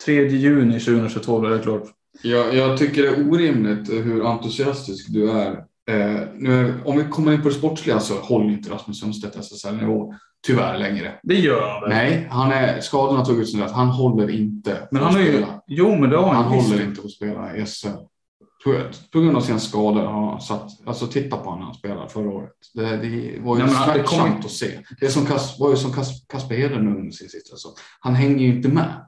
3 0.04 0.26
juni 0.26 0.80
2022 0.80 1.40
blir 1.40 1.50
det 1.50 1.58
klart. 1.58 1.82
Jag, 2.22 2.54
jag 2.54 2.78
tycker 2.78 3.02
det 3.02 3.08
är 3.08 3.30
orimligt 3.30 3.90
hur 3.90 4.26
entusiastisk 4.26 5.06
du 5.08 5.30
är. 5.30 5.50
Eh, 5.90 6.20
nu 6.34 6.74
om 6.84 6.98
vi 6.98 7.04
kommer 7.04 7.32
in 7.32 7.42
på 7.42 7.48
det 7.48 7.54
sportsliga 7.54 8.00
så 8.00 8.14
håller 8.14 8.52
inte 8.52 8.70
Rasmus 8.70 9.00
Sundstedt 9.00 9.36
SSL-nivå 9.36 10.14
tyvärr 10.46 10.78
längre. 10.78 11.12
Det 11.22 11.34
gör 11.34 11.68
han 11.68 11.80
väl? 11.80 11.90
Nej, 11.90 12.28
han 12.30 12.52
är, 12.52 12.80
skadorna 12.80 13.18
har 13.18 13.24
tagit 13.24 13.48
sin 13.48 13.60
rätt. 13.60 13.70
Han 13.70 13.88
håller 13.88 14.30
inte 14.30 14.88
Men 14.90 15.02
han 15.02 15.16
är 15.16 15.20
ju... 15.20 15.44
Jo, 15.66 15.96
men 15.96 16.10
det 16.10 16.16
har 16.16 16.26
Han 16.26 16.44
han 16.44 16.52
håller 16.52 16.84
inte 16.84 17.00
på 17.00 17.06
att 17.06 17.12
spela 17.12 17.56
i 17.56 17.66
SHL. 17.66 17.88
På, 19.12 19.20
grund 19.20 19.36
av 19.36 19.40
sina 19.40 19.58
skador 19.58 20.02
har 20.04 20.38
satt, 20.38 20.70
alltså 20.86 21.06
titta 21.06 21.36
på 21.36 21.44
honom 21.44 21.58
när 21.58 21.66
han 21.66 21.74
spelade 21.74 22.08
förra 22.08 22.28
året. 22.30 22.50
Det, 22.74 22.96
det 22.96 23.38
var 23.40 23.56
ju 23.56 23.62
Nej, 23.62 23.74
smärtsamt 23.74 24.06
kommer- 24.06 24.38
att 24.38 24.50
se. 24.50 24.66
Det 25.00 25.06
är 25.06 25.10
som 25.10 25.26
Kas, 25.26 25.60
var 25.60 25.70
ju 25.70 25.76
som 25.76 25.92
Kas, 25.92 26.26
Kasper 26.28 26.54
Heden 26.54 26.88
under 26.88 27.10
sin 27.10 27.28
sista 27.28 27.56
säsong. 27.56 27.72
Han 28.00 28.14
hänger 28.14 28.38
ju 28.46 28.56
inte 28.56 28.68
med. 28.68 29.06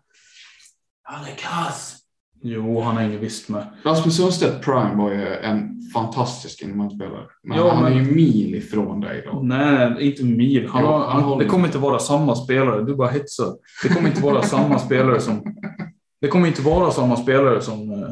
Han 1.03 1.25
är 1.25 1.35
kass. 1.37 1.97
Jo, 2.43 2.81
han 2.81 2.97
hänger 2.97 3.19
visst 3.19 3.49
med. 3.49 3.67
Rasmus 3.85 4.17
Sundstedt 4.17 4.65
Prime 4.65 4.95
var 4.95 5.11
ju 5.11 5.35
en 5.35 5.81
fantastisk 5.95 6.63
innebandyspelare. 6.63 7.25
Men 7.43 7.59
Ja, 7.59 7.73
han 7.75 7.83
men- 7.83 7.93
är 7.93 7.97
ju 7.97 8.13
mil 8.15 8.55
ifrån 8.55 9.01
dig 9.01 9.23
då. 9.33 9.41
Nej, 9.43 9.91
nej, 9.91 10.11
inte 10.11 10.25
mil. 10.25 10.69
Han 10.69 10.83
Jo, 10.83 10.89
har, 10.89 10.99
han 10.99 11.11
han, 11.13 11.23
håller. 11.23 11.45
det 11.45 11.51
kommer 11.51 11.67
inte 11.67 11.79
vara 11.79 11.99
samma 11.99 12.35
spelare. 12.37 12.85
Du 12.85 12.95
bara 12.97 13.09
hetsar. 13.11 13.53
Det 13.83 13.89
kommer 13.89 14.09
inte 14.09 14.23
vara 14.23 14.43
samma 14.43 14.79
spelare 14.79 15.21
som... 15.21 15.43
Det 16.21 16.29
kommer 16.29 16.47
inte 16.49 16.63
vara 16.63 16.91
samma 16.91 17.17
spelare 17.17 17.61
som, 17.61 17.91
eh, 17.93 18.09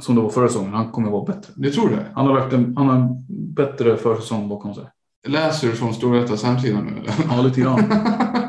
som 0.00 0.14
det 0.14 0.20
var 0.20 0.30
förra 0.30 0.48
säsongen. 0.48 0.74
Han 0.74 0.92
kommer 0.92 1.10
vara 1.10 1.24
bättre. 1.24 1.52
Du 1.56 1.70
tror 1.70 1.90
det? 1.90 2.06
Han 2.14 2.26
har, 2.26 2.34
lagt 2.34 2.52
en, 2.52 2.76
han 2.76 2.88
har 2.88 2.96
en 2.96 3.26
bättre 3.54 3.96
försäsong 3.96 4.48
bakom 4.48 4.74
sig. 4.74 4.84
Läser 5.28 5.68
du 5.68 5.72
från 5.72 5.94
Storvretas 5.94 6.44
hemsida 6.44 6.80
nu 6.80 6.90
eller? 6.90 7.12
Ja, 7.28 7.42
lite 7.42 7.60
grann. 7.60 7.84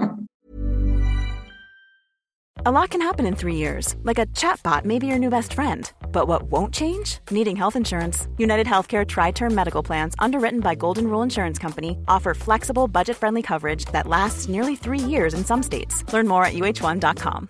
A 2.63 2.71
lot 2.71 2.91
can 2.91 3.01
happen 3.01 3.25
in 3.25 3.35
three 3.35 3.55
years, 3.55 3.95
like 4.03 4.19
a 4.19 4.27
chatbot 4.27 4.85
may 4.85 4.99
be 4.99 5.07
your 5.07 5.17
new 5.17 5.31
best 5.31 5.53
friend. 5.53 5.91
But 6.11 6.27
what 6.27 6.43
won't 6.43 6.71
change? 6.71 7.17
Needing 7.31 7.55
health 7.55 7.75
insurance. 7.75 8.27
United 8.37 8.67
Healthcare 8.67 9.03
Tri 9.03 9.31
Term 9.31 9.55
Medical 9.55 9.81
Plans, 9.81 10.13
underwritten 10.19 10.59
by 10.59 10.75
Golden 10.75 11.07
Rule 11.07 11.23
Insurance 11.23 11.57
Company, 11.57 11.97
offer 12.07 12.35
flexible, 12.35 12.87
budget 12.87 13.17
friendly 13.17 13.41
coverage 13.41 13.85
that 13.85 14.05
lasts 14.05 14.47
nearly 14.47 14.75
three 14.75 14.99
years 14.99 15.33
in 15.33 15.43
some 15.43 15.63
states. 15.63 16.03
Learn 16.13 16.27
more 16.27 16.45
at 16.45 16.53
uh1.com. 16.53 17.49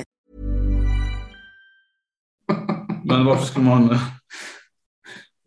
Men 3.03 3.25
varför 3.25 3.45
skulle 3.45 3.65
man... 3.65 3.97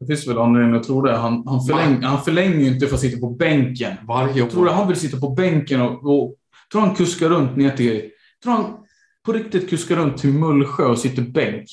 Det 0.01 0.07
finns 0.07 0.29
väl 0.29 0.39
anledning 0.39 0.75
att 0.75 0.85
tro 0.85 1.03
det. 1.03 1.17
Han, 1.17 1.47
han, 1.47 1.65
förläng, 1.65 2.03
han 2.03 2.23
förlänger 2.23 2.59
ju 2.59 2.67
inte 2.67 2.87
för 2.87 2.95
att 2.95 3.01
sitta 3.01 3.21
på 3.21 3.31
bänken. 3.31 3.97
Varje 4.03 4.43
år. 4.43 4.49
Tror 4.49 4.65
du 4.65 4.71
han 4.71 4.89
vill 4.89 4.97
sitta 4.97 5.21
på 5.21 5.31
bänken 5.31 5.81
och, 5.81 6.05
och 6.05 6.35
tror 6.73 6.81
han 6.81 6.95
kuskar 6.95 7.29
runt 7.29 7.57
ner 7.57 7.71
till... 7.71 8.11
Tror 8.43 8.53
han 8.53 8.77
på 9.25 9.33
riktigt 9.33 9.71
kuskar 9.71 9.97
runt 9.97 10.19
till 10.19 10.33
Mullsjö 10.33 10.85
och 10.85 10.99
sitter 10.99 11.23
bänk? 11.23 11.67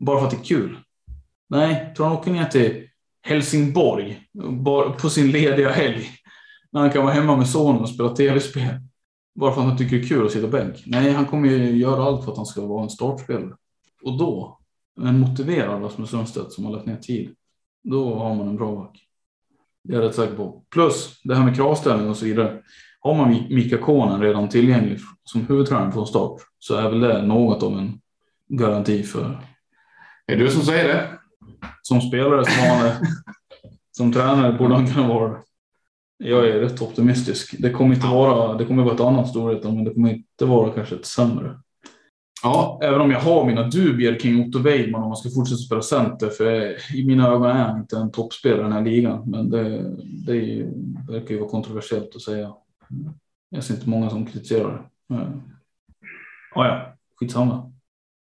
Bara 0.00 0.18
för 0.18 0.26
att 0.26 0.30
det 0.30 0.36
är 0.36 0.44
kul? 0.44 0.78
Nej, 1.48 1.94
tror 1.96 2.06
han 2.06 2.16
åker 2.16 2.30
ner 2.30 2.44
till 2.44 2.84
Helsingborg 3.22 4.22
på 5.00 5.10
sin 5.10 5.30
lediga 5.30 5.70
helg? 5.70 6.10
När 6.72 6.80
han 6.80 6.90
kan 6.90 7.04
vara 7.04 7.14
hemma 7.14 7.36
med 7.36 7.48
sonen 7.48 7.80
och 7.80 7.88
spela 7.88 8.08
tv-spel. 8.08 8.80
Bara 9.34 9.52
för 9.52 9.60
att 9.60 9.68
han 9.68 9.76
tycker 9.76 9.96
det 9.96 10.02
är 10.02 10.08
kul 10.08 10.26
att 10.26 10.32
sitta 10.32 10.48
bänk. 10.48 10.82
Nej, 10.86 11.12
han 11.12 11.26
kommer 11.26 11.48
ju 11.48 11.76
göra 11.76 12.02
allt 12.02 12.24
för 12.24 12.32
att 12.32 12.36
han 12.36 12.46
ska 12.46 12.66
vara 12.66 12.82
en 12.82 12.90
startspelare. 12.90 13.54
Och 14.02 14.18
då, 14.18 14.57
en 15.02 15.18
motiverad 15.20 15.82
Rasmus 15.82 16.10
Sundstedt 16.10 16.52
som 16.52 16.64
har 16.64 16.72
lagt 16.72 16.86
ner 16.86 16.96
tid, 16.96 17.30
då 17.84 18.14
har 18.18 18.34
man 18.34 18.48
en 18.48 18.56
bra 18.56 18.74
back. 18.76 19.04
Det 19.84 19.94
är 19.94 20.00
jag 20.00 20.08
rätt 20.08 20.14
säker 20.14 20.34
på. 20.36 20.64
Plus 20.70 21.20
det 21.24 21.34
här 21.34 21.44
med 21.44 21.56
kravställning 21.56 22.08
och 22.10 22.16
så 22.16 22.24
vidare. 22.24 22.62
Har 23.00 23.14
man 23.14 23.32
Mi- 23.34 23.54
Mika 23.54 23.78
Konen 23.78 24.20
redan 24.20 24.48
tillgänglig 24.48 24.98
som 25.24 25.46
huvudtränare 25.46 25.92
från 25.92 26.06
start 26.06 26.40
så 26.58 26.74
är 26.74 26.90
väl 26.90 27.00
det 27.00 27.22
något 27.22 27.62
av 27.62 27.78
en 27.78 28.00
garanti 28.48 29.02
för 29.02 29.40
Är 30.26 30.36
det 30.36 30.44
du 30.44 30.50
som 30.50 30.62
säger 30.62 30.88
det? 30.88 31.18
som 31.82 32.00
spelare 32.00 32.44
som 32.44 32.62
han 32.68 32.86
är, 32.86 32.96
som 33.96 34.12
tränare 34.12 34.52
borde 34.52 34.74
han 34.74 34.86
kunna 34.86 35.08
vara 35.08 35.28
det. 35.30 35.38
Jag 36.28 36.48
är 36.48 36.60
rätt 36.60 36.82
optimistisk. 36.82 37.54
Det 37.58 37.70
kommer 37.70 37.94
inte 37.94 38.06
vara, 38.06 38.54
det 38.54 38.64
kommer 38.64 38.82
vara 38.82 38.94
ett 38.94 39.00
annat 39.00 39.28
storhet 39.28 39.64
men 39.64 39.84
det 39.84 39.94
kommer 39.94 40.10
inte 40.10 40.44
vara 40.44 40.72
kanske 40.72 40.94
ett 40.94 41.06
sämre. 41.06 41.60
Ja, 42.42 42.80
Även 42.82 43.00
om 43.00 43.10
jag 43.10 43.20
har 43.20 43.44
mina 43.44 43.62
dubier 43.62 44.20
kring 44.20 44.48
Otto 44.48 44.58
Weidman 44.58 45.02
om 45.02 45.08
man 45.08 45.16
ska 45.16 45.30
fortsätta 45.30 45.58
spela 45.58 45.82
center. 45.82 46.28
För 46.28 46.76
i 46.96 47.06
mina 47.06 47.28
ögon 47.28 47.50
är 47.50 47.52
han 47.64 47.78
inte 47.78 47.96
en 47.96 48.10
toppspelare 48.10 48.60
i 48.60 48.62
den 48.62 48.72
här 48.72 48.84
ligan. 48.84 49.30
Men 49.30 49.50
det, 49.50 49.94
det 50.26 50.66
verkar 51.08 51.34
ju 51.34 51.40
vara 51.40 51.50
kontroversiellt 51.50 52.16
att 52.16 52.22
säga. 52.22 52.52
Jag 53.50 53.64
ser 53.64 53.74
inte 53.74 53.88
många 53.88 54.10
som 54.10 54.26
kritiserar 54.26 54.72
det. 54.72 54.82
Ja, 56.54 56.66
ja, 56.66 56.94
skitsamma. 57.20 57.72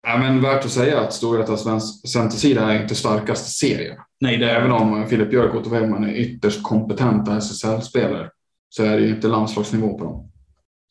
Ja, 0.07 0.17
men 0.17 0.41
värt 0.41 0.65
att 0.65 0.71
säga 0.71 0.99
att 1.01 1.13
Storvretas 1.13 1.65
vänster- 1.65 2.07
centersida 2.07 2.73
är 2.73 2.81
inte 2.81 2.95
starkaste 2.95 3.49
serien. 3.49 3.97
Nej, 4.21 4.37
det 4.37 4.51
är 4.51 4.55
Även 4.55 4.71
om 4.71 5.07
Filip 5.07 5.29
Björk 5.29 5.53
och 5.53 5.59
Otto 5.61 5.69
Weidman 5.69 6.03
är 6.03 6.13
ytterst 6.13 6.63
kompetenta 6.63 7.37
SSL-spelare 7.37 8.29
så 8.69 8.83
är 8.83 8.97
det 8.97 9.03
ju 9.05 9.15
inte 9.15 9.27
landslagsnivå 9.27 9.97
på 9.97 10.03
dem. 10.03 10.31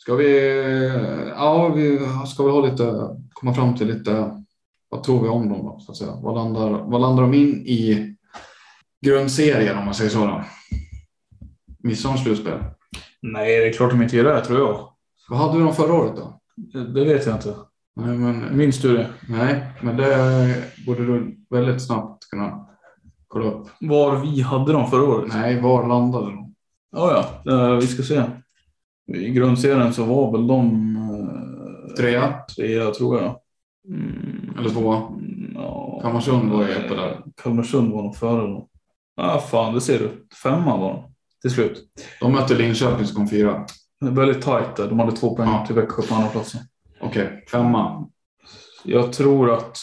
Ska 0.03 0.15
vi, 0.15 0.49
ja, 1.37 1.69
vi 1.69 1.99
ska 2.27 2.43
väl 2.45 2.53
ha 2.53 2.67
lite, 2.67 3.17
komma 3.33 3.55
fram 3.55 3.77
till 3.77 3.87
lite, 3.87 4.45
vad 4.89 5.03
tror 5.03 5.23
vi 5.23 5.29
om 5.29 5.49
dem 5.49 5.65
då, 5.65 5.79
så 5.81 5.93
att 5.93 5.99
säga? 5.99 6.13
Vad 6.23 6.35
landar, 6.35 6.71
vad 6.71 7.01
landar 7.01 7.23
de 7.23 7.35
in 7.35 7.67
i 7.67 8.17
grundserien 9.07 9.79
om 9.79 9.85
man 9.85 9.95
säger 9.95 10.11
så 10.11 10.27
då? 10.27 10.45
Missar 11.79 12.13
de 12.13 12.19
slutspel? 12.19 12.59
Nej, 13.23 13.61
det 13.61 13.69
är 13.69 13.73
klart 13.73 13.91
de 13.91 14.03
inte 14.03 14.17
gör 14.17 14.25
det, 14.25 14.45
tror 14.45 14.59
jag. 14.59 14.89
Vad 15.29 15.39
hade 15.39 15.59
vi 15.59 15.65
dem 15.65 15.75
förra 15.75 15.93
året 15.93 16.17
då? 16.17 16.41
Det, 16.81 17.05
vet 17.05 17.27
jag 17.27 17.37
inte. 17.37 17.55
Nej, 17.97 18.19
men, 18.19 18.57
Minns 18.57 18.83
du 18.83 18.97
det? 18.97 19.11
nej, 19.29 19.73
men 19.83 19.97
det 19.97 20.57
borde 20.87 21.07
du 21.07 21.37
väldigt 21.51 21.87
snabbt 21.87 22.31
kunna 22.31 22.67
kolla 23.29 23.51
upp. 23.51 23.69
Var 23.81 24.17
vi 24.17 24.41
hade 24.41 24.73
dem 24.73 24.91
förra 24.91 25.05
året? 25.05 25.33
Nej, 25.33 25.61
var 25.61 25.89
landade 25.89 26.27
de? 26.27 26.55
Ja, 26.93 27.41
ja. 27.45 27.53
Eh, 27.53 27.77
vi 27.77 27.87
ska 27.87 28.03
se. 28.03 28.23
I 29.15 29.31
grundserien 29.31 29.93
så 29.93 30.05
var 30.05 30.33
väl 30.33 30.47
de... 30.47 30.97
eh, 30.97 31.95
Trea? 31.97 32.35
Trea, 32.57 32.91
tror 32.91 33.21
jag. 33.21 33.37
Mm. 33.89 34.55
Eller 34.59 34.71
tvåa? 34.71 34.97
Mm, 34.97 35.53
Ja. 35.55 36.01
Kalmarsund 36.03 36.51
var 36.51 36.63
ju 36.69 36.75
uppe 36.75 36.95
där. 36.95 37.23
Kalmarsund 37.43 37.93
var 37.93 38.03
nog 38.03 38.17
före 38.17 38.43
dem. 38.43 38.67
Ah, 39.17 39.39
fan, 39.39 39.75
det 39.75 39.81
ser 39.81 39.99
du. 39.99 40.27
Femma 40.43 40.77
var 40.77 40.93
de 40.93 41.03
till 41.43 41.51
slut. 41.51 41.85
De 42.21 42.33
mötte 42.33 42.55
Linköping 42.55 43.07
som 43.07 43.17
kom 43.17 43.29
fyra. 43.29 43.67
Det 44.01 44.07
är 44.07 44.11
väldigt 44.11 44.43
tajt 44.43 44.77
där. 44.77 44.89
De 44.89 44.99
hade 44.99 45.13
två 45.13 45.37
poäng 45.37 45.49
Ja. 45.49 45.67
till 45.67 45.75
Växjö 45.77 46.03
på 46.03 46.15
andra 46.15 46.29
platsen. 46.29 46.61
Okej, 47.01 47.45
femma. 47.51 48.09
Jag 48.85 49.13
tror 49.13 49.51
att... 49.51 49.77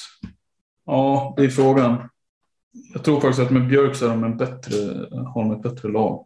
Ja, 0.86 1.34
det 1.38 1.44
är 1.46 1.50
frågan. 1.50 2.10
Jag 2.94 3.04
tror 3.04 3.20
faktiskt 3.20 3.40
att 3.40 3.52
med 3.52 3.68
Björk 3.68 3.96
så 3.96 4.06
är 4.06 4.10
de 4.10 4.24
en 4.24 4.38
bättre, 4.38 4.76
har 5.12 5.44
de 5.44 5.52
ett 5.52 5.62
bättre 5.62 5.90
lag. 5.90 6.26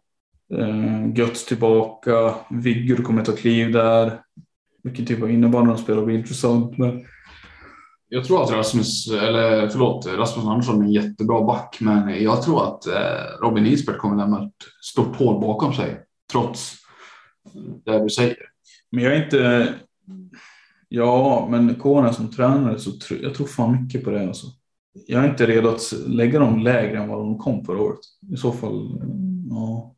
Eh, 0.58 1.14
Götz 1.14 1.44
tillbaka, 1.46 2.34
Viggur 2.50 2.96
kommer 2.96 3.24
ta 3.24 3.32
kliv 3.32 3.72
där. 3.72 4.20
Vilken 4.82 5.06
typ 5.06 5.22
av 5.22 5.30
innebandy 5.30 5.70
de 5.70 5.78
spelar 5.78 6.04
blir 6.04 6.18
intressant. 6.18 6.78
Men 6.78 7.04
Jag 8.08 8.24
tror 8.24 8.42
att 8.42 8.50
Rasmus, 8.50 9.10
eller 9.10 9.68
förlåt, 9.68 10.06
Rasmus 10.06 10.46
Andersson 10.46 10.80
är 10.80 10.84
en 10.84 10.92
jättebra 10.92 11.44
back, 11.44 11.78
men 11.80 12.22
jag 12.22 12.42
tror 12.42 12.64
att 12.64 12.86
eh, 12.86 13.40
Robin 13.42 13.66
Isbert 13.66 13.98
kommer 13.98 14.16
lämna 14.16 14.42
ett 14.44 14.52
stort 14.82 15.16
hål 15.16 15.40
bakom 15.40 15.74
sig, 15.74 16.00
trots 16.32 16.74
det 17.84 18.02
du 18.02 18.08
säger. 18.10 18.36
Men 18.90 19.04
jag 19.04 19.16
är 19.16 19.24
inte... 19.24 19.74
Ja, 20.88 21.48
men 21.50 21.74
Kåren 21.74 22.14
som 22.14 22.30
tränare 22.30 22.78
så 22.78 22.90
tror 22.90 23.20
jag 23.22 23.34
tror 23.34 23.46
fan 23.46 23.82
mycket 23.82 24.04
på 24.04 24.10
det. 24.10 24.26
Alltså. 24.26 24.46
Jag 25.06 25.24
är 25.24 25.30
inte 25.30 25.46
redo 25.46 25.68
att 25.68 25.92
lägga 26.06 26.38
dem 26.38 26.58
lägre 26.58 26.98
än 26.98 27.08
vad 27.08 27.18
de 27.18 27.38
kom 27.38 27.64
förra 27.64 27.80
året. 27.80 27.98
I 28.32 28.36
så 28.36 28.52
fall, 28.52 29.00
ja. 29.50 29.94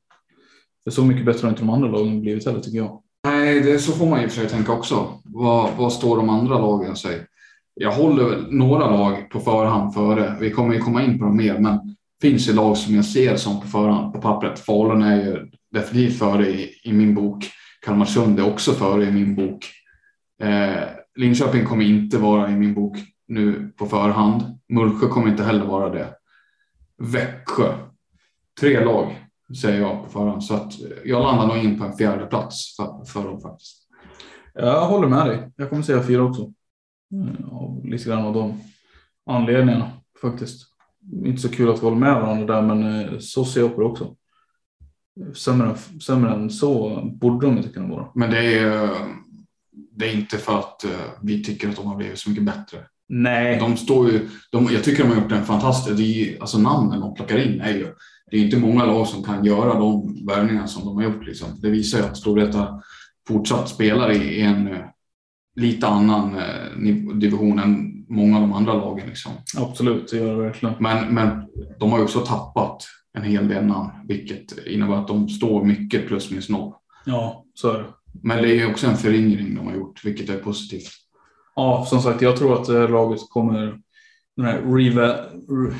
För 0.85 0.91
så 0.91 1.05
mycket 1.05 1.27
bättre 1.27 1.47
har 1.47 1.51
inte 1.51 1.63
de 1.63 1.71
andra 1.71 1.89
lagen 1.89 2.21
blivit 2.21 2.47
heller 2.47 2.61
tycker 2.61 2.79
jag. 2.79 3.01
Nej, 3.25 3.61
det, 3.61 3.79
så 3.79 3.93
får 3.93 4.07
man 4.07 4.21
i 4.21 4.27
och 4.27 4.31
för 4.31 4.41
sig 4.41 4.49
tänka 4.49 4.73
också. 4.73 5.09
Vad, 5.25 5.71
vad 5.77 5.93
står 5.93 6.17
de 6.17 6.29
andra 6.29 6.59
lagen 6.59 6.97
sig? 6.97 7.27
Jag 7.75 7.93
håller 7.93 8.25
väl 8.25 8.47
några 8.51 8.91
lag 8.91 9.31
på 9.31 9.41
förhand 9.41 9.95
före. 9.95 10.37
Vi 10.41 10.51
kommer 10.51 10.75
ju 10.75 10.81
komma 10.81 11.03
in 11.03 11.19
på 11.19 11.25
dem 11.25 11.37
mer, 11.37 11.59
men 11.59 11.97
finns 12.23 12.47
det 12.47 12.53
lag 12.53 12.77
som 12.77 12.95
jag 12.95 13.05
ser 13.05 13.37
som 13.37 13.61
på 13.61 13.67
förhand 13.67 14.15
på 14.15 14.21
pappret. 14.21 14.59
Falun 14.59 15.03
är 15.03 15.17
ju 15.17 15.51
definitivt 15.73 16.19
före 16.19 16.49
i, 16.49 16.71
i 16.85 16.93
min 16.93 17.15
bok. 17.15 17.45
Kalmarsund 17.87 18.39
är 18.39 18.47
också 18.47 18.73
före 18.73 19.05
i 19.05 19.13
min 19.13 19.35
bok. 19.35 19.67
Eh, 20.43 20.83
Linköping 21.17 21.65
kommer 21.65 21.85
inte 21.85 22.19
vara 22.19 22.51
i 22.51 22.57
min 22.57 22.75
bok 22.75 22.97
nu 23.29 23.73
på 23.79 23.87
förhand. 23.87 24.43
Mullsjö 24.69 25.07
kommer 25.07 25.29
inte 25.29 25.45
heller 25.45 25.65
vara 25.65 25.91
det. 25.91 26.09
Växjö. 26.99 27.75
Tre 28.61 28.85
lag 28.85 29.24
säger 29.63 29.81
jag 29.81 30.05
på 30.05 30.11
förhand. 30.11 30.45
Så 30.45 30.55
att 30.55 30.73
jag 31.05 31.23
landar 31.23 31.47
nog 31.47 31.57
in 31.65 31.79
på 31.79 31.85
en 31.85 31.97
fjärde 31.97 32.27
plats 32.27 32.77
för, 32.77 33.05
för 33.05 33.25
dem 33.25 33.41
faktiskt. 33.41 33.81
Jag 34.55 34.87
håller 34.87 35.09
med 35.09 35.27
dig. 35.27 35.53
Jag 35.57 35.71
kommer 35.71 35.83
säga 35.83 36.03
fyra 36.03 36.23
också. 36.23 36.53
Mm, 37.13 37.45
Av 37.51 37.87
lite 37.87 38.05
grann 38.09 38.25
av 38.27 38.35
de 38.35 38.61
anledningarna 39.27 39.91
faktiskt. 40.23 40.67
Inte 41.25 41.43
så 41.43 41.49
kul 41.49 41.71
att 41.71 41.77
vi 41.79 41.85
håller 41.85 41.97
med 41.97 42.15
varandra 42.21 42.55
där, 42.55 42.63
men 42.63 43.01
eh, 43.01 43.19
så 43.19 43.45
ser 43.45 43.61
jag 43.61 43.75
på 43.75 43.81
det 43.81 43.87
också. 43.87 44.15
Sämre, 45.35 45.69
än- 45.69 46.01
sämre 46.01 46.33
än 46.35 46.51
så 46.51 47.01
borde 47.21 47.47
de 47.47 47.57
inte 47.57 47.69
kunna 47.69 47.89
vara. 47.89 48.07
Men 48.15 48.31
det 48.31 48.59
är, 48.59 48.91
det 49.93 50.09
är 50.11 50.15
inte 50.15 50.39
för 50.39 50.59
att 50.59 50.85
eh, 50.85 50.91
vi 51.23 51.45
tycker 51.45 51.69
att 51.69 51.77
de 51.77 51.87
har 51.87 51.97
blivit 51.97 52.19
så 52.19 52.31
mycket 52.31 52.45
bättre. 52.45 52.79
Nej, 53.09 53.59
De 53.59 53.77
står 53.77 54.11
ju, 54.11 54.29
de, 54.51 54.69
jag 54.73 54.85
tycker 54.85 55.03
de 55.03 55.09
har 55.09 55.23
gjort 55.23 55.33
en 55.33 55.45
fantastisk, 55.45 56.41
alltså 56.41 56.59
namnen 56.59 57.01
de 57.01 57.15
plockar 57.15 57.39
in 57.39 57.61
är 57.61 57.71
ju, 57.75 57.95
det 58.35 58.41
är 58.41 58.45
inte 58.45 58.57
många 58.57 58.87
lag 58.87 59.07
som 59.07 59.23
kan 59.23 59.45
göra 59.45 59.79
de 59.79 60.27
värvningar 60.27 60.67
som 60.67 60.85
de 60.85 60.97
har 60.97 61.03
gjort. 61.03 61.27
Liksom. 61.27 61.49
Det 61.61 61.71
visar 61.71 61.99
ju 61.99 62.05
att 62.05 62.17
Storvreta 62.17 62.83
fortsatt 63.29 63.69
spelar 63.69 64.13
i, 64.13 64.41
en 64.41 64.67
eh, 64.67 64.79
lite 65.57 65.87
annan 65.87 66.37
eh, 66.37 67.15
division 67.15 67.59
än 67.59 68.05
många 68.09 68.37
av 68.37 68.43
de 68.43 68.53
andra 68.53 68.75
lagen. 68.75 69.09
Liksom. 69.09 69.33
absolut, 69.57 70.11
det 70.11 70.17
gör 70.17 70.37
det 70.37 70.43
verkligen. 70.43 70.75
Men, 70.79 71.15
men 71.15 71.47
de 71.79 71.91
har 71.91 71.99
ju 71.99 72.05
också 72.05 72.21
tappat 72.21 72.87
en 73.13 73.23
hel 73.23 73.49
del 73.49 73.65
namn, 73.65 73.91
vilket 74.09 74.67
innebär 74.67 74.95
att 74.95 75.09
de 75.09 75.29
står 75.29 75.65
mycket 75.65 76.07
plus 76.07 76.31
minus 76.31 76.49
noll. 76.49 76.73
Ja, 77.07 77.45
så 77.55 77.71
är 77.71 77.79
det. 77.79 77.87
Men 78.23 78.43
det 78.43 78.49
är 78.49 78.55
ju 78.55 78.71
också 78.71 78.87
en 78.87 78.97
föryngring 78.97 79.55
de 79.55 79.67
har 79.67 79.75
gjort, 79.75 80.05
vilket 80.05 80.29
är 80.29 80.39
positivt. 80.39 80.93
Ja, 81.57 81.87
som 81.89 82.01
sagt, 82.01 82.23
jag 82.23 82.37
tror 82.37 82.61
att 82.61 82.69
här 82.69 82.89
laget 82.89 83.21
kommer... 83.29 83.81
Den 84.37 84.47
här 84.47 84.63
reva... 84.63 85.09
Re, 85.09 85.75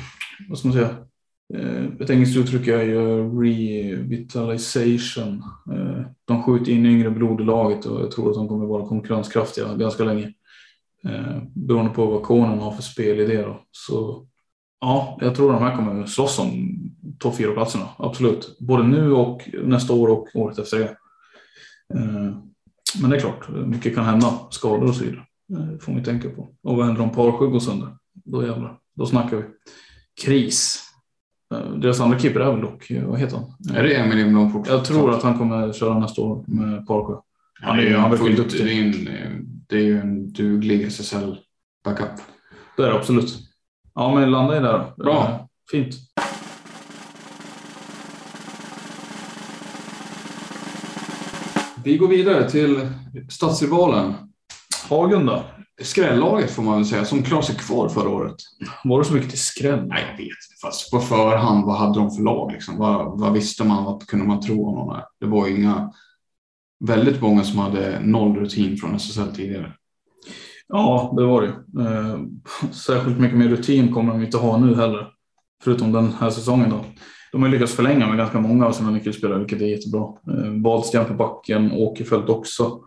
vad 0.49 0.59
ska 0.59 0.67
man 0.67 0.77
säga? 0.77 0.95
Eh, 1.53 1.85
ett 1.99 2.09
engelskt 2.09 2.37
uttryck 2.37 2.67
är 2.67 2.81
ju 2.81 3.29
revitalization. 3.43 5.43
Eh, 5.71 6.01
de 6.25 6.43
skjuter 6.43 6.71
in 6.71 6.85
yngre 6.85 7.11
blod 7.11 7.41
i 7.41 7.43
laget 7.43 7.85
och 7.85 8.01
jag 8.01 8.11
tror 8.11 8.29
att 8.29 8.35
de 8.35 8.47
kommer 8.47 8.65
vara 8.65 8.87
konkurrenskraftiga 8.87 9.75
ganska 9.75 10.03
länge. 10.03 10.33
Eh, 11.03 11.43
beroende 11.53 11.91
på 11.91 12.05
vad 12.05 12.23
Konen 12.23 12.59
har 12.59 12.71
för 12.71 12.81
spelidé 12.81 13.41
då. 13.41 13.61
Så 13.71 14.27
ja, 14.81 15.17
jag 15.21 15.35
tror 15.35 15.53
att 15.53 15.59
de 15.59 15.65
här 15.65 15.75
kommer 15.75 16.05
slåss 16.05 16.39
om 16.39 16.79
topp 17.19 17.37
fyra 17.37 17.51
platserna 17.51 17.89
Absolut. 17.97 18.57
Både 18.59 18.83
nu 18.83 19.11
och 19.11 19.49
nästa 19.63 19.93
år 19.93 20.07
och 20.07 20.27
året 20.35 20.59
efter 20.59 20.79
det. 20.79 20.97
Men 23.01 23.09
det 23.09 23.15
är 23.15 23.19
klart, 23.19 23.49
mycket 23.49 23.95
kan 23.95 24.05
hända. 24.05 24.39
Skador 24.49 24.87
och 24.87 24.95
så 24.95 25.03
vidare. 25.03 25.25
Det 25.47 25.79
får 25.79 25.91
man 25.91 25.99
ju 25.99 26.05
tänka 26.05 26.29
på. 26.29 26.49
Och 26.63 26.77
vad 26.77 26.85
händer 26.85 27.01
om 27.01 27.09
Parsjö 27.09 27.47
går 27.47 27.59
sönder? 27.59 27.89
Då 28.13 28.45
jävlar. 28.45 28.77
Då 28.95 29.05
snackar 29.05 29.37
vi. 29.37 29.43
Kris. 30.25 30.84
Eh, 31.53 31.71
Deras 31.71 31.99
andra 31.99 32.19
keeper 32.19 32.39
är 32.39 32.51
väl 32.51 32.61
dock, 32.61 32.91
eh, 32.91 33.05
vad 33.05 33.19
heter 33.19 33.37
han? 33.37 33.77
Är 33.77 33.83
det 33.83 33.95
Emil 33.95 34.17
Lindblom 34.17 34.51
fortfarande? 34.51 34.71
Jag 34.79 34.85
tror 34.85 35.13
att 35.13 35.23
han 35.23 35.37
kommer 35.37 35.73
köra 35.73 35.99
nästa 35.99 36.21
år 36.21 36.43
med 36.47 36.87
Parsjö. 36.87 37.13
Han 37.61 37.79
är 37.79 37.83
ju 37.83 37.95
han 37.95 38.11
är 38.11 38.17
fullt, 38.17 38.51
det, 38.51 38.73
är 38.73 38.81
en, 38.81 39.45
det 39.67 39.75
är 39.75 39.81
ju 39.83 39.99
en 39.99 40.33
duglig 40.33 40.85
SSL-backup. 40.87 42.21
Det 42.77 42.83
är 42.83 42.87
det 42.87 42.95
absolut. 42.95 43.39
Ja, 43.95 44.15
men 44.15 44.31
landa 44.31 44.57
i 44.57 44.59
där 44.59 44.91
då. 44.97 45.03
Bra. 45.03 45.23
Eh, 45.23 45.45
Fint. 45.71 45.95
Vi 51.83 51.97
går 51.97 52.07
vidare 52.07 52.49
till 52.49 52.87
stadsrivalen. 53.29 54.13
Hagen 54.89 55.25
då? 55.25 55.43
Skrällaget 55.81 56.51
får 56.51 56.63
man 56.63 56.75
väl 56.75 56.85
säga, 56.85 57.05
som 57.05 57.23
klarade 57.23 57.47
sig 57.47 57.55
kvar 57.55 57.89
förra 57.89 58.09
året. 58.09 58.35
Var 58.83 58.99
det 58.99 59.05
så 59.05 59.13
mycket 59.13 59.29
till 59.29 59.39
skräll? 59.39 59.85
Nej, 59.87 60.03
jag 60.09 60.17
vet 60.17 60.21
inte. 60.21 60.61
Fast 60.61 60.91
på 60.91 60.99
förhand, 60.99 61.65
vad 61.65 61.77
hade 61.77 61.99
de 61.99 62.11
för 62.11 62.23
lag? 62.23 62.51
Liksom? 62.51 62.77
Vad, 62.77 63.19
vad 63.19 63.33
visste 63.33 63.63
man? 63.63 63.83
Vad 63.83 64.07
kunde 64.07 64.25
man 64.25 64.41
tro 64.41 64.67
om 64.67 64.75
dem? 64.75 65.01
Det 65.19 65.25
var 65.25 65.47
ju 65.47 65.55
inga... 65.61 65.91
Väldigt 66.85 67.21
många 67.21 67.43
som 67.43 67.59
hade 67.59 67.99
noll 67.99 68.35
rutin 68.35 68.77
från 68.77 68.95
SSL 68.95 69.35
tidigare. 69.35 69.73
Ja, 70.67 71.13
det 71.17 71.25
var 71.25 71.41
det. 71.41 71.47
Eh, 71.83 72.19
Särskilt 72.71 73.19
mycket 73.19 73.37
mer 73.37 73.47
rutin 73.47 73.93
kommer 73.93 74.13
de 74.13 74.23
inte 74.23 74.37
ha 74.37 74.57
nu 74.57 74.75
heller. 74.75 75.07
Förutom 75.63 75.91
den 75.91 76.13
här 76.19 76.29
säsongen 76.29 76.69
då. 76.69 76.85
De 77.31 77.43
har 77.43 77.49
lyckats 77.49 77.73
förlänga 77.73 78.07
med 78.07 78.17
ganska 78.17 78.39
många 78.39 78.65
av 78.65 78.71
sina 78.71 78.91
nyckelspelare, 78.91 79.39
vilket 79.39 79.61
är 79.61 79.65
jättebra. 79.65 80.01
Eh, 80.03 80.61
Wahlsten 80.63 81.05
på 81.05 81.13
backen, 81.13 81.71
Åkerfeldt 81.71 82.29
också, 82.29 82.79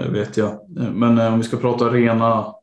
vet 0.00 0.36
jag. 0.36 0.52
Eh, 0.52 0.90
Men 0.92 1.18
eh, 1.18 1.32
om 1.32 1.38
vi 1.38 1.44
ska 1.44 1.56
prata 1.56 1.84
rena, 1.84 2.54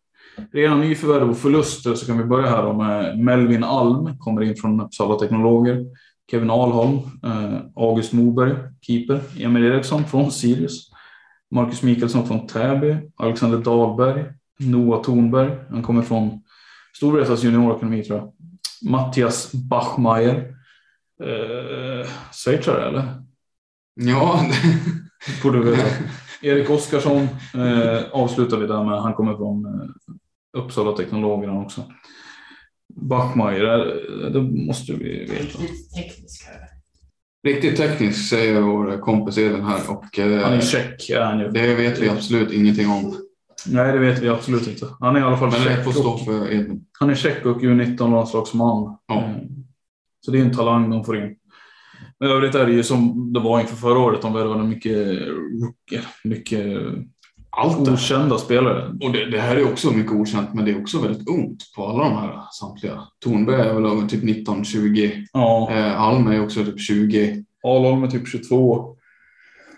rena 0.53 0.75
nyförvärv 0.77 1.29
och 1.29 1.37
förluster 1.37 1.93
så 1.95 2.05
kan 2.05 2.17
vi 2.17 2.23
börja 2.23 2.49
här 2.49 2.73
med 2.73 3.19
Melvin 3.19 3.63
Alm, 3.63 4.17
kommer 4.19 4.41
in 4.41 4.55
från 4.55 4.81
Uppsala 4.81 5.19
Teknologer. 5.19 5.85
Kevin 6.31 6.49
Alholm, 6.49 6.97
eh, 7.23 7.59
August 7.75 8.13
Moberg, 8.13 8.55
keeper. 8.81 9.21
Emil 9.39 9.65
Eriksson 9.65 10.03
från 10.05 10.31
Sirius. 10.31 10.91
Marcus 11.51 11.83
Mikaelsson 11.83 12.27
från 12.27 12.47
Täby. 12.47 12.97
Alexander 13.17 13.57
Dahlberg. 13.57 14.25
Noah 14.59 15.01
Thornberg. 15.01 15.51
Han 15.69 15.83
kommer 15.83 16.01
från 16.01 16.43
Storvretas 16.95 17.43
juniorakademi 17.43 18.03
tror 18.03 18.19
jag. 18.19 18.31
Mattias 18.91 19.51
Bachmeier. 19.53 20.55
Eh, 21.23 22.07
schweizare 22.31 22.87
eller? 22.87 23.03
Ja, 23.93 24.45
Borde 25.43 25.59
vi 25.59 25.71
veta. 25.71 25.83
Erik 26.41 26.69
Oskarsson 26.69 27.27
eh, 27.55 28.03
avslutar 28.11 28.57
vi 28.57 28.67
där 28.67 28.83
med. 28.83 29.01
Han 29.01 29.13
kommer 29.13 29.35
från 29.35 29.65
eh, 29.65 29.89
Uppsala 30.57 30.91
Teknologer 30.97 31.47
han 31.47 31.57
också. 31.65 31.81
Bachmeier, 32.95 33.79
eh, 34.25 34.31
det 34.31 34.41
måste 34.41 34.93
vi 34.93 35.19
veta. 35.19 35.57
teknisk 35.95 36.45
här. 36.47 36.59
riktigt 37.47 37.77
teknisk 37.77 38.29
säger 38.29 38.61
vår 38.61 38.97
kompis 39.01 39.37
Edvin 39.37 39.63
här. 39.65 39.91
Och, 39.91 40.19
eh, 40.19 40.43
Han 40.43 40.53
är 40.53 40.61
tjeck 40.61 41.09
är 41.09 41.21
han 41.21 41.39
ju. 41.39 41.47
det 41.49 41.75
vet 41.75 41.99
vi 41.99 42.09
absolut 42.09 42.51
ingenting 42.51 42.89
om. 42.89 43.15
Nej, 43.67 43.91
det 43.93 43.99
vet 43.99 44.19
vi 44.21 44.29
absolut 44.29 44.67
inte. 44.67 44.87
Han 44.99 45.15
är 45.15 45.19
i 45.19 45.23
alla 45.23 45.37
fall 45.37 45.51
Men 45.51 45.59
tjeck 45.61 45.83
får 45.83 45.91
stå 45.91 46.09
och, 46.09 46.25
för 46.25 46.51
Edvin. 46.53 46.85
han 46.99 47.09
är 47.09 47.15
tjeck 47.15 47.45
och 47.45 47.61
U19-landslagsman. 47.61 48.97
Ja. 49.07 49.15
Eh, 49.17 49.35
Så 50.25 50.31
det 50.31 50.39
är 50.39 50.41
en 50.45 50.53
talang 50.53 50.89
de 50.89 51.03
får 51.05 51.17
in. 51.17 51.35
Men 52.21 52.29
i 52.29 52.33
övrigt 52.33 52.55
är 52.55 52.65
det 52.65 52.71
ju 52.71 52.83
som 52.83 53.33
det 53.33 53.39
var 53.39 53.59
inför 53.59 53.75
förra 53.75 53.99
året. 53.99 54.21
De 54.21 54.33
värvade 54.33 54.63
mycket, 54.63 55.19
mycket 56.23 56.65
Allt 57.57 57.85
det. 57.85 57.91
okända 57.91 58.37
spelare. 58.37 58.87
Och 59.01 59.11
det, 59.11 59.25
det 59.31 59.39
här 59.39 59.55
är 59.55 59.71
också 59.71 59.91
mycket 59.91 60.11
okänt, 60.11 60.53
men 60.53 60.65
det 60.65 60.71
är 60.71 60.81
också 60.81 61.01
väldigt 61.01 61.29
ungt 61.29 61.73
på 61.75 61.87
alla 61.87 62.03
de 62.03 62.13
här 62.17 62.39
samtliga. 62.59 63.01
Tornberg 63.23 63.61
är 63.61 63.73
väl 63.73 63.85
över 63.85 64.07
typ 64.07 64.23
19-20. 64.23 65.25
Ja, 65.33 65.69
Eh, 65.71 66.01
Alm 66.01 66.27
är 66.27 66.43
också 66.43 66.65
typ 66.65 66.79
20. 66.79 67.43
Alholm 67.63 68.03
är 68.03 68.07
typ 68.07 68.27
22. 68.27 68.95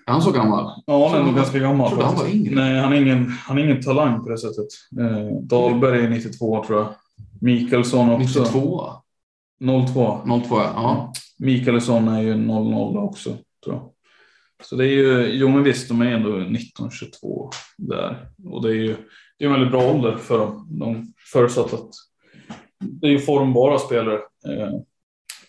Är 0.08 0.12
han 0.12 0.22
så 0.22 0.32
gammal? 0.32 0.84
Ja, 0.86 1.10
han 1.10 1.20
är 1.20 1.26
nog 1.26 1.36
ganska 1.36 1.60
gammal. 1.60 1.90
trodde 1.90 2.06
han 2.06 2.16
var 2.16 2.28
yngre. 2.36 2.56
Nej, 2.56 2.80
han 2.80 2.94
är 2.94 3.02
ingen, 3.02 3.30
han 3.30 3.58
är 3.58 3.64
ingen 3.64 3.82
talang 3.82 4.24
på 4.24 4.30
det 4.30 4.38
sättet. 4.38 4.68
Eh, 5.00 5.42
Dahlberg 5.42 6.06
är 6.06 6.10
92 6.10 6.64
tror 6.68 6.80
jag. 6.80 6.88
Mikaelsson 7.42 8.10
också. 8.10 8.40
92? 8.40 8.92
02. 9.94 10.22
02 10.48 10.56
ja. 10.58 11.14
Mikaelsson 11.38 12.08
är 12.08 12.22
ju 12.22 12.36
00 12.36 12.98
också, 12.98 13.38
tror 13.64 13.76
jag. 13.76 13.90
Så 14.64 14.76
det 14.76 14.86
är 14.86 14.92
ju, 14.92 15.28
jo 15.28 15.50
men 15.50 15.64
visst, 15.64 15.88
de 15.88 16.02
är 16.02 16.06
ändå 16.06 16.30
19-22 16.30 17.50
där. 17.78 18.28
Och 18.46 18.62
det 18.62 18.70
är 18.70 18.76
ju 18.76 18.96
det 19.38 19.46
är 19.46 19.50
en 19.50 19.54
väldigt 19.54 19.72
bra 19.72 19.92
ålder 19.92 20.18
för 20.18 20.40
dem. 20.40 20.68
De 20.70 21.14
förutsatt 21.32 21.74
att 21.74 21.90
det 22.80 23.08
är 23.08 23.12
ju 23.12 23.20
formbara 23.20 23.80
spelare. 23.80 24.16
Eh, 24.48 24.74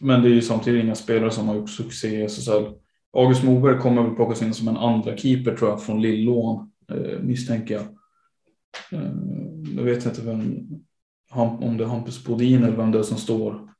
men 0.00 0.22
det 0.22 0.28
är 0.28 0.32
ju 0.32 0.42
samtidigt 0.42 0.84
inga 0.84 0.94
spelare 0.94 1.30
som 1.30 1.48
har 1.48 1.54
gjort 1.54 1.70
succé 1.70 2.20
i 2.20 2.24
SSL. 2.24 2.64
August 3.12 3.44
Moberg 3.44 3.78
kommer 3.78 4.02
väl 4.02 4.14
plockas 4.14 4.42
in 4.42 4.54
som 4.54 4.68
en 4.68 4.76
andra 4.76 5.16
keeper 5.16 5.56
tror 5.56 5.70
jag 5.70 5.82
från 5.82 6.02
Lillån 6.02 6.72
eh, 6.90 7.20
misstänker 7.20 7.74
jag. 7.74 7.82
Eh, 9.00 9.12
jag 9.76 9.82
vet 9.82 10.06
inte 10.06 10.22
vem, 10.22 10.68
om 11.34 11.76
det 11.76 11.84
är 11.84 11.88
Hampus 11.88 12.24
Bodin 12.24 12.64
eller 12.64 12.76
vem 12.76 12.92
det 12.92 12.98
är 12.98 13.02
som 13.02 13.18
står. 13.18 13.73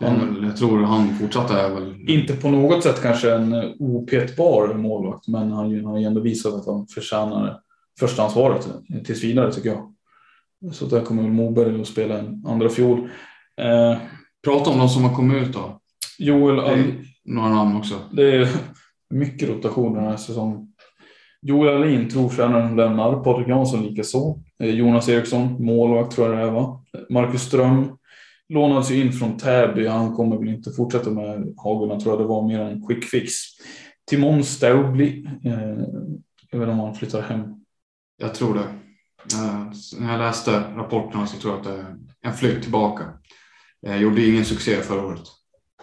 Han, 0.00 0.40
jag 0.42 0.56
tror 0.56 0.82
han 0.82 1.14
fortsatt 1.14 1.50
är 1.50 1.74
väl... 1.74 2.10
Inte 2.10 2.36
på 2.36 2.48
något 2.48 2.82
sätt 2.82 3.02
kanske 3.02 3.34
en 3.34 3.54
opetbar 3.78 4.74
målvakt, 4.74 5.28
men 5.28 5.52
han 5.52 5.84
har 5.84 5.98
ju 5.98 6.04
ändå 6.04 6.20
visat 6.20 6.54
att 6.54 6.66
han 6.66 6.86
förtjänar 6.86 7.60
förstahandsvaret 8.00 8.68
tills 9.04 9.24
vidare 9.24 9.52
tycker 9.52 9.68
jag. 9.68 9.92
Så 10.72 10.86
där 10.86 11.00
kommer 11.00 11.22
Moberg 11.22 11.80
att 11.80 11.86
spela 11.86 12.18
en 12.18 12.42
andra 12.46 12.68
fjol. 12.68 12.98
Eh, 13.60 13.98
Prata 14.44 14.70
om 14.70 14.78
de 14.78 14.88
som 14.88 15.04
har 15.04 15.14
kommit 15.14 15.42
ut 15.42 15.52
då. 15.52 15.80
Joel 16.18 16.60
All... 16.60 16.92
Några 17.24 17.48
namn 17.48 17.76
också. 17.76 17.94
Det 18.12 18.36
är 18.36 18.48
mycket 19.10 19.48
rotation 19.48 19.94
den 19.94 20.04
här 20.04 20.16
säsongen. 20.16 20.72
Joel 21.42 21.76
Alin, 21.76 22.08
trotjänaren, 22.08 22.76
lämnar. 22.76 23.24
Patrik 23.24 23.48
Jansson 23.48 23.82
likaså. 23.82 24.38
Eh, 24.60 24.70
Jonas 24.70 25.08
Eriksson, 25.08 25.64
målvakt 25.64 26.14
tror 26.14 26.28
jag 26.28 26.38
det 26.38 26.44
är 26.44 26.50
va? 26.50 26.84
Marcus 27.10 27.42
Ström 27.42 27.96
lånades 28.48 28.90
ju 28.90 29.00
in 29.00 29.12
från 29.12 29.36
Täby. 29.36 29.86
Han 29.86 30.14
kommer 30.14 30.36
väl 30.36 30.48
inte 30.48 30.70
fortsätta 30.70 31.10
med 31.10 31.54
Hagorna 31.56 32.00
tror 32.00 32.12
jag. 32.12 32.20
Det 32.20 32.28
var 32.28 32.48
mer 32.48 32.60
en 32.60 32.86
quick 32.86 33.04
fix. 33.04 33.32
Timon 34.10 34.44
Staubli. 34.44 35.28
Eh, 35.44 35.52
jag 36.50 36.58
vet 36.58 36.68
inte 36.68 36.70
om 36.70 36.80
han 36.80 36.94
flyttar 36.94 37.22
hem. 37.22 37.40
Jag 38.16 38.34
tror 38.34 38.54
det. 38.54 38.64
Eh, 39.36 39.66
när 40.00 40.12
jag 40.12 40.18
läste 40.18 40.50
rapporterna 40.76 41.26
så 41.26 41.38
tror 41.38 41.52
jag 41.52 41.60
att 41.60 41.66
det 41.66 41.80
är 41.80 41.96
en 42.22 42.36
flytt 42.36 42.62
tillbaka. 42.62 43.04
Jag 43.80 44.00
gjorde 44.00 44.26
ingen 44.26 44.44
succé 44.44 44.76
förra 44.76 45.06
året. 45.06 45.22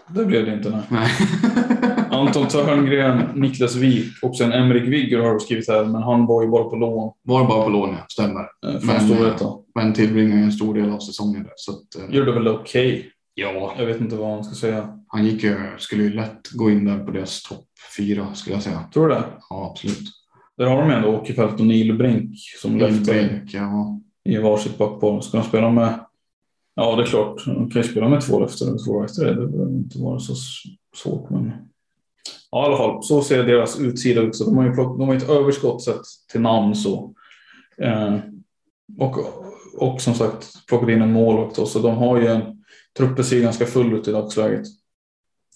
Det 0.08 0.26
blev 0.26 0.46
det 0.46 0.54
inte. 0.54 0.70
Nej. 0.70 0.82
nej. 0.90 1.10
Anton 2.12 2.48
Törngren, 2.48 3.30
Niklas 3.36 3.76
Wik 3.76 4.24
och 4.24 4.38
sen 4.38 4.52
Emrik 4.52 4.84
Vigger 4.84 5.20
har 5.20 5.34
du 5.34 5.40
skrivit 5.40 5.70
här, 5.70 5.86
men 5.86 6.04
han 6.04 6.26
var 6.26 6.44
ju 6.44 6.50
bara 6.50 6.64
på 6.64 6.76
lån. 6.76 7.14
Var 7.24 7.48
bara 7.48 7.64
på 7.64 7.70
lån, 7.70 7.90
ja. 7.90 8.06
Stämmer. 8.08 8.42
Eh, 8.42 8.82
men, 8.82 9.34
men 9.76 9.94
tillbringade 9.94 10.42
en 10.42 10.52
stor 10.52 10.74
del 10.74 10.92
av 10.92 11.00
säsongen 11.00 11.44
där. 11.44 11.54
Så 11.56 11.72
att, 11.72 12.10
eh, 12.10 12.16
Gjorde 12.16 12.32
väl 12.32 12.48
okej. 12.48 12.94
Okay. 12.94 13.10
Ja. 13.34 13.76
Jag 13.78 13.86
vet 13.86 14.02
inte 14.02 14.16
vad 14.16 14.30
man 14.30 14.44
ska 14.44 14.56
säga. 14.56 15.00
Han 15.08 15.26
gick 15.26 15.44
ju, 15.44 15.58
skulle 15.78 16.04
ju 16.04 16.14
lätt 16.14 16.50
gå 16.52 16.72
in 16.72 16.86
där 16.86 17.06
på 17.06 17.12
deras 17.12 17.44
topp 17.44 17.66
fyra 17.98 18.34
skulle 18.34 18.56
jag 18.56 18.64
säga. 18.64 18.84
Tror 18.94 19.08
du 19.08 19.14
det? 19.14 19.24
Ja, 19.50 19.70
absolut. 19.72 20.10
Där 20.58 20.66
har 20.66 20.82
de 20.82 20.92
ändå 20.92 21.10
Åkerfeldt 21.10 21.60
och 21.60 21.66
Neil 21.66 21.98
Brink 21.98 22.36
som 22.62 22.78
löfter 22.78 23.46
ja. 23.48 24.00
i 24.26 24.38
varsitt 24.38 24.78
backpar. 24.78 25.22
Ska 25.22 25.38
de 25.38 25.44
spela 25.44 25.70
med 25.70 26.00
Ja, 26.76 26.96
det 26.96 27.04
är 27.04 27.06
klart. 27.06 27.46
De 27.46 27.70
kan 27.70 27.82
ju 27.82 27.88
spela 27.88 28.10
med 28.10 28.22
två 28.22 28.46
efter 28.46 28.74
och 28.74 28.86
två 28.86 29.04
efter 29.04 29.26
det. 29.26 29.42
Det 29.42 29.48
behöver 29.48 29.72
inte 29.72 30.00
vara 30.00 30.20
så 30.20 30.34
svårt. 30.96 31.30
Men... 31.30 31.52
Ja, 32.52 32.64
i 32.64 32.66
alla 32.66 32.78
fall. 32.78 33.04
Så 33.04 33.22
ser 33.22 33.44
deras 33.44 33.80
utsida 33.80 34.22
ut. 34.22 34.36
Så 34.36 34.46
de 34.46 34.58
har 34.58 34.66
ju, 34.66 34.74
plock... 34.74 35.00
de 35.00 35.08
har 35.08 35.16
ett 35.16 35.30
överskott 35.30 35.84
sett 35.84 36.02
till 36.32 36.42
namn. 36.42 36.76
Så. 36.76 37.14
Eh, 37.78 38.18
och, 39.00 39.18
och 39.78 40.02
som 40.02 40.14
sagt 40.14 40.68
plockat 40.68 40.90
in 40.90 41.02
en 41.02 41.14
målvakt. 41.14 41.68
Så 41.68 41.80
de 41.80 41.98
har 41.98 42.18
ju 42.18 42.28
en... 42.28 42.42
Truppen 42.98 43.26
ser 43.26 43.40
ganska 43.40 43.66
full 43.66 43.94
ut 43.94 44.08
i 44.08 44.12
dagsläget. 44.12 44.68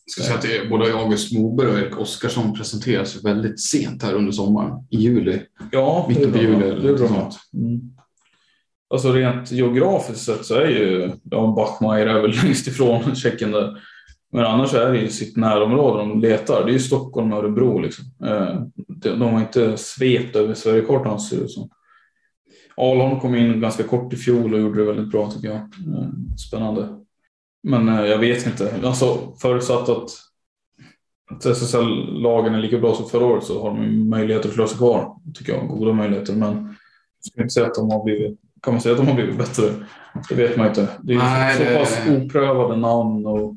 Jag 0.05 0.11
ska 0.11 0.23
säga 0.23 0.35
att 0.35 0.63
det 0.63 0.69
både 0.69 0.93
August 0.93 1.33
Moberg 1.33 1.67
och 1.67 1.79
Erik 1.79 1.99
Oskarsson 1.99 2.53
presenteras 2.53 3.23
väldigt 3.23 3.61
sent 3.61 4.03
här 4.03 4.13
under 4.13 4.31
sommaren. 4.31 4.87
I 4.89 4.97
juli. 4.97 5.39
Ja, 5.71 6.05
Mitten 6.09 6.31
på 6.31 6.37
juli. 6.37 6.81
Det 6.81 6.89
är 6.89 6.97
bra. 6.97 7.31
Mm. 7.53 7.96
Alltså 8.89 9.11
rent 9.11 9.51
geografiskt 9.51 10.25
sett 10.25 10.45
så 10.45 10.55
är 10.55 10.67
ju 10.67 11.11
ja, 11.23 11.53
Bachmeier 11.55 12.07
är 12.07 12.21
väl 12.21 12.31
längst 12.43 12.67
ifrån 12.67 13.15
Tjeckien 13.15 13.51
där. 13.51 13.77
Men 14.31 14.45
annars 14.45 14.73
är 14.73 14.91
det 14.91 14.99
ju 14.99 15.09
sitt 15.09 15.37
närområde 15.37 15.99
de 15.99 16.21
letar. 16.21 16.65
Det 16.65 16.71
är 16.71 16.73
ju 16.73 16.79
Stockholm 16.79 17.33
och 17.33 17.39
Örebro 17.39 17.79
liksom. 17.79 18.05
Eh, 18.25 18.61
de 18.87 19.21
har 19.21 19.39
inte 19.39 19.77
svept 19.77 20.35
över 20.35 20.53
Sverigekartan 20.53 21.19
ser 21.19 21.37
det 21.37 21.43
ut 21.43 21.51
som. 21.51 21.69
Alholm 22.77 23.19
kom 23.19 23.35
in 23.35 23.61
ganska 23.61 23.83
kort 23.83 24.13
i 24.13 24.15
fjol 24.15 24.53
och 24.53 24.59
gjorde 24.59 24.79
det 24.79 24.85
väldigt 24.85 25.11
bra 25.11 25.31
tycker 25.31 25.47
jag. 25.47 25.57
Eh, 25.57 26.09
spännande. 26.47 26.87
Men 27.63 27.89
eh, 27.89 28.05
jag 28.05 28.17
vet 28.17 28.45
inte. 28.45 28.73
Alltså 28.83 29.33
förutsatt 29.41 29.89
att, 29.89 30.09
att 31.31 31.45
SSL-lagen 31.45 32.55
är 32.55 32.61
lika 32.61 32.77
bra 32.77 32.95
som 32.95 33.09
förra 33.09 33.25
året 33.25 33.43
så 33.43 33.61
har 33.61 33.69
de 33.69 34.09
möjligheter 34.09 34.49
att 34.49 34.55
slå 34.55 34.67
sig 34.67 34.77
kvar. 34.77 35.15
Tycker 35.33 35.53
jag. 35.53 35.67
Goda 35.67 35.93
möjligheter. 35.93 36.33
Men 36.33 36.55
jag 37.17 37.31
skulle 37.31 37.43
inte 37.43 37.53
säga 37.53 37.67
att 37.67 37.75
de 37.75 37.91
har 37.91 38.03
blivit 38.03 38.39
kan 38.61 38.73
man 38.73 38.81
säga 38.81 38.93
att 38.93 38.99
de 38.99 39.07
har 39.07 39.15
blivit 39.15 39.37
bättre? 39.37 39.63
Det 40.29 40.35
vet 40.35 40.57
man 40.57 40.67
inte. 40.67 40.89
Det 41.01 41.13
är 41.13 41.17
Nej, 41.17 41.57
så, 41.57 41.63
det... 41.63 41.79
pass 41.79 41.99
oprövade 42.09 42.75
namn. 42.75 43.25
Och, 43.25 43.55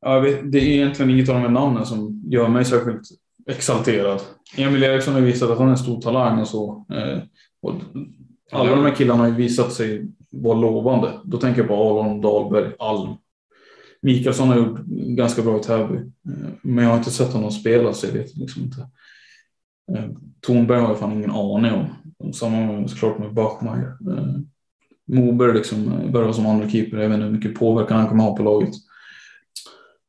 ja, 0.00 0.20
vet, 0.20 0.52
det 0.52 0.58
är 0.58 0.62
egentligen 0.62 1.10
inget 1.10 1.28
av 1.28 1.34
de 1.34 1.40
här 1.40 1.48
namnen 1.48 1.86
som 1.86 2.22
gör 2.26 2.48
mig 2.48 2.64
särskilt 2.64 3.02
exalterad. 3.48 4.20
Emil 4.56 4.82
Eriksson 4.82 5.14
har 5.14 5.20
visat 5.20 5.50
att 5.50 5.58
han 5.58 5.66
är 5.66 5.72
en 5.72 5.78
stor 5.78 6.00
talang 6.00 6.40
och 6.40 6.48
så. 6.48 6.86
Eh, 6.92 7.18
och 7.62 7.74
alla 8.52 8.70
de 8.70 8.84
här 8.84 8.94
killarna 8.94 9.22
har 9.22 9.28
ju 9.28 9.34
visat 9.34 9.72
sig 9.72 10.06
vara 10.30 10.58
lovande. 10.58 11.12
Då 11.24 11.36
tänker 11.38 11.60
jag 11.60 11.68
på 11.68 11.74
Aron 11.74 12.20
Dahlberg, 12.20 12.72
Alm. 12.78 13.14
Mikaelsson 14.02 14.48
har 14.48 14.56
gjort 14.56 14.80
ganska 15.16 15.42
bra 15.42 15.56
i 15.56 15.62
Täby. 15.62 15.94
Eh, 15.94 16.50
men 16.62 16.84
jag 16.84 16.90
har 16.90 16.98
inte 16.98 17.10
sett 17.10 17.32
honom 17.32 17.50
spela 17.50 17.92
så 17.92 18.06
jag 18.06 18.12
vet 18.12 18.36
liksom 18.36 18.62
inte. 18.62 18.88
Eh, 19.94 20.04
Tornberg 20.40 20.80
har 20.80 20.88
jag 20.88 20.98
fan 20.98 21.12
ingen 21.12 21.30
aning 21.30 21.72
om. 21.72 22.32
Samma 22.32 22.88
såklart 22.88 23.18
med 23.18 23.34
Bachmeier. 23.34 23.96
Eh, 24.10 24.34
Moberg 25.06 25.54
liksom 25.54 25.92
eh, 25.92 26.10
börjar 26.10 26.32
som 26.32 26.46
andra 26.46 26.68
keeper. 26.68 26.98
Jag 26.98 27.08
vet 27.08 27.14
inte 27.14 27.26
hur 27.26 27.32
mycket 27.32 27.54
påverkan 27.54 27.98
han 27.98 28.08
kommer 28.08 28.24
ha 28.24 28.36
på 28.36 28.42
laget. 28.42 28.74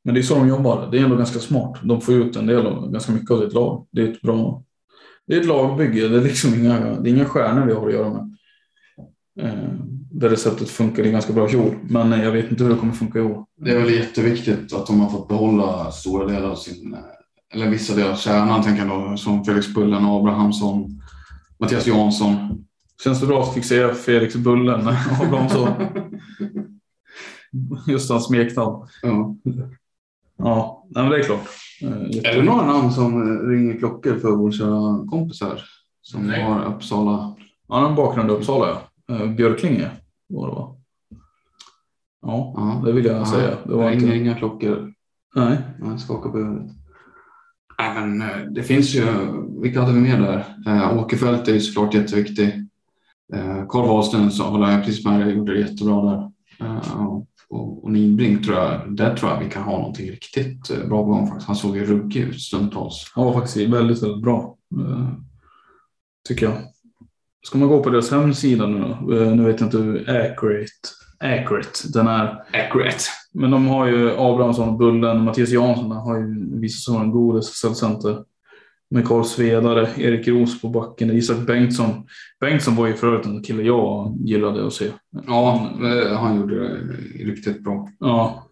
Men 0.03 0.13
det 0.13 0.21
är 0.21 0.23
så 0.23 0.35
de 0.35 0.47
jobbar. 0.47 0.91
Det 0.91 0.99
är 0.99 1.03
ändå 1.03 1.15
ganska 1.15 1.39
smart. 1.39 1.79
De 1.83 2.01
får 2.01 2.15
ut 2.15 2.35
en 2.35 2.47
del 2.47 2.65
av, 2.67 2.91
ganska 2.91 3.11
mycket 3.11 3.31
av 3.31 3.41
sitt 3.41 3.53
lag. 3.53 3.87
Det 3.91 4.01
är 4.01 4.11
ett 4.11 4.21
bra 4.21 4.63
det 5.29 5.35
är 5.35 5.39
ett 5.39 5.45
lagbygge. 5.45 6.07
Det 6.07 6.17
är 6.17 6.21
liksom 6.21 6.53
inga, 6.53 6.79
det 6.79 7.09
är 7.09 7.13
inga 7.13 7.25
stjärnor 7.25 7.65
vi 7.65 7.73
har 7.73 7.87
att 7.87 7.93
göra 7.93 8.09
med. 8.09 8.35
Eh, 9.39 9.69
det 10.11 10.29
receptet 10.29 10.69
funkade 10.69 11.09
ganska 11.09 11.33
bra 11.33 11.45
i 11.45 11.49
fjol, 11.49 11.75
men 11.83 12.13
eh, 12.13 12.23
jag 12.23 12.31
vet 12.31 12.51
inte 12.51 12.63
hur 12.63 12.71
det 12.71 12.77
kommer 12.77 12.93
funka 12.93 13.19
i 13.19 13.21
år. 13.21 13.45
Det 13.57 13.71
är 13.71 13.79
väl 13.79 13.93
jätteviktigt 13.93 14.73
att 14.73 14.87
de 14.87 14.99
har 14.99 15.09
fått 15.09 15.27
behålla 15.27 15.91
stora 15.91 16.25
delar 16.25 16.49
av 16.49 16.55
sin, 16.55 16.93
eh, 16.93 16.99
eller 17.53 17.69
vissa 17.69 17.95
delar 17.95 18.11
av 18.11 18.15
kärnan, 18.15 18.63
tänker 18.63 18.85
jag 18.85 19.11
då, 19.11 19.17
som 19.17 19.45
Felix 19.45 19.73
Bullen, 19.73 20.05
Abrahamsson, 20.05 21.01
Mattias 21.59 21.87
Jansson. 21.87 22.65
Känns 23.03 23.19
det 23.19 23.27
bra 23.27 23.43
att 23.43 23.53
fixera 23.53 23.93
Felix 23.93 24.35
Bullen 24.35 24.87
Abrahamsson? 25.21 25.67
Just 27.87 28.09
hans 28.09 28.25
smeknamn. 28.25 28.87
Ja. 29.01 29.35
Ja, 30.37 30.85
men 30.89 31.09
det 31.09 31.19
är 31.19 31.23
klart. 31.23 31.47
Är 32.23 32.35
det 32.35 32.43
några 32.43 32.65
namn 32.65 32.91
som 32.91 33.39
ringer 33.49 33.79
klockor 33.79 34.19
för 34.19 34.31
våra 34.31 35.09
kompisar 35.09 35.61
som 36.01 36.27
Nej. 36.27 36.43
har 36.43 36.65
Uppsala? 36.65 37.35
Han 37.67 37.83
har 37.83 37.89
en 37.89 37.95
bakgrund 37.95 38.29
i 38.29 38.33
Uppsala, 38.33 38.77
ja. 39.07 39.15
Eh, 39.15 39.27
Björklinge 39.27 39.91
var 40.29 40.47
det 40.47 40.55
va? 40.55 40.75
Ja, 42.21 42.53
ja, 42.55 42.81
det 42.85 42.91
vill 42.91 43.05
jag 43.05 43.17
ja, 43.17 43.25
säga. 43.25 43.57
Det 43.65 43.73
var 43.73 43.89
ringer 43.89 44.03
inte... 44.03 44.17
inga 44.17 44.35
klockor. 44.35 44.93
Nej. 45.35 45.57
Jag 45.79 45.99
skakar 45.99 46.29
på 46.29 46.37
huvudet. 46.37 46.71
Nej, 47.79 47.93
men 47.95 48.21
eh, 48.21 48.37
det 48.51 48.63
finns 48.63 48.95
ju, 48.95 49.05
vilka 49.61 49.81
hade 49.81 49.93
vi 49.93 49.99
med 49.99 50.21
där? 50.21 50.45
Eh, 50.67 50.97
Åkerfeldt 50.97 51.47
är 51.47 51.53
ju 51.53 51.59
såklart 51.59 51.93
jätteviktig. 51.93 52.47
Eh, 53.33 53.67
Karl 53.69 53.87
Wahlsten 53.87 54.31
så 54.31 54.43
håller 54.43 54.71
jag 54.71 54.85
precis 54.85 55.05
med 55.05 55.19
dig, 55.19 55.35
gjorde 55.35 55.53
det 55.53 55.59
jättebra 55.59 56.01
där. 56.01 56.31
Eh, 56.65 57.05
och, 57.49 57.83
och 57.83 57.91
Nidbrink 57.91 58.45
tror 58.45 58.57
jag, 58.57 58.95
där 58.95 59.15
tror 59.15 59.31
jag 59.31 59.39
vi 59.39 59.49
kan 59.49 59.63
ha 59.63 59.77
någonting 59.77 60.11
riktigt 60.11 60.69
eh, 60.69 60.87
bra 60.87 61.03
på 61.03 61.09
gång 61.09 61.27
faktiskt. 61.27 61.47
Han 61.47 61.55
såg 61.55 61.77
ju 61.77 61.85
ruggig 61.85 62.21
ut 62.21 62.41
stundtals. 62.41 63.11
Han 63.15 63.25
var 63.25 63.33
faktiskt 63.33 63.57
väldigt, 63.57 64.03
väldigt 64.03 64.23
bra. 64.23 64.57
Eh, 64.79 65.09
tycker 66.27 66.45
jag. 66.45 66.55
Ska 67.47 67.57
man 67.57 67.67
gå 67.67 67.83
på 67.83 67.89
deras 67.89 68.11
hemsida 68.11 68.67
nu 68.67 68.79
då? 68.79 69.15
Eh, 69.15 69.35
nu 69.35 69.43
vet 69.43 69.59
jag 69.59 69.67
inte 69.67 69.77
hur 69.77 70.09
accurate, 70.09 70.71
accurate 71.19 71.69
den 71.93 72.07
är. 72.07 72.43
Accurate. 72.53 73.03
Men 73.33 73.51
de 73.51 73.67
har 73.67 73.87
ju 73.87 74.11
Abrahamsson, 74.11 74.77
Bullen, 74.77 75.23
Mattias 75.23 75.49
Jansson 75.49 75.91
har 75.91 76.17
ju 76.17 76.59
visat 76.59 76.81
sig 76.81 76.93
vara 76.93 77.03
en 77.03 77.11
god 77.11 77.43
SSL-center. 77.43 78.23
Med 78.91 79.07
Karl 79.07 79.23
Svedare, 79.23 79.89
Erik 79.97 80.27
Ros 80.27 80.61
på 80.61 80.69
backen, 80.69 81.11
Isak 81.11 81.37
Bengtsson. 81.47 82.07
Bengtsson 82.39 82.75
var 82.75 82.87
ju 82.87 82.93
förut 82.93 83.25
en 83.25 83.43
kille 83.43 83.63
jag 83.63 84.17
gillade 84.19 84.67
att 84.67 84.73
se. 84.73 84.85
Ja, 85.27 85.69
han 86.17 86.37
gjorde 86.37 86.67
det 86.67 86.77
riktigt 87.23 87.63
bra. 87.63 87.89
Ja. 87.99 88.45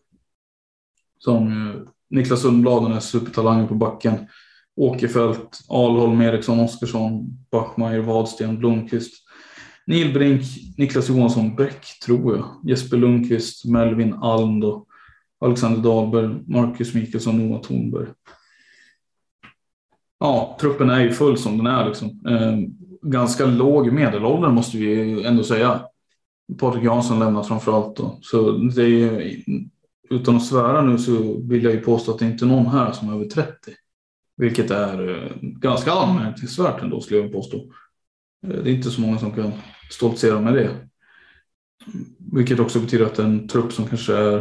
Som 1.20 1.72
Niklas 2.10 2.42
Sundblad, 2.42 2.84
den 2.84 2.92
är 2.92 3.00
supertalangen 3.00 3.68
på 3.68 3.76
backen. 3.76 4.14
Åkerfeldt, 4.76 5.60
Alholm, 5.70 6.22
Eriksson, 6.22 6.60
Oskarsson, 6.60 7.38
Bachmeier, 7.52 8.00
Wadsten, 8.00 8.60
Blomqvist. 8.60 9.27
Neil 9.88 10.14
Brink, 10.14 10.42
Niklas 10.78 11.10
Johansson 11.10 11.56
Bäck, 11.56 12.00
tror 12.06 12.36
jag. 12.36 12.46
Jesper 12.64 12.98
Lundqvist, 12.98 13.66
Melvin 13.66 14.14
Alm 14.14 14.60
då. 14.60 14.86
Alexander 15.40 15.82
Dahlberg, 15.82 16.36
Marcus 16.48 16.94
Mikkelsson, 16.94 17.38
Noah 17.38 17.62
Thornberg. 17.62 18.08
Ja, 20.20 20.58
truppen 20.62 20.90
är 20.90 21.00
ju 21.04 21.12
full 21.12 21.38
som 21.38 21.58
den 21.58 21.68
är. 21.68 21.86
Liksom. 21.86 22.08
Eh, 22.28 22.58
ganska 23.10 23.46
låg 23.46 23.92
medelålder 23.92 24.50
måste 24.50 24.78
vi 24.78 25.24
ändå 25.24 25.44
säga. 25.44 25.82
Patrik 26.60 26.84
Jansson 26.84 27.20
lämnat 27.20 27.48
framför 27.48 27.78
allt. 27.78 27.96
Då. 27.96 28.20
Så 28.22 28.52
det 28.52 28.84
är 28.84 28.88
ju, 28.88 29.42
utan 30.10 30.36
att 30.36 30.46
svära 30.46 30.82
nu 30.82 30.98
så 30.98 31.42
vill 31.42 31.64
jag 31.64 31.74
ju 31.74 31.80
påstå 31.80 32.12
att 32.12 32.20
det 32.20 32.26
inte 32.26 32.46
är 32.46 32.48
någon 32.48 32.68
här 32.68 32.92
som 32.92 33.10
är 33.10 33.14
över 33.14 33.26
30. 33.26 33.52
Vilket 34.38 34.72
är 34.72 35.10
eh, 35.10 35.32
ganska 35.42 35.92
anmärkningsvärt 35.92 36.82
ändå 36.82 37.02
skulle 37.02 37.20
jag 37.20 37.32
påstå. 37.32 37.58
Eh, 38.48 38.64
Det 38.64 38.70
är 38.72 38.76
inte 38.76 38.90
så 38.92 39.02
många 39.02 39.18
som 39.18 39.32
kan 39.32 39.52
stoltsera 39.90 40.42
med 40.42 40.54
det. 40.54 40.70
Vilket 42.34 42.60
också 42.60 42.80
betyder 42.80 43.06
att 43.06 43.20
en 43.20 43.48
trupp 43.48 43.74
som 43.74 43.86
kanske 43.86 44.16
är 44.16 44.38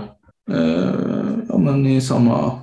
eh, 0.50 1.38
ja, 1.48 1.58
men 1.58 1.86
i 1.86 2.00
samma, 2.00 2.60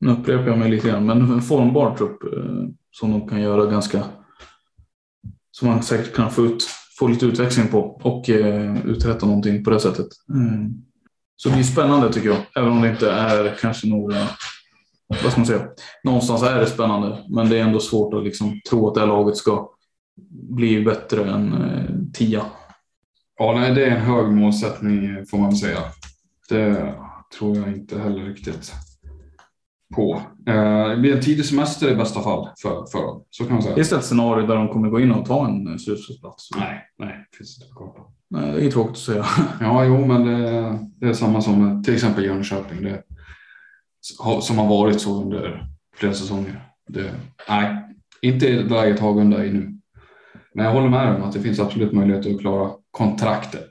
nu 0.00 0.12
upprepar 0.12 0.46
jag 0.46 0.58
mig 0.58 0.70
lite 0.70 0.88
grann, 0.88 1.06
men 1.06 1.32
en 1.32 1.42
formbar 1.42 1.96
trupp 1.96 2.22
eh, 2.24 2.68
som 2.90 3.10
de 3.10 3.28
kan 3.28 3.40
göra 3.40 3.70
ganska, 3.70 4.04
som 5.50 5.68
man 5.68 5.82
säkert 5.82 6.14
kan 6.14 6.30
få, 6.30 6.44
ut, 6.44 6.64
få 6.98 7.08
lite 7.08 7.26
utväxling 7.26 7.68
på 7.68 7.80
och 7.80 8.30
eh, 8.30 8.86
uträtta 8.86 9.26
någonting 9.26 9.64
på 9.64 9.70
det 9.70 9.80
sättet. 9.80 10.06
Mm. 10.28 10.74
Så 11.36 11.48
det 11.48 11.58
är 11.58 11.62
spännande 11.62 12.12
tycker 12.12 12.28
jag, 12.28 12.38
även 12.56 12.72
om 12.72 12.82
det 12.82 12.90
inte 12.90 13.10
är 13.10 13.56
kanske 13.60 13.88
några, 13.88 14.16
vad 15.08 15.32
ska 15.32 15.40
man 15.40 15.46
säga, 15.46 15.68
någonstans 16.04 16.42
är 16.42 16.60
det 16.60 16.66
spännande, 16.66 17.24
men 17.28 17.48
det 17.48 17.58
är 17.58 17.62
ändå 17.62 17.80
svårt 17.80 18.14
att 18.14 18.24
liksom 18.24 18.60
tro 18.70 18.88
att 18.88 18.94
det 18.94 19.00
här 19.00 19.06
laget 19.06 19.36
ska 19.36 19.73
bli 20.30 20.84
bättre 20.84 21.30
än 21.30 21.52
eh, 21.52 21.84
tia. 22.12 22.42
Ja, 23.38 23.52
nej, 23.60 23.74
det 23.74 23.84
är 23.84 23.90
en 23.90 24.00
hög 24.00 24.32
målsättning 24.32 25.26
får 25.26 25.38
man 25.38 25.56
säga. 25.56 25.78
Det 26.48 26.94
tror 27.38 27.56
jag 27.56 27.68
inte 27.68 27.98
heller 27.98 28.24
riktigt 28.24 28.72
på. 29.94 30.22
Eh, 30.46 30.88
Det 30.88 30.96
blir 30.96 31.16
en 31.16 31.22
tidig 31.22 31.44
semester 31.44 31.92
i 31.92 31.96
bästa 31.96 32.20
fall 32.22 32.48
för, 32.62 32.86
för 32.92 32.98
dem. 33.06 33.24
Så 33.30 33.44
kan 33.44 33.52
man 33.52 33.62
säga. 33.62 33.74
Finns 33.74 33.90
det 33.90 33.96
ett 33.96 34.04
scenario 34.04 34.46
där 34.46 34.54
de 34.56 34.68
kommer 34.68 34.88
gå 34.88 35.00
in 35.00 35.12
och 35.12 35.26
ta 35.26 35.46
en 35.48 35.68
eh, 35.68 35.76
slutspelsplats? 35.76 36.48
Nej, 36.56 36.82
nej, 36.98 37.26
det 37.30 37.36
finns 37.36 37.62
inte 37.62 37.74
på 37.74 37.80
kartan. 37.80 38.04
Nej, 38.30 38.52
det 38.54 38.66
är 38.66 38.70
tråkigt 38.70 38.92
att 38.92 38.98
säga. 38.98 39.24
Ja, 39.60 39.84
jo, 39.84 40.06
men 40.06 40.24
det, 40.24 40.78
det 40.96 41.06
är 41.06 41.12
samma 41.12 41.40
som 41.40 41.82
till 41.84 41.94
exempel 41.94 42.24
Jönköping. 42.24 42.82
Det, 42.82 43.02
som 44.40 44.58
har 44.58 44.68
varit 44.68 45.00
så 45.00 45.22
under 45.22 45.66
flera 45.96 46.12
säsonger. 46.14 46.68
Det, 46.88 47.10
nej, 47.48 47.76
inte 48.22 48.46
i 48.46 48.62
läget 48.62 49.00
Hagunda 49.00 49.44
i 49.44 49.52
nu. 49.52 49.73
Men 50.54 50.64
jag 50.64 50.72
håller 50.72 50.88
med 50.88 51.16
om 51.16 51.22
att 51.22 51.32
det 51.32 51.40
finns 51.40 51.60
absolut 51.60 51.92
möjlighet 51.92 52.26
att 52.26 52.40
klara 52.40 52.70
kontraktet. 52.90 53.68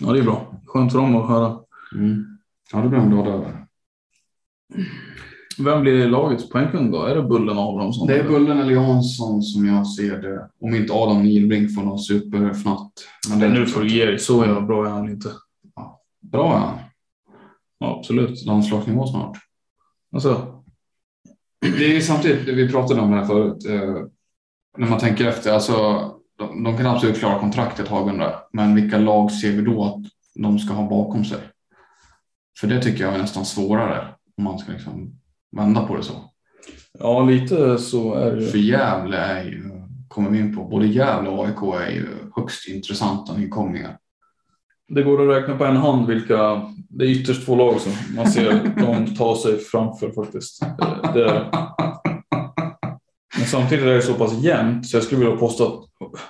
Ja, 0.00 0.12
det 0.12 0.18
är 0.18 0.22
bra. 0.22 0.62
Skönt 0.66 0.92
för 0.92 0.98
dem 0.98 1.16
att 1.16 1.28
höra. 1.28 1.58
Mm. 1.94 2.24
Ja, 2.72 2.78
det 2.78 2.88
blir 2.88 2.98
de 2.98 3.10
glada 3.10 3.30
över. 3.30 3.66
Vem 5.58 5.80
blir 5.80 6.08
lagets 6.08 6.48
poängkung 6.48 6.90
då? 6.90 7.04
Är 7.04 7.14
det 7.14 7.22
Bullen 7.22 7.58
Abrahamsson? 7.58 8.06
Det 8.06 8.18
är 8.18 8.28
Bullen 8.28 8.58
eller 8.58 8.72
Jansson 8.72 9.42
som 9.42 9.66
jag 9.66 9.86
ser 9.86 10.22
det. 10.22 10.48
Om 10.60 10.74
inte 10.74 10.92
Adam 10.92 11.22
Nihlbrink 11.22 11.74
får 11.74 11.82
någon 11.82 11.98
superfnatt. 11.98 12.92
Men 13.28 13.38
det 13.38 13.48
Men 13.48 13.60
nu 13.60 13.66
får 13.66 13.80
du 13.80 13.88
ge 13.88 14.04
dig. 14.04 14.18
Så 14.18 14.44
jävla 14.44 14.60
bra 14.60 14.86
är 14.86 14.90
han 14.90 15.08
inte. 15.08 15.28
Bra 16.20 16.54
är 16.54 16.58
han. 16.58 16.78
Ja, 17.78 17.98
absolut. 17.98 18.44
Landslagsnivå 18.44 19.06
snart. 19.06 19.38
Alltså, 20.12 20.62
Det 21.60 21.96
är 21.96 22.00
samtidigt, 22.00 22.48
vi 22.48 22.68
pratade 22.68 23.00
om 23.00 23.10
det 23.10 23.16
här 23.16 23.26
förut. 23.26 23.66
När 24.78 24.88
man 24.88 24.98
tänker 24.98 25.26
efter, 25.26 25.52
alltså 25.52 25.74
de, 26.38 26.64
de 26.64 26.76
kan 26.76 26.86
absolut 26.86 27.18
klara 27.18 27.38
kontraktet 27.38 27.88
Hagunda. 27.88 28.42
Men 28.52 28.74
vilka 28.74 28.98
lag 28.98 29.32
ser 29.32 29.52
vi 29.52 29.62
då 29.62 29.84
att 29.84 30.02
de 30.34 30.58
ska 30.58 30.74
ha 30.74 30.88
bakom 30.88 31.24
sig? 31.24 31.38
För 32.60 32.66
det 32.66 32.82
tycker 32.82 33.04
jag 33.04 33.14
är 33.14 33.18
nästan 33.18 33.44
svårare 33.44 34.08
om 34.36 34.44
man 34.44 34.58
ska 34.58 34.72
liksom 34.72 35.12
vända 35.56 35.86
på 35.86 35.96
det 35.96 36.02
så. 36.02 36.12
ja, 36.98 37.24
lite 37.24 37.78
så 37.78 38.14
är 38.14 38.36
det 38.36 38.46
För 38.46 38.58
ju. 38.58 38.64
Gävle 38.64 39.16
är 39.16 39.44
ju, 39.44 39.62
kommer 40.08 40.30
vi 40.30 40.38
in 40.38 40.56
på, 40.56 40.64
både 40.64 40.86
Gävle 40.86 41.28
och 41.28 41.46
AIK 41.46 41.62
är 41.86 41.90
ju 41.90 42.08
högst 42.36 42.68
intressanta 42.68 43.36
nykomlingar. 43.36 43.98
Det 44.88 45.02
går 45.02 45.22
att 45.22 45.36
räkna 45.36 45.56
på 45.56 45.64
en 45.64 45.76
hand 45.76 46.06
vilka, 46.06 46.62
det 46.88 47.04
är 47.04 47.08
ytterst 47.08 47.44
få 47.44 47.56
lag 47.56 47.80
som 47.80 47.92
man 48.16 48.30
ser 48.30 48.52
de 48.76 49.14
tar 49.14 49.34
sig 49.34 49.58
framför 49.58 50.10
faktiskt. 50.10 50.62
Det, 51.14 51.50
samtidigt 53.46 53.84
är 53.84 53.94
det 53.94 54.02
så 54.02 54.14
pass 54.14 54.32
jämnt 54.32 54.86
så 54.86 54.96
jag 54.96 55.04
skulle 55.04 55.20
vilja 55.20 55.36
påstå 55.36 55.64
att 55.64 56.20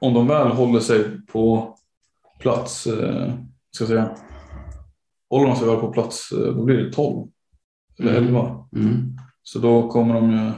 om 0.00 0.14
de 0.14 0.26
väl 0.26 0.48
håller 0.48 0.80
sig 0.80 1.26
på 1.26 1.76
plats, 2.38 2.86
eh, 2.86 3.32
ska 3.70 3.84
jag 3.84 3.88
säga, 3.88 4.16
håller 5.30 5.46
de 5.46 5.56
sig 5.56 5.68
väl 5.68 5.80
på 5.80 5.92
plats, 5.92 6.32
eh, 6.32 6.54
då 6.54 6.64
blir 6.64 6.76
det 6.76 6.92
12 6.92 7.28
eller 7.98 8.14
11. 8.14 8.64
Mm. 8.76 9.16
Så 9.42 9.58
då 9.58 9.88
kommer 9.88 10.14
de 10.14 10.30
ju, 10.30 10.50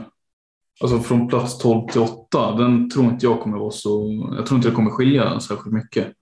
alltså 0.81 0.99
från 0.99 1.27
plats 1.27 1.57
12 1.57 1.87
till 1.87 2.01
8, 2.01 2.55
den 2.57 2.89
tror 2.89 3.05
inte 3.05 3.25
jag 3.25 3.39
kommer 3.39 3.57
vara 3.57 3.71
så, 3.71 4.23
jag 4.37 4.45
tror 4.45 4.57
inte 4.57 4.69
det 4.69 4.75
kommer 4.75 4.91
skilja 4.91 5.39
särskilt 5.39 5.75
mycket. 5.75 6.13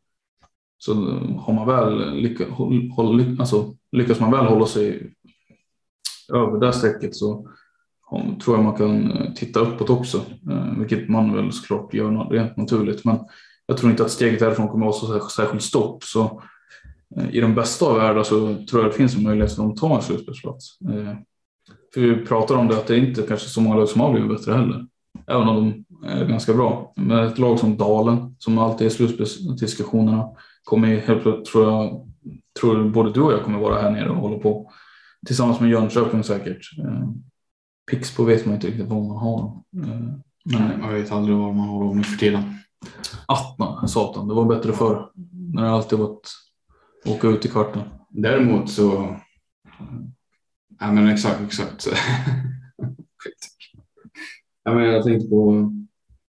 Så 0.78 0.94
har 1.38 1.54
man 1.54 1.68
väl 1.68 2.16
lycka, 2.16 2.52
håll, 2.52 2.92
håll, 2.96 3.38
alltså, 3.40 3.76
lyckas 3.92 4.20
man 4.20 4.32
väl 4.32 4.46
hålla 4.46 4.66
sig 4.66 5.14
över 6.34 6.60
det 6.60 6.74
strecket 6.74 7.16
så 7.16 7.48
tror 8.44 8.58
jag 8.58 8.64
man 8.64 8.76
kan 8.76 9.12
eh, 9.12 9.34
titta 9.34 9.60
uppåt 9.60 9.90
också. 9.90 10.18
Eh, 10.52 10.78
vilket 10.78 11.10
man 11.10 11.36
väl 11.36 11.52
såklart 11.52 11.94
gör 11.94 12.30
rent 12.30 12.58
naturligt. 12.58 13.06
Men 13.06 13.20
jag 13.66 13.78
tror 13.78 13.92
inte 13.92 14.04
att 14.04 14.12
steget 14.12 14.40
därifrån 14.40 14.68
kommer 14.68 14.86
vara 14.86 14.94
så 14.94 15.30
särskilt 15.30 15.64
stort. 15.64 16.04
Så 16.04 16.42
eh, 17.18 17.36
i 17.36 17.40
den 17.40 17.56
bästa 17.56 17.86
av 17.86 17.98
världar 17.98 18.24
så 18.24 18.66
tror 18.70 18.82
jag 18.84 18.92
det 18.92 18.98
finns 18.98 19.16
en 19.16 19.24
möjlighet 19.24 19.56
för 19.56 19.62
dem 19.62 19.72
att 19.72 19.78
ta 19.78 19.96
en 19.96 20.02
slutspelsplats. 20.02 20.78
För 21.94 22.02
vi 22.02 22.26
pratar 22.26 22.56
om 22.56 22.68
det 22.68 22.78
att 22.78 22.88
det 22.88 22.96
är 22.96 23.08
inte 23.08 23.22
kanske 23.22 23.50
så 23.50 23.62
många 23.62 23.76
lag 23.76 23.90
som 23.90 24.02
har 24.02 24.12
blivit 24.12 24.38
bättre 24.38 24.54
heller. 24.54 24.86
Även 25.28 25.48
om 25.48 25.56
de 26.02 26.08
är 26.08 26.26
ganska 26.26 26.54
bra. 26.54 26.94
Men 26.96 27.28
ett 27.28 27.38
lag 27.38 27.60
som 27.60 27.78
Dalen, 27.78 28.36
som 28.40 28.58
alltid 28.58 28.88
är 28.88 28.92
i 28.92 28.94
slutspelsdiskussionerna, 28.94 30.30
kommer 30.64 30.88
helt 30.88 31.24
plötsligt, 31.24 31.46
tror 31.46 31.66
jag, 31.66 32.08
tror 32.60 32.90
både 32.90 33.12
du 33.12 33.22
och 33.22 33.34
jag 33.34 33.44
kommer 33.44 33.60
vara 33.60 33.82
här 33.82 33.92
nere 33.92 34.10
och 34.10 34.16
hålla 34.16 34.38
på. 34.40 34.72
Tillsammans 35.28 35.60
med 35.60 35.70
Jönköping 35.70 36.24
säkert. 36.24 36.70
Eh, 37.92 37.96
Pixbo 37.96 38.24
vet 38.24 38.46
man 38.46 38.56
inte 38.56 38.68
riktigt 38.68 38.88
vad 38.88 39.04
man 39.04 39.18
har. 39.18 39.64
Eh, 39.84 40.00
Nej, 40.46 40.62
men 40.62 40.80
man 40.80 40.94
vet 40.94 41.12
aldrig 41.12 41.38
vad 41.38 41.56
man 41.56 41.68
har 41.68 41.84
dem 41.84 41.98
nu 41.98 42.04
för 42.04 42.18
tiden. 42.18 42.44
Atna, 43.26 43.88
satan, 43.88 44.28
det 44.28 44.34
var 44.34 44.46
bättre 44.46 44.74
förr. 44.74 45.12
När 45.54 45.64
det 45.64 45.70
alltid 45.70 46.00
var 46.00 46.06
att 46.12 46.28
åka 47.06 47.28
ut 47.28 47.46
i 47.46 47.50
kvarten. 47.50 47.82
Däremot 48.10 48.70
så... 48.70 49.16
Ja, 50.80 50.92
men 50.92 51.08
exakt, 51.08 51.42
exakt. 51.42 51.88
Ja, 54.66 54.74
men 54.74 54.84
jag 54.84 55.04
tänkte 55.04 55.28
på... 55.28 55.72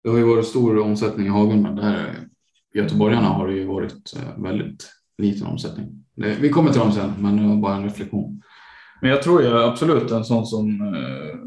Det 0.03 0.11
har 0.11 0.19
ju 0.19 0.25
varit 0.25 0.47
stor 0.47 0.79
omsättning 0.79 1.27
i 1.27 1.31
Hagunda. 1.31 1.71
Där 1.71 2.29
göteborgarna 2.75 3.29
har 3.29 3.49
det 3.49 3.55
ju 3.55 3.67
varit 3.67 4.17
eh, 4.17 4.43
väldigt 4.43 4.91
liten 5.19 5.47
omsättning. 5.47 6.05
Vi 6.15 6.49
kommer 6.49 6.71
till 6.71 6.81
dem 6.81 6.93
sen, 6.93 7.13
men 7.19 7.37
det 7.37 7.49
var 7.49 7.57
bara 7.57 7.77
en 7.77 7.85
reflektion. 7.85 8.43
Men 9.01 9.11
jag 9.11 9.23
tror 9.23 9.43
ju 9.43 9.59
absolut 9.59 10.11
en 10.11 10.25
sån 10.25 10.47
som 10.47 10.95
eh, 10.95 11.39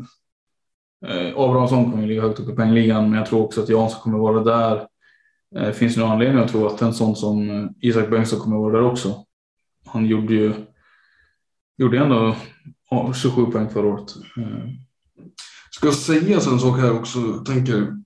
eh 1.12 1.38
Abrahamsson 1.38 1.92
kommer 1.92 2.08
ligga 2.08 2.22
högt 2.22 2.40
upp 2.40 2.50
i 2.50 2.56
poängligan, 2.56 3.10
men 3.10 3.20
jag 3.20 3.28
tror 3.28 3.44
också 3.44 3.62
att 3.62 3.70
Jansson 3.70 4.02
kommer 4.02 4.18
vara 4.18 4.44
där. 4.44 4.88
Eh, 5.56 5.72
finns 5.72 5.96
det 5.96 6.02
någon 6.02 6.12
anledning 6.12 6.44
att 6.44 6.52
tro 6.52 6.68
att 6.68 6.82
en 6.82 6.94
sån 6.94 7.16
som 7.16 7.50
eh, 7.50 7.70
Isak 7.82 8.10
Bengtsson 8.10 8.40
kommer 8.40 8.58
vara 8.58 8.74
där 8.74 8.84
också? 8.84 9.26
Han 9.86 10.06
gjorde 10.06 10.34
ju 10.34 10.54
gjorde 11.78 12.00
ändå 12.00 12.36
27 13.14 13.46
poäng 13.46 13.70
förra 13.70 13.88
året. 13.88 14.16
Eh, 14.38 14.70
Ska 15.72 15.92
sägas 15.92 16.48
en 16.48 16.60
sak 16.60 16.80
här 16.80 17.00
också. 17.00 17.20
Jag 17.20 17.46
tänker, 17.46 17.98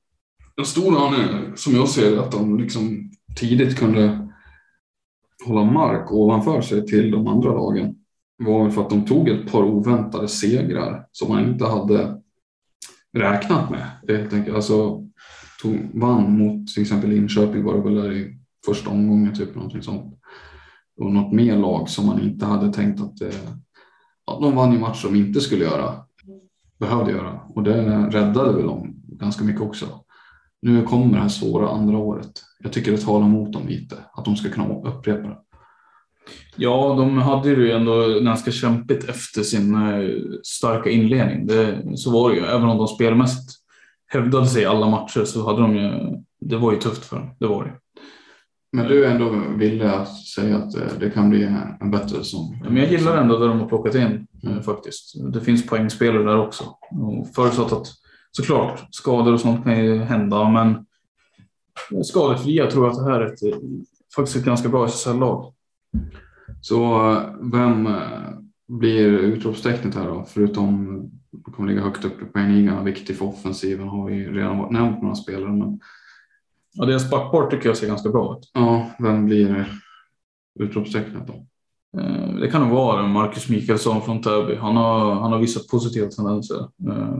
en 0.57 0.65
stor 0.65 1.05
anledning 1.05 1.57
som 1.57 1.75
jag 1.75 1.89
ser 1.89 2.11
det, 2.11 2.21
att 2.21 2.31
de 2.31 2.57
liksom 2.57 3.11
tidigt 3.35 3.77
kunde 3.77 4.29
hålla 5.45 5.63
mark 5.63 6.11
ovanför 6.11 6.61
sig 6.61 6.85
till 6.85 7.11
de 7.11 7.27
andra 7.27 7.49
lagen 7.49 7.95
var 8.37 8.63
väl 8.63 8.71
för 8.71 8.81
att 8.81 8.89
de 8.89 9.05
tog 9.05 9.29
ett 9.29 9.51
par 9.51 9.63
oväntade 9.63 10.27
segrar 10.27 11.07
som 11.11 11.29
man 11.29 11.49
inte 11.49 11.65
hade 11.65 12.21
räknat 13.13 13.69
med. 13.69 13.89
Helt 14.07 14.33
enkelt, 14.33 14.55
alltså, 14.55 15.03
tog, 15.61 15.89
vann 15.93 16.37
mot 16.37 16.67
till 16.67 16.81
exempel 16.81 17.09
Linköping 17.09 17.63
var 17.63 17.75
det 17.75 17.81
väl 17.81 17.95
där 17.95 18.11
i 18.11 18.37
första 18.65 18.89
omgången, 18.89 19.35
typ 19.35 19.55
någonting 19.55 19.81
sånt. 19.81 20.19
Och 20.97 21.11
något 21.11 21.33
mer 21.33 21.57
lag 21.57 21.89
som 21.89 22.05
man 22.05 22.21
inte 22.21 22.45
hade 22.45 22.73
tänkt 22.73 23.01
att 23.01 23.21
eh, 23.21 23.49
ja, 24.25 24.39
de 24.41 24.55
vann 24.55 24.71
ju 24.71 24.79
match 24.79 25.03
de 25.03 25.15
inte 25.15 25.41
skulle 25.41 25.63
göra 25.63 26.05
behövde 26.79 27.11
göra. 27.11 27.39
Och 27.49 27.63
det 27.63 28.07
räddade 28.09 28.53
väl 28.53 28.65
dem 28.65 28.95
ganska 29.07 29.43
mycket 29.43 29.61
också. 29.61 29.85
Nu 30.61 30.83
kommer 30.83 31.13
det 31.13 31.21
här 31.21 31.29
svåra 31.29 31.69
andra 31.69 31.97
året. 31.97 32.41
Jag 32.59 32.73
tycker 32.73 32.91
det 32.91 32.97
talar 32.97 33.25
emot 33.25 33.53
dem 33.53 33.67
lite, 33.67 33.97
att 34.13 34.25
de 34.25 34.35
ska 34.35 34.49
kunna 34.49 34.75
upprepa 34.75 35.27
det. 35.27 35.37
Ja, 36.55 36.95
de 36.97 37.17
hade 37.17 37.49
ju 37.49 37.71
ändå 37.71 38.19
ganska 38.19 38.51
kämpigt 38.51 39.09
efter 39.09 39.41
sin 39.41 39.75
eh, 39.75 40.09
starka 40.43 40.89
inledning. 40.89 41.47
Det, 41.47 41.97
så 41.97 42.11
var 42.11 42.29
det 42.29 42.35
ju. 42.35 42.45
Även 42.45 42.69
om 42.69 42.77
de 42.77 42.87
spelmässigt 42.87 43.53
hävdade 44.07 44.47
sig 44.47 44.61
i 44.61 44.65
alla 44.65 44.89
matcher 44.89 45.23
så 45.25 45.45
hade 45.45 45.61
de 45.61 45.75
ju, 45.75 45.91
det 46.39 46.57
var 46.57 46.71
ju 46.71 46.77
tufft 46.77 47.05
för 47.05 47.15
dem. 47.15 47.35
Det 47.39 47.47
var 47.47 47.63
det. 47.63 47.73
Men 48.71 48.87
du 48.87 49.05
ändå 49.05 49.43
villig 49.57 49.85
att 49.85 50.17
säga 50.17 50.57
att 50.57 50.75
eh, 50.75 50.87
det 50.99 51.09
kan 51.09 51.29
bli 51.29 51.43
en 51.79 51.91
bättre 51.91 52.17
säsong? 52.17 52.61
Men 52.63 52.77
jag 52.77 52.91
gillar 52.91 53.17
ändå 53.17 53.37
det 53.37 53.47
de 53.47 53.59
har 53.59 53.67
plockat 53.67 53.95
in 53.95 54.27
eh, 54.43 54.61
faktiskt. 54.61 55.13
Det 55.33 55.41
finns 55.41 55.67
poängspelare 55.67 56.23
där 56.23 56.37
också. 56.37 56.63
Och 56.91 57.27
förutsatt 57.35 57.71
att 57.71 57.87
såklart 58.31 58.87
skador 58.91 59.33
och 59.33 59.39
sånt 59.39 59.63
kan 59.63 59.85
ju 59.85 59.99
hända, 59.99 60.49
men 60.49 60.85
skadefria 62.03 62.71
tror 62.71 62.85
jag 62.85 62.91
att 62.91 63.05
det 63.05 63.11
här 63.11 63.21
är 63.21 63.33
ett 63.33 63.39
faktiskt 64.15 64.37
ett 64.37 64.45
ganska 64.45 64.69
bra 64.69 64.87
SSL-lag. 64.87 65.53
Så 66.61 66.99
vem 67.41 67.87
eh, 67.87 68.29
blir 68.67 69.07
utropstecknet 69.09 69.95
här 69.95 70.07
då? 70.07 70.25
Förutom 70.27 71.01
kommer 71.55 71.69
ligga 71.69 71.81
högt 71.83 72.05
upp 72.05 72.21
i 72.21 72.25
poängligan, 72.25 72.85
viktig 72.85 73.17
för 73.17 73.25
offensiven 73.25 73.87
har 73.87 74.09
vi 74.09 74.25
redan 74.27 74.73
nämnt 74.73 75.01
några 75.01 75.15
spelare. 75.15 75.51
Men 75.51 75.79
Ja, 76.77 76.85
deras 76.85 77.09
backpar 77.09 77.47
tycker 77.51 77.69
jag 77.69 77.77
ser 77.77 77.87
ganska 77.87 78.09
bra 78.09 78.37
ut. 78.37 78.51
ja, 78.53 78.89
vem 78.99 79.25
blir 79.25 79.65
utropstecknet 80.59 81.27
då? 81.27 81.33
Eh, 82.01 82.35
Det 82.35 82.51
kan 82.51 82.61
nog 82.61 82.71
vara 82.71 83.07
Marcus 83.07 83.49
Mikaelsson 83.49 84.01
från 84.01 84.21
Täby. 84.21 84.55
Han 84.55 84.77
har, 84.77 85.15
han 85.15 85.31
har 85.31 85.39
visat 85.39 85.67
positiva 85.67 86.07
tendenser 86.07 86.59
eh, 86.89 87.17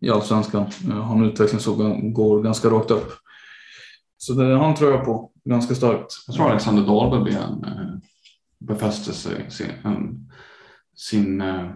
i 0.00 0.10
allsvenskan. 0.10 0.66
Han 0.90 1.24
utveckling 1.24 1.60
som 1.60 2.12
går 2.12 2.42
ganska 2.42 2.68
rakt 2.68 2.90
upp. 2.90 3.12
Så 4.16 4.32
det, 4.32 4.56
han 4.58 4.74
tror 4.74 4.90
jag 4.90 5.04
på 5.04 5.30
ganska 5.48 5.74
starkt. 5.74 6.06
Jag 6.26 6.36
tror 6.36 6.50
Alexander 6.50 6.82
Dahlberg 6.86 7.32
eh, 7.34 7.48
befäster 8.58 9.12
sig 9.12 9.50
sin, 9.50 10.30
sin, 10.96 11.40
eh, 11.40 11.70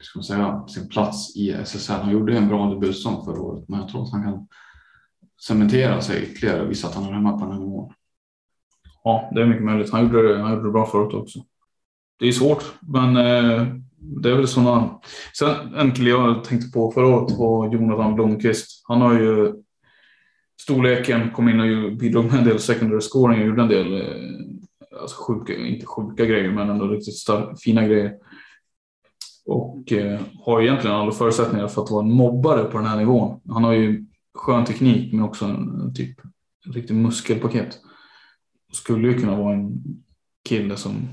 ska 0.00 0.18
man 0.18 0.24
säga, 0.24 0.66
sin 0.68 0.88
plats 0.88 1.36
i 1.36 1.50
SSL. 1.50 1.92
Han 2.02 2.12
gjorde 2.12 2.36
en 2.36 2.48
bra 2.48 2.70
debutsäsong 2.70 3.24
förra 3.24 3.40
året, 3.40 3.64
men 3.68 3.80
jag 3.80 3.88
tror 3.88 4.02
att 4.02 4.12
han 4.12 4.22
kan 4.22 4.46
cementera 5.46 6.00
sig 6.00 6.22
ytterligare 6.22 6.62
och 6.62 6.70
visa 6.70 6.88
att 6.88 6.94
han 6.94 7.04
är 7.04 7.12
hemma 7.12 7.32
på 7.38 7.44
den 7.44 7.52
här 7.52 7.60
nivån. 7.60 7.92
Ja, 9.04 9.30
det 9.34 9.42
är 9.42 9.46
mycket 9.46 9.64
möjligt. 9.64 9.92
Han 9.92 10.02
gjorde, 10.06 10.28
det- 10.36 10.42
han 10.42 10.50
gjorde 10.52 10.66
det 10.68 10.72
bra 10.72 10.86
förut 10.86 11.14
också. 11.14 11.38
Det 12.18 12.28
är 12.28 12.32
svårt, 12.32 12.64
men 12.80 13.16
eh, 13.16 13.66
det 14.00 14.30
är 14.30 14.36
väl 14.36 14.48
sådana. 14.48 15.00
Sen 15.38 15.74
en 15.74 15.92
kille 15.92 16.10
jag 16.10 16.44
tänkte 16.44 16.70
på 16.70 16.90
förra 16.92 17.06
året 17.06 17.38
var 17.38 17.72
Jonathan 17.72 18.14
Blomqvist. 18.14 18.84
Han 18.88 19.00
har 19.00 19.14
ju 19.14 19.54
storleken, 20.60 21.30
kom 21.30 21.48
in 21.48 21.60
och 21.60 21.96
bidrog 21.96 22.24
med 22.24 22.34
en 22.34 22.44
del 22.44 22.58
secondary 22.58 23.00
scoring 23.00 23.40
och 23.40 23.46
gjorde 23.46 23.62
en 23.62 23.68
del 23.68 23.94
eh, 23.94 25.00
alltså 25.00 25.16
sjuka, 25.22 25.56
inte 25.56 25.86
sjuka 25.86 26.24
grejer, 26.24 26.50
men 26.50 26.70
ändå 26.70 26.86
riktigt 26.86 27.16
stark, 27.16 27.60
fina 27.60 27.86
grejer. 27.86 28.12
Och 29.46 29.92
eh, 29.92 30.20
har 30.44 30.62
egentligen 30.62 30.96
alla 30.96 31.12
förutsättningar 31.12 31.68
för 31.68 31.82
att 31.82 31.90
vara 31.90 32.04
en 32.04 32.12
mobbare 32.12 32.64
på 32.64 32.78
den 32.78 32.86
här 32.86 32.96
nivån. 32.96 33.40
Han 33.48 33.64
har 33.64 33.72
ju 33.72 34.06
skön 34.34 34.64
teknik, 34.64 35.12
men 35.12 35.24
också 35.24 35.44
en 35.44 35.94
typ 35.94 36.20
en 36.66 36.72
riktig 36.72 36.94
muskelpaket 36.94 37.78
skulle 38.72 39.08
ju 39.08 39.20
kunna 39.20 39.36
vara 39.36 39.54
en 39.54 39.82
kille 40.48 40.76
som... 40.76 41.08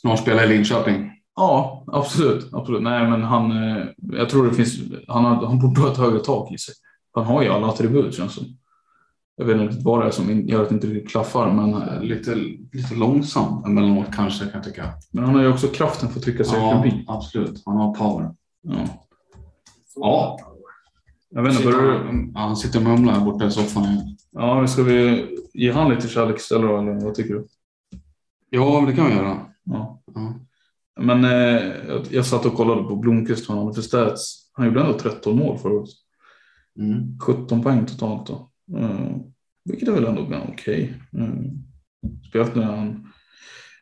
Snart 0.00 0.18
spelar 0.18 0.44
i 0.44 0.48
Linköping. 0.48 1.10
Ja, 1.36 1.84
absolut. 1.86 2.48
absolut. 2.52 2.82
Nej, 2.82 3.10
men 3.10 3.22
han... 3.22 3.50
eh, 3.50 3.86
Jag 4.12 4.28
tror 4.28 4.46
det 4.46 4.54
finns... 4.54 4.78
Han, 5.08 5.24
har, 5.24 5.46
han 5.46 5.58
borde 5.58 5.80
ha 5.80 5.92
ett 5.92 5.98
högre 5.98 6.18
tak 6.18 6.52
i 6.52 6.58
sig. 6.58 6.74
Han 7.14 7.24
har 7.24 7.42
ju 7.42 7.48
alla 7.48 7.66
attribut 7.66 8.14
känns 8.14 8.34
det 8.34 8.40
som. 8.44 8.56
Jag 9.36 9.44
vet 9.44 9.60
inte 9.60 9.84
vad 9.84 10.00
det 10.00 10.06
är 10.06 10.10
som 10.10 10.48
gör 10.48 10.62
att 10.62 10.68
det 10.68 10.74
inte 10.74 10.86
riktigt 10.86 11.10
klaffar, 11.10 11.52
men, 11.52 11.74
Eh, 11.74 12.00
Lite, 12.02 12.34
lite 12.72 12.94
långsam 12.94 13.64
emellanåt 13.64 14.06
kanske 14.14 14.44
kan 14.44 14.52
jag 14.54 14.64
tycka. 14.64 14.92
men 15.12 15.24
han 15.24 15.34
har 15.34 15.42
ju 15.42 15.48
också 15.52 15.68
kraften 15.68 16.08
för 16.08 16.18
att 16.18 16.24
trycka 16.24 16.44
sig 16.44 16.58
Ja, 16.58 16.82
förbi. 16.82 17.04
absolut. 17.08 17.62
Han 17.66 17.76
har 17.76 17.94
power. 17.94 18.30
Ja. 18.62 18.74
Ja, 19.96 20.38
Jag 21.30 21.42
vet 21.42 21.52
inte, 21.52 21.64
börjar, 21.64 22.04
han, 22.04 22.30
ja, 22.34 22.40
han 22.40 22.56
sitter 22.56 22.78
och 22.78 22.84
mumlar 22.84 23.12
här 23.12 23.24
borta 23.24 23.46
i 23.46 23.50
soffan. 23.50 23.84
igen. 23.84 24.16
ja, 24.32 24.66
ska 24.66 24.82
vi 24.82 25.26
ge 25.54 25.72
han 25.72 25.90
lite 25.94 26.08
kärlek 26.08 26.36
istället 26.36 26.68
då, 26.68 26.78
eller 26.78 27.00
vad 27.04 27.14
tycker 27.14 27.34
du? 27.34 27.46
Ja, 28.50 28.84
det 28.86 28.92
kan 28.92 29.06
vi 29.06 29.12
göra. 29.14 29.38
Ja. 29.64 30.00
Ja. 30.14 30.34
Men 31.00 31.24
eh, 31.24 31.62
jag, 32.10 32.26
satt 32.26 32.46
och 32.46 32.54
kollade 32.54 32.82
på 32.82 32.96
Blomqvist, 32.96 33.48
han 33.48 33.58
hade 33.58 33.74
för 33.74 33.82
stats. 33.82 34.50
Han 34.52 34.66
gjorde 34.66 34.80
ändå 34.80 34.98
13 34.98 35.38
mål 35.38 35.58
förra 35.58 35.72
året. 35.72 35.88
Mm. 36.78 37.18
17 37.18 37.62
poäng 37.62 37.86
totalt 37.86 38.26
då. 38.26 38.50
Mm. 38.76 39.22
vilket 39.64 39.88
är 39.88 39.92
väl 39.92 40.04
ändå 40.04 40.22
okej. 40.22 40.44
okej. 40.52 40.94
Mm. 41.12 41.50
spelat 42.28 42.54
när 42.54 42.62
han, 42.62 43.12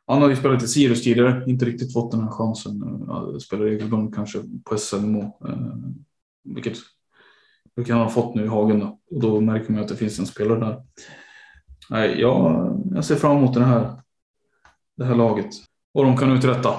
han 0.07 0.23
har 0.23 0.29
ju 0.29 0.37
spelat 0.37 0.63
i 0.63 0.69
Sirius 0.69 1.03
tidigare, 1.03 1.45
inte 1.47 1.65
riktigt 1.65 1.93
fått 1.93 2.11
den 2.11 2.21
här 2.21 2.31
chansen. 2.31 2.83
Eh, 2.83 3.39
Spelar 3.39 3.65
regelbundet 3.65 4.15
kanske 4.15 4.39
på 4.65 4.79
SL-nivå. 4.79 5.33
Vilket, 6.45 6.77
vilket 7.77 7.95
han 7.95 8.03
har 8.03 8.11
fått 8.11 8.35
nu 8.35 8.45
i 8.45 8.49
Hagen 8.49 8.81
då. 8.81 8.99
Och 9.11 9.21
då 9.21 9.41
märker 9.41 9.73
man 9.73 9.83
att 9.83 9.89
det 9.89 9.97
finns 9.97 10.19
en 10.19 10.27
spelare 10.27 10.61
där. 10.61 10.83
Nej, 11.91 12.21
jag, 12.21 12.73
jag 12.95 13.05
ser 13.05 13.17
fram 13.17 13.37
emot 13.37 13.55
det 13.55 13.65
här, 13.65 14.01
det 14.97 15.05
här 15.05 15.15
laget. 15.15 15.51
Vad 15.93 16.05
de 16.07 16.17
kan 16.17 16.33
uträtta. 16.33 16.75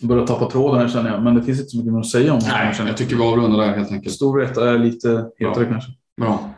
Jag 0.00 0.08
börjar 0.08 0.26
tappa 0.26 0.50
tråden 0.50 0.80
här 0.80 0.88
känner 0.88 1.10
jag, 1.10 1.22
men 1.22 1.34
det 1.34 1.42
finns 1.42 1.58
inte 1.58 1.70
så 1.70 1.76
mycket 1.78 1.92
mer 1.92 2.00
att 2.00 2.06
säga 2.06 2.32
om 2.32 2.38
det. 2.40 2.46
Nej, 2.48 2.74
känner 2.74 2.90
jag 2.90 2.96
tycker 2.98 3.16
vi 3.16 3.22
avrundar 3.22 3.58
där 3.58 3.76
helt 3.76 3.92
enkelt. 3.92 4.14
Storvreta 4.14 4.70
är 4.70 4.78
lite 4.78 5.30
hetare 5.38 5.64
Ja. 5.64 5.70
kanske. 5.70 5.90
Bra. 6.20 6.50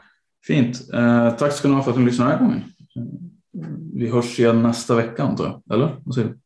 Fint. 0.46 0.88
Eh, 0.94 1.30
tack 1.30 1.52
ska 1.52 1.68
ni 1.68 1.74
ha 1.74 1.82
för 1.82 1.90
att 1.90 1.98
ni 1.98 2.04
lyssnade 2.04 2.30
den 2.30 2.38
här 2.40 2.46
gången. 2.46 2.62
Vi 3.94 4.10
hörs 4.10 4.38
igen 4.40 4.62
nästa 4.62 4.94
vecka 4.94 5.22
antar 5.22 5.44
jag. 5.44 5.74
Eller? 5.74 5.96
Vad 6.04 6.14
säger 6.14 6.28
du? 6.28 6.38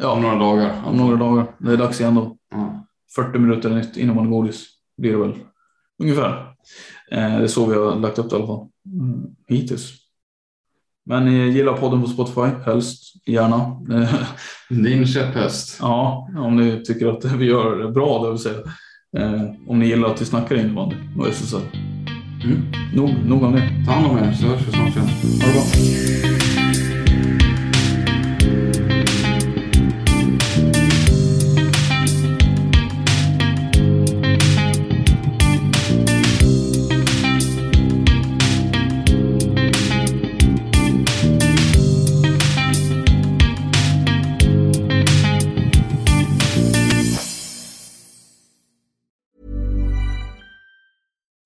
Ja, 0.00 0.12
om 0.12 0.22
några 0.22 0.38
dagar. 0.38 0.82
Om 0.86 0.96
några 0.96 1.16
dagar. 1.16 1.46
Det 1.58 1.72
är 1.72 1.76
dags 1.76 2.00
igen 2.00 2.14
då. 2.14 2.36
Ja. 2.50 2.86
40 3.16 3.38
minuter 3.38 3.70
nytt 3.70 4.14
man 4.14 4.30
godis. 4.30 4.66
Blir 4.96 5.12
det 5.12 5.18
väl. 5.18 5.34
Ungefär. 6.02 6.28
Eh, 7.10 7.18
det 7.38 7.44
är 7.44 7.46
så 7.46 7.66
vi 7.66 7.74
har 7.76 7.96
lagt 7.96 8.18
upp 8.18 8.30
det 8.30 8.36
i 8.36 8.38
alla 8.38 8.46
fall. 8.46 8.68
Mm, 8.86 9.26
hittills. 9.48 9.92
Men 11.06 11.24
ni 11.24 11.50
gillar 11.50 11.72
podden 11.72 12.02
på 12.02 12.08
Spotify. 12.08 12.64
Helst. 12.64 13.14
Gärna. 13.26 13.76
Din 14.68 15.06
käpphäst. 15.06 15.78
ja, 15.80 16.28
om 16.36 16.56
ni 16.56 16.82
tycker 16.84 17.06
att 17.06 17.24
vi 17.24 17.44
gör 17.44 17.78
det 17.78 17.90
bra, 17.90 18.24
det 18.24 18.30
vill 18.30 18.38
säga. 18.38 18.58
Eh, 19.18 19.42
om 19.68 19.78
ni 19.78 19.86
gillar 19.86 20.08
att 20.08 20.20
vi 20.20 20.24
snackar 20.24 20.56
innebandy 20.56 20.96
och 21.18 21.28
SSL. 21.28 21.62
Mm. 22.44 22.62
Nog, 22.94 23.10
nog 23.24 23.42
om 23.42 23.52
det. 23.52 23.84
Ta 23.86 23.92
hand 23.92 24.06
om 24.06 24.18
er 24.18 24.32
så 24.32 24.46
hörs 24.46 24.68
vi 24.68 24.72
snart 24.72 24.96
igen. 24.96 25.08
Ha 25.08 25.46
det 25.46 25.52
bra. 25.52 26.43